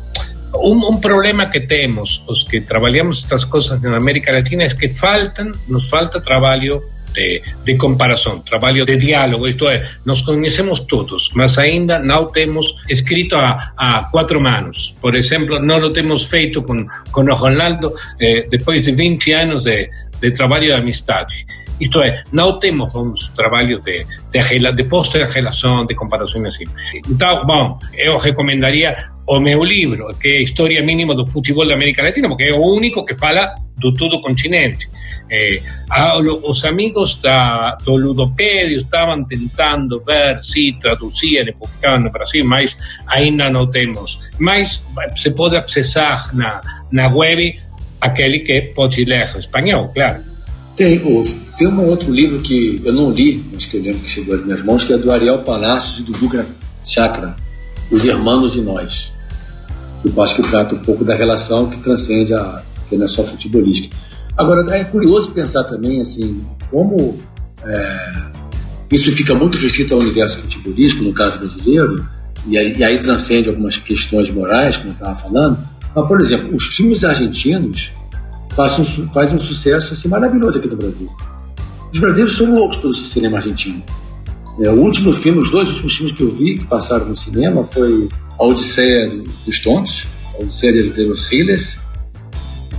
[0.54, 4.88] un, un, problema que temos os que traballamos estas cosas en América Latina es que
[4.88, 6.82] faltan, nos falta traballo
[7.14, 12.74] de, de comparación, traballo de diálogo, isto é, nos conhecemos todos, mas ainda não temos
[12.88, 14.94] escrito a, a quatro manos.
[15.00, 16.86] Por exemplo, não o temos feito com
[17.22, 21.46] o Ronaldo eh, depois de 20 anos de, de trabalho de amistade.
[21.80, 26.64] Isto é, não temos uns trabalhos de, de, de post-relação, de comparação assim.
[27.08, 28.96] Então, bom, eu recomendaria
[29.26, 32.62] o meu livro, que é História Mínima do Futebol da América Latina, porque é o
[32.62, 34.88] único que fala do todo continente.
[35.30, 35.60] Eh,
[36.42, 42.76] os amigos da, do Ludopédio estavam tentando ver se traduziam e publicavam no Brasil, mas
[43.06, 44.18] ainda não temos.
[44.38, 44.82] Mas
[45.14, 47.60] se pode acessar na, na web
[48.00, 50.27] aquele que pode ler espanhol, claro.
[50.78, 51.02] Tem,
[51.56, 54.44] tem um outro livro que eu não li, mas que eu lembro que chegou às
[54.44, 56.46] minhas mãos, que é do Ariel Palácios e do Dugra
[56.84, 57.34] Chakra,
[57.90, 59.12] Os Hermanos e Nós.
[60.04, 63.24] Eu acho que trata um pouco da relação que transcende a que não é só
[63.24, 63.94] futebolística.
[64.36, 67.18] Agora, é curioso pensar também, assim, como
[67.64, 68.12] é,
[68.92, 72.06] isso fica muito restrito ao universo futebolístico, no caso brasileiro,
[72.46, 75.58] e aí, e aí transcende algumas questões morais, como eu estava falando.
[75.92, 77.90] Mas, por exemplo, os filmes argentinos
[78.50, 81.08] fazem um, fazem um sucesso assim, maravilhoso aqui no Brasil.
[81.92, 83.82] Os brasileiros são loucos pelo cinema argentino.
[84.60, 87.64] É, o último filme, os dois últimos filmes que eu vi que passaram no cinema
[87.64, 88.08] foi
[88.38, 89.08] A Odisseia
[89.46, 91.78] dos Tontos, A Odisseia de los Riles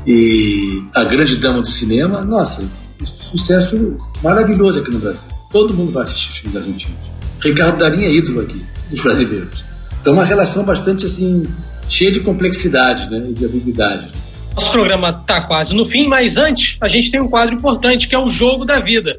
[0.05, 2.21] e A Grande Dama do Cinema.
[2.21, 2.67] Nossa,
[3.03, 5.27] sucesso maravilhoso aqui no Brasil.
[5.51, 7.11] Todo mundo vai assistir os filmes argentinos.
[7.41, 9.63] Ricardo Darim é ídolo aqui, dos brasileiros.
[10.01, 11.47] Então, uma relação bastante assim,
[11.87, 14.09] cheia de complexidade né, e de ambiguidade.
[14.55, 18.15] Nosso programa está quase no fim, mas antes a gente tem um quadro importante que
[18.15, 19.17] é o Jogo da Vida.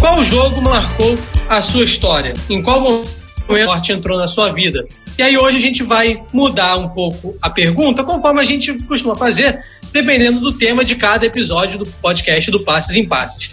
[0.00, 1.18] Qual jogo marcou
[1.48, 2.32] a sua história?
[2.48, 3.08] Em qual momento
[3.48, 4.86] o esporte entrou na sua vida?
[5.18, 9.14] E aí hoje a gente vai mudar um pouco a pergunta, conforme a gente costuma
[9.14, 9.60] fazer,
[9.92, 13.52] dependendo do tema de cada episódio do podcast do Passes em Passes.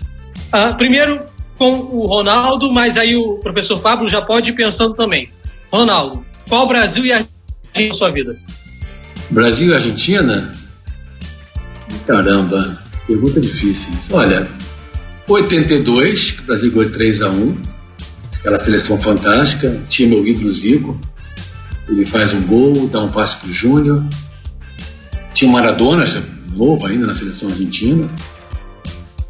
[0.51, 1.21] Ah, primeiro
[1.57, 5.29] com o Ronaldo, mas aí o professor Pablo já pode ir pensando também.
[5.71, 8.37] Ronaldo, qual Brasil e Argentina na sua vida?
[9.29, 10.51] Brasil e Argentina?
[12.05, 12.77] Caramba,
[13.07, 13.93] pergunta difícil.
[14.11, 14.47] Olha,
[15.27, 17.75] 82, que o Brasil ganhou 3 a 1
[18.45, 20.99] aquela seleção fantástica, tinha meu ídolo Zico,
[21.89, 24.03] ele faz um gol, dá um passe para o Júnior.
[25.33, 26.05] Tinha o Maradona,
[26.53, 28.07] novo ainda na seleção argentina,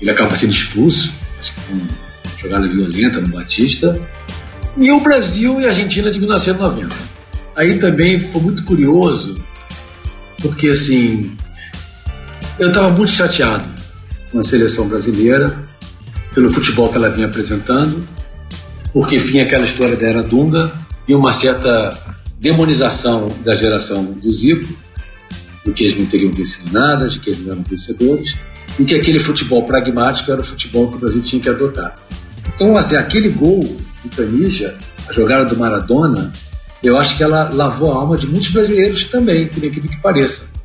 [0.01, 1.79] ele acaba sendo expulso, acho que com
[2.37, 3.99] jogada violenta no Batista.
[4.77, 6.95] E o Brasil e a Argentina de 1990.
[7.55, 9.35] Aí também foi muito curioso,
[10.41, 11.31] porque assim,
[12.59, 13.69] eu estava muito chateado
[14.31, 15.63] com a seleção brasileira,
[16.33, 18.05] pelo futebol que ela vinha apresentando,
[18.91, 20.73] porque vinha aquela história da Era Dunga
[21.07, 21.97] e uma certa
[22.37, 24.67] demonização da geração do Zico,
[25.65, 28.35] de que eles não teriam vencido nada, de que eles não eram vencedores,
[28.77, 31.93] e que aquele futebol pragmático era o futebol que o Brasil tinha que adotar.
[32.55, 33.59] Então, assim, aquele gol
[34.03, 34.75] do Canija,
[35.07, 36.31] a jogada do Maradona,
[36.81, 40.55] eu acho que ela lavou a alma de muitos brasileiros também, por incrível que pareça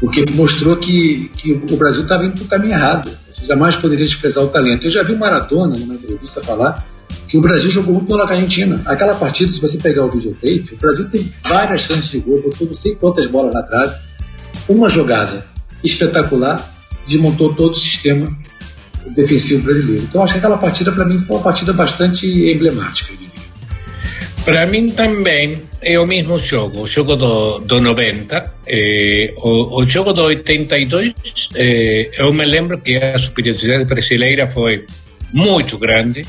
[0.00, 3.10] porque mostrou que, que o Brasil estava indo para o caminho errado.
[3.28, 4.86] Você jamais poderia desprezar o talento.
[4.86, 6.86] Eu já vi Maradona, numa entrevista, falar
[7.26, 8.80] que o Brasil jogou muito melhor que a Argentina.
[8.86, 12.66] Aquela partida, se você pegar o videotape, o Brasil tem várias chances de gol, botou
[12.66, 13.96] não sei quantas bolas na trave.
[14.68, 15.44] Uma jogada
[15.82, 16.74] espetacular
[17.06, 18.28] desmontou todo o sistema
[19.14, 20.02] defensivo brasileiro.
[20.02, 23.12] Então, acho que aquela partida, para mim, foi uma partida bastante emblemática.
[24.44, 28.50] Para mim também é o mesmo jogo, o jogo do, do 90.
[28.66, 31.12] Eh, o, o jogo do 82,
[31.54, 34.86] eh, eu me lembro que a superioridade brasileira foi
[35.34, 36.22] muito grande.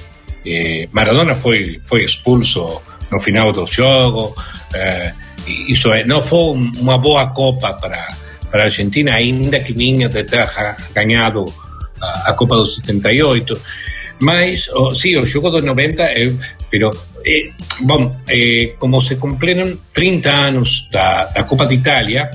[0.45, 4.35] Eh, Maradona foi, foi expulso no final do jogo.
[5.47, 8.09] Isso é, não foi uma boa Copa para,
[8.51, 10.45] para a Argentina, ainda que vinha de ter
[10.93, 11.45] ganhado
[12.01, 13.59] a, Copa do 78.
[14.21, 16.33] Mas, oh, sí, o jogo dos 90, eh,
[16.69, 16.89] pero,
[17.25, 17.51] eh,
[18.29, 22.29] eh, como se cumpriram 30 anos da, da Copa de Itália,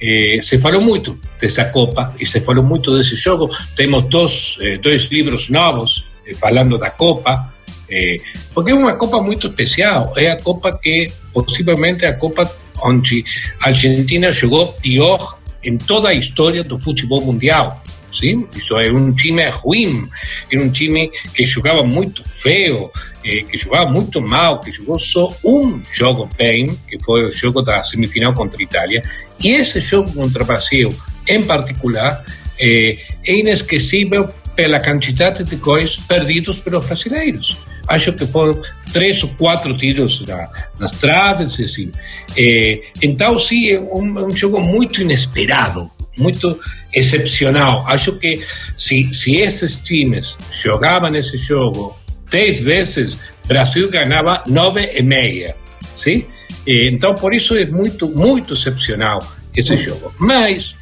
[0.00, 3.50] eh, se falou muito dessa Copa e se falou muito desse jogo.
[3.76, 7.52] Temos dois, eh, dois livros novos eh, falando da Copa,
[7.90, 8.18] eh,
[8.54, 10.12] porque é uma Copa muito especial.
[10.16, 12.50] É a Copa que, possivelmente, a Copa
[12.82, 13.24] onde
[13.62, 17.82] a Argentina jogou pior em toda a história do futebol mundial.
[18.12, 18.48] Sim?
[18.56, 20.08] Isso é um time ruim,
[20.52, 22.90] era um time que jogava muito feio,
[23.24, 27.62] eh, que jogava muito mal, que jogou só um jogo bem, que foi o jogo
[27.62, 29.02] da semifinal contra a Itália,
[29.42, 30.94] e esse jogo contra o Brasil,
[31.28, 32.24] em particular,
[32.60, 37.64] eh, é inesquecível pela quantidade de gols perdidos pelos brasileiros.
[37.88, 38.60] Acho que foram
[38.92, 41.90] três ou quatro tiros na, nas traves, assim.
[42.38, 46.58] Eh, então, sim, é um, um jogo muito inesperado, muito
[46.92, 47.84] excepcional.
[47.86, 48.34] Acho que
[48.76, 51.98] se, se esses times jogavam esse jogo
[52.30, 55.56] dez vezes, Brasil ganhava nove e meia,
[55.96, 56.26] sim?
[56.66, 59.18] Então, por isso é muito, muito excepcional
[59.56, 60.14] esse jogo.
[60.18, 60.74] Mas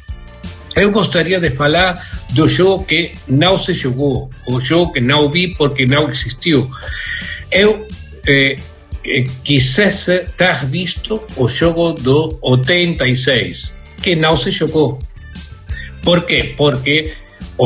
[0.75, 1.99] eu gostaria de falar
[2.31, 6.69] do jogo que não se jogou, o jogo que não vi porque não existiu.
[7.51, 7.87] Eu
[8.27, 8.55] eh,
[9.03, 14.99] eh quisesse ter visto o jogo do 86, que não se jogou.
[16.03, 16.53] Por quê?
[16.57, 17.13] Porque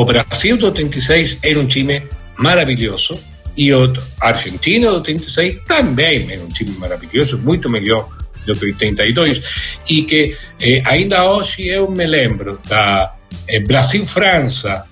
[0.04, 2.02] Brasil do 86 era um time
[2.38, 3.18] maravilhoso
[3.56, 8.08] e o Argentina do 86 também era um time maravilhoso, muito melhor
[8.46, 13.14] do que 82, e que eh, ainda hoje eu me lembro da
[13.48, 14.84] eh, Brasil-França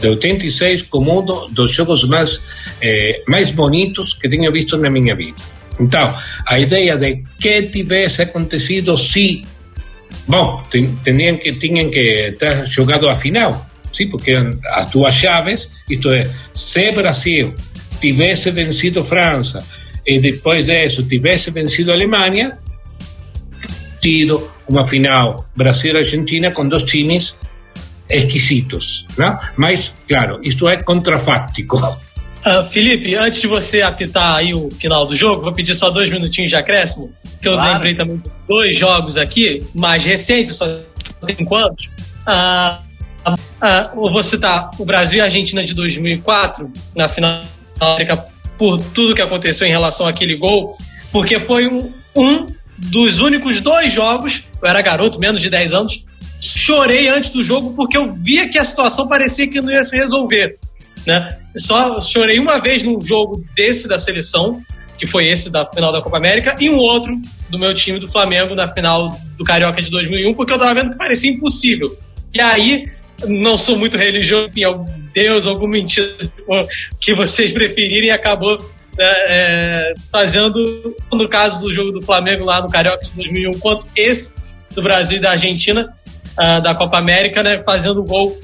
[0.00, 2.40] de 86 como um dos jogos mais,
[2.82, 3.22] eh,
[3.54, 5.40] bonitos que tenho visto na minha vida.
[5.78, 6.02] Então,
[6.46, 9.44] a ideia de que tivesse acontecido se,
[10.26, 15.70] bom, tinham que, tinham que ter jogado a final, sim, porque eram as duas chaves,
[15.88, 16.22] isto é,
[16.52, 17.54] se Brasil
[18.00, 19.58] tivesse vencido França
[20.06, 22.58] e depois disso tivesse vencido Alemanha,
[24.00, 27.36] tido uma final Brasil-Argentina com dois times
[28.08, 29.36] exquisitos, né?
[29.56, 31.76] Mas, claro, isto é contrafáctico.
[32.46, 36.08] Uh, Felipe, antes de você apitar aí o final do jogo, vou pedir só dois
[36.08, 37.12] minutinhos de acréscimo,
[37.42, 37.72] que eu claro.
[37.72, 40.64] lembrei também de dois jogos aqui, mais recentes, só
[41.26, 41.84] tem quantos.
[42.24, 47.40] Uh, uh, vou citar o Brasil e a Argentina de 2004, na final
[47.80, 48.16] da América,
[48.56, 50.78] por tudo que aconteceu em relação àquele gol,
[51.10, 52.46] porque foi um, um
[52.78, 56.04] dos únicos dois jogos, eu era garoto, menos de 10 anos,
[56.40, 59.96] chorei antes do jogo porque eu via que a situação parecia que não ia se
[59.96, 60.60] resolver.
[61.06, 61.38] Né?
[61.56, 64.60] Só chorei uma vez num jogo desse da seleção,
[64.98, 67.14] que foi esse da final da Copa América, e um outro
[67.48, 70.92] do meu time do Flamengo na final do Carioca de 2001, porque eu tava vendo
[70.92, 71.96] que parecia impossível.
[72.34, 72.84] E aí,
[73.26, 76.14] não sou muito religioso, enfim, algum Deus, algum mentira
[77.00, 78.56] que vocês preferirem, acabou
[78.98, 83.86] é, é, fazendo, no caso do jogo do Flamengo lá no Carioca de 2001, quanto
[83.96, 84.34] esse
[84.74, 85.90] do Brasil e da Argentina,
[86.38, 88.38] uh, da Copa América, né, fazendo o gol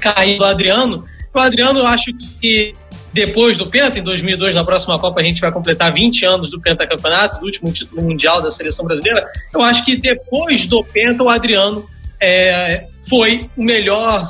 [0.00, 1.04] caindo do Adriano.
[1.34, 2.74] O Adriano, eu acho que
[3.12, 6.60] depois do Penta, em 2002, na próxima Copa, a gente vai completar 20 anos do
[6.60, 9.26] Penta Campeonato, do último título mundial da seleção brasileira.
[9.52, 11.88] Eu acho que depois do Penta, o Adriano
[12.20, 14.26] é, foi o melhor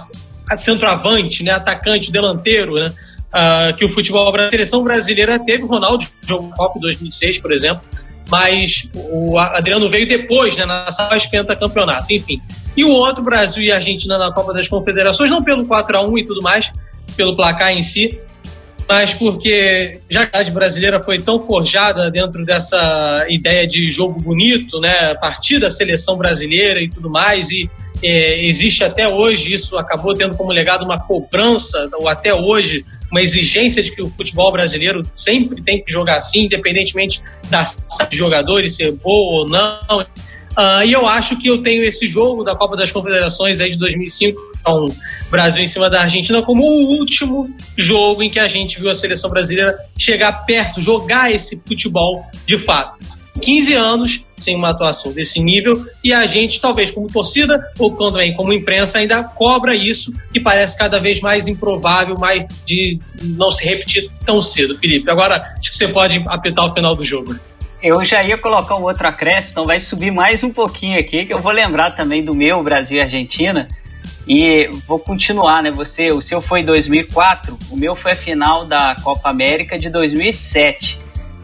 [0.57, 2.93] centroavante, né, atacante, delanteiro, né,
[3.29, 5.63] uh, que o futebol a seleção brasileira teve.
[5.63, 7.83] O Ronaldo jogou Copa 2006, por exemplo
[8.31, 11.09] mas o Adriano veio depois, né, nessa
[11.57, 12.41] campeonato, enfim.
[12.77, 16.19] E o outro, Brasil e Argentina na Copa das Confederações, não pelo 4 a 1
[16.19, 16.71] e tudo mais,
[17.21, 18.19] pelo placar em si,
[18.89, 25.11] mas porque já a brasileira foi tão forjada dentro dessa ideia de jogo bonito, né,
[25.11, 27.69] a partir da seleção brasileira e tudo mais, e
[28.03, 33.21] é, existe até hoje, isso acabou tendo como legado uma cobrança, ou até hoje, uma
[33.21, 37.63] exigência de que o futebol brasileiro sempre tem que jogar assim, independentemente da
[38.13, 40.01] jogadores ser boa ou não.
[40.01, 43.79] Uh, e eu acho que eu tenho esse jogo da Copa das Confederações aí de
[43.79, 48.47] 2005, com o Brasil em cima da Argentina, como o último jogo em que a
[48.47, 52.99] gente viu a seleção brasileira chegar perto, jogar esse futebol de fato.
[53.41, 55.73] 15 anos sem uma atuação desse nível
[56.05, 60.77] e a gente, talvez como torcida ou também como imprensa, ainda cobra isso que parece
[60.77, 64.77] cada vez mais improvável, mais de não se repetir tão cedo.
[64.79, 67.35] Felipe, agora acho que você pode apertar o final do jogo.
[67.83, 71.33] Eu já ia colocar um outro acréscimo, então vai subir mais um pouquinho aqui, que
[71.33, 73.67] eu vou lembrar também do meu Brasil e Argentina.
[74.27, 75.71] E vou continuar, né?
[75.71, 79.89] Você, o seu foi em 2004, o meu foi a final da Copa América de
[79.89, 80.99] 2007.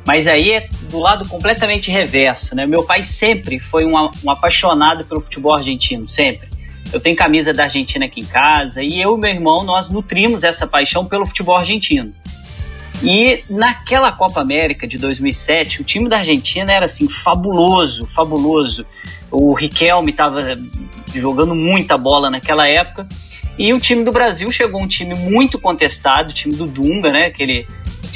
[0.07, 2.65] Mas aí é do lado completamente reverso, né?
[2.65, 6.49] Meu pai sempre foi um, um apaixonado pelo futebol argentino, sempre.
[6.93, 10.45] Eu tenho camisa da Argentina aqui em casa e eu e meu irmão, nós nutrimos
[10.45, 12.15] essa paixão pelo futebol argentino.
[13.03, 18.87] E naquela Copa América de 2007, o time da Argentina era assim fabuloso, fabuloso.
[19.31, 20.39] O Riquelme estava
[21.15, 23.07] jogando muita bola naquela época.
[23.59, 27.31] E o time do Brasil chegou um time muito contestado, o time do Dunga, né?
[27.31, 27.67] Que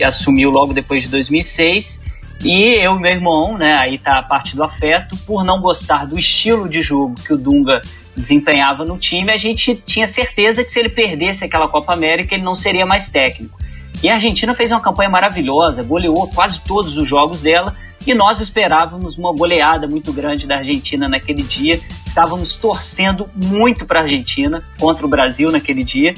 [0.02, 2.01] assumiu logo depois de 2006.
[2.43, 6.07] E eu e meu irmão, né, aí tá a parte do afeto, por não gostar
[6.07, 7.82] do estilo de jogo que o Dunga
[8.16, 12.43] desempenhava no time, a gente tinha certeza que se ele perdesse aquela Copa América, ele
[12.43, 13.60] não seria mais técnico.
[14.03, 17.75] E a Argentina fez uma campanha maravilhosa, goleou quase todos os jogos dela,
[18.07, 21.79] e nós esperávamos uma goleada muito grande da Argentina naquele dia.
[22.07, 26.15] Estávamos torcendo muito para a Argentina contra o Brasil naquele dia.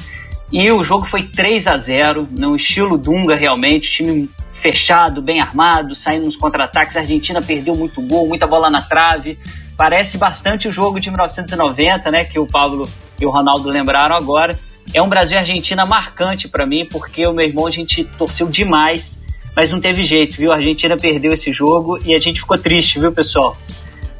[0.52, 5.96] E o jogo foi 3 a 0 no estilo Dunga realmente, time fechado, bem armado,
[5.96, 6.96] saindo nos contra-ataques.
[6.96, 9.38] A Argentina perdeu muito gol, muita bola na trave.
[9.76, 12.88] Parece bastante o jogo de 1990, né, que o Pablo
[13.20, 14.56] e o Ronaldo lembraram agora.
[14.94, 18.48] É um Brasil e Argentina marcante para mim, porque o meu irmão a gente torceu
[18.48, 19.18] demais,
[19.56, 20.52] mas não teve jeito, viu?
[20.52, 23.56] A Argentina perdeu esse jogo e a gente ficou triste, viu, pessoal?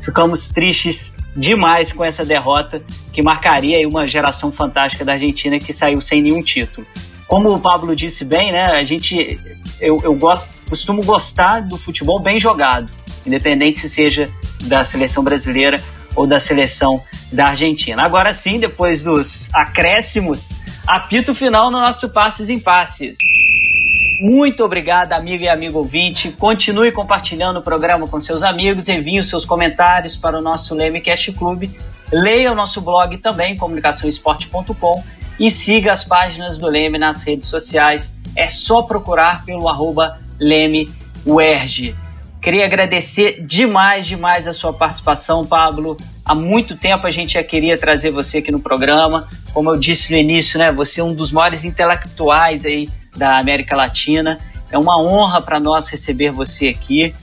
[0.03, 2.83] Ficamos tristes demais com essa derrota
[3.13, 6.87] que marcaria uma geração fantástica da Argentina que saiu sem nenhum título.
[7.27, 9.41] Como o Pablo disse bem, né, a gente
[9.81, 12.91] eu, eu gosto, costumo gostar do futebol bem jogado,
[13.25, 14.27] independente se seja
[14.63, 15.83] da seleção brasileira
[16.15, 17.03] ou da seleção
[17.33, 18.03] da Argentina.
[18.03, 20.51] Agora sim, depois dos acréscimos,
[20.87, 23.17] apito final no nosso Passes em Passes.
[24.23, 26.31] Muito obrigado, amigo e amigo ouvinte.
[26.31, 31.01] Continue compartilhando o programa com seus amigos, envie os seus comentários para o nosso Leme
[31.01, 31.65] Cast Club.
[32.13, 35.03] Leia o nosso blog também, comunicaçãoesporte.com
[35.41, 38.15] e siga as páginas do Leme nas redes sociais.
[38.37, 40.89] É só procurar pelo arroba Leme
[42.43, 45.97] Queria agradecer demais, demais a sua participação, Pablo.
[46.25, 49.29] Há muito tempo a gente já queria trazer você aqui no programa.
[49.55, 53.77] Como eu disse no início, né, você é um dos maiores intelectuais aí da América
[53.77, 54.41] Latina.
[54.73, 57.15] É uma honra para nós receber você aqui.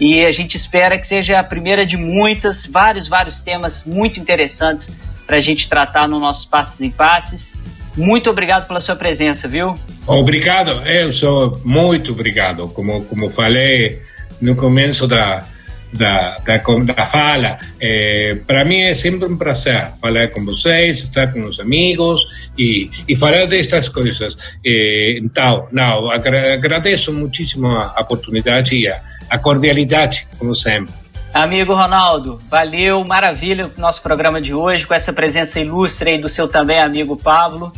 [0.00, 4.88] E a gente espera que seja a primeira de muitas, vários, vários temas muito interessantes
[5.26, 7.58] para a gente tratar no nossos Passos em Passes.
[7.96, 9.74] Muito obrigado pela sua presença, viu?
[10.06, 12.68] Obrigado, eu sou muito obrigado.
[12.68, 14.00] Como, como falei
[14.40, 15.44] no começo da,
[15.92, 17.58] da, da, da fala.
[17.80, 22.20] É, para mim é sempre um prazer falar com vocês, estar com os amigos
[22.58, 24.36] e, e falar destas coisas.
[24.64, 29.00] É, então, não, agradeço muitíssimo a oportunidade e a,
[29.30, 30.94] a cordialidade, como sempre.
[31.32, 36.28] Amigo Ronaldo, valeu, maravilha o nosso programa de hoje, com essa presença ilustre aí do
[36.28, 37.72] seu também amigo Pablo.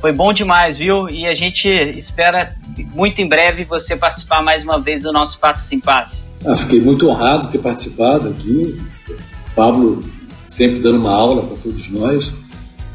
[0.00, 1.08] Foi bom demais, viu?
[1.10, 2.56] E a gente espera
[2.94, 6.28] muito em breve você participar mais uma vez do nosso Passo Sem Passe.
[6.44, 8.80] Ah, fiquei muito honrado de ter participado aqui.
[9.54, 10.02] Pablo
[10.48, 12.32] sempre dando uma aula para todos nós.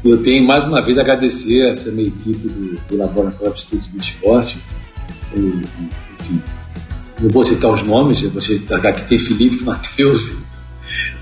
[0.04, 3.58] E eu tenho mais uma vez a agradecer essa minha equipe do, do Laboratório de
[3.60, 4.58] Estudos de Esporte.
[5.34, 5.62] E,
[6.20, 6.42] enfim,
[7.20, 10.36] não vou citar os nomes, você aqui tem Felipe, Matheus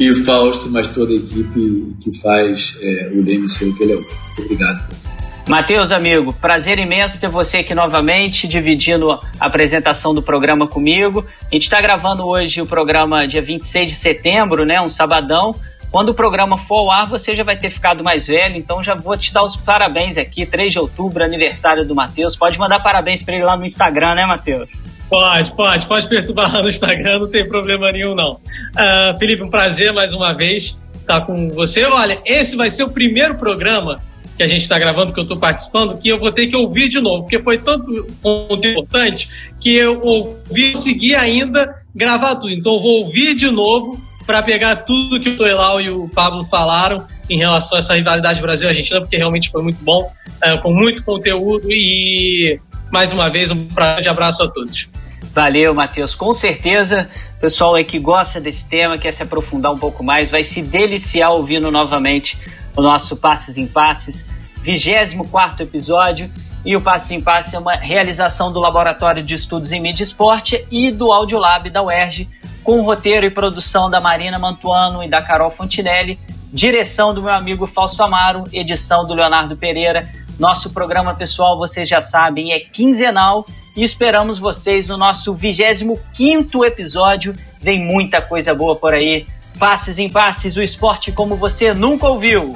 [0.01, 3.93] e Fausto, mas toda a equipe que faz é, o Leme ser o que ele
[3.93, 4.09] é hoje.
[4.09, 5.04] Muito obrigado.
[5.49, 11.23] Matheus, amigo, prazer imenso ter você aqui novamente, dividindo a apresentação do programa comigo.
[11.43, 15.55] A gente está gravando hoje o programa dia 26 de setembro, né, um sabadão.
[15.91, 18.95] Quando o programa for ao ar, você já vai ter ficado mais velho, então já
[18.95, 22.35] vou te dar os parabéns aqui, 3 de outubro, aniversário do Matheus.
[22.35, 24.71] Pode mandar parabéns para ele lá no Instagram, né, Matheus?
[25.11, 28.33] Pode, pode, pode perturbar lá no Instagram, não tem problema nenhum, não.
[28.33, 31.85] Uh, Felipe, um prazer mais uma vez estar com você.
[31.85, 34.01] Olha, esse vai ser o primeiro programa
[34.37, 36.89] que a gente está gravando, que eu estou participando, que eu vou ter que ouvir
[36.89, 39.29] de novo, porque foi tanto conteúdo importante
[39.61, 42.51] que eu ouvi e segui ainda gravar tudo.
[42.51, 46.45] Então eu vou ouvir de novo para pegar tudo que o Toelau e o Pablo
[46.47, 50.11] falaram em relação a essa rivalidade Brasil-Argentina, porque realmente foi muito bom,
[50.43, 52.59] é, com muito conteúdo e
[52.91, 54.89] mais uma vez um grande abraço a todos.
[55.35, 56.15] Valeu, Matheus.
[56.15, 57.09] Com certeza,
[57.39, 60.63] o pessoal aí que gosta desse tema, quer se aprofundar um pouco mais, vai se
[60.63, 62.39] deliciar ouvindo novamente
[62.77, 64.29] o nosso Passes em Passes,
[64.63, 66.31] 24 episódio.
[66.65, 70.67] E o Passes em Passes é uma realização do Laboratório de Estudos em Mídia Esporte
[70.71, 72.29] e do Audiolab da UERJ,
[72.63, 76.19] com roteiro e produção da Marina Mantuano e da Carol Fontinelli,
[76.51, 80.09] direção do meu amigo Fausto Amaro, edição do Leonardo Pereira.
[80.39, 83.45] Nosso programa pessoal, vocês já sabem, é quinzenal
[83.77, 87.35] e esperamos vocês no nosso 25 episódio.
[87.61, 89.27] Vem muita coisa boa por aí.
[89.59, 92.55] Passes em passes, o esporte como você nunca ouviu.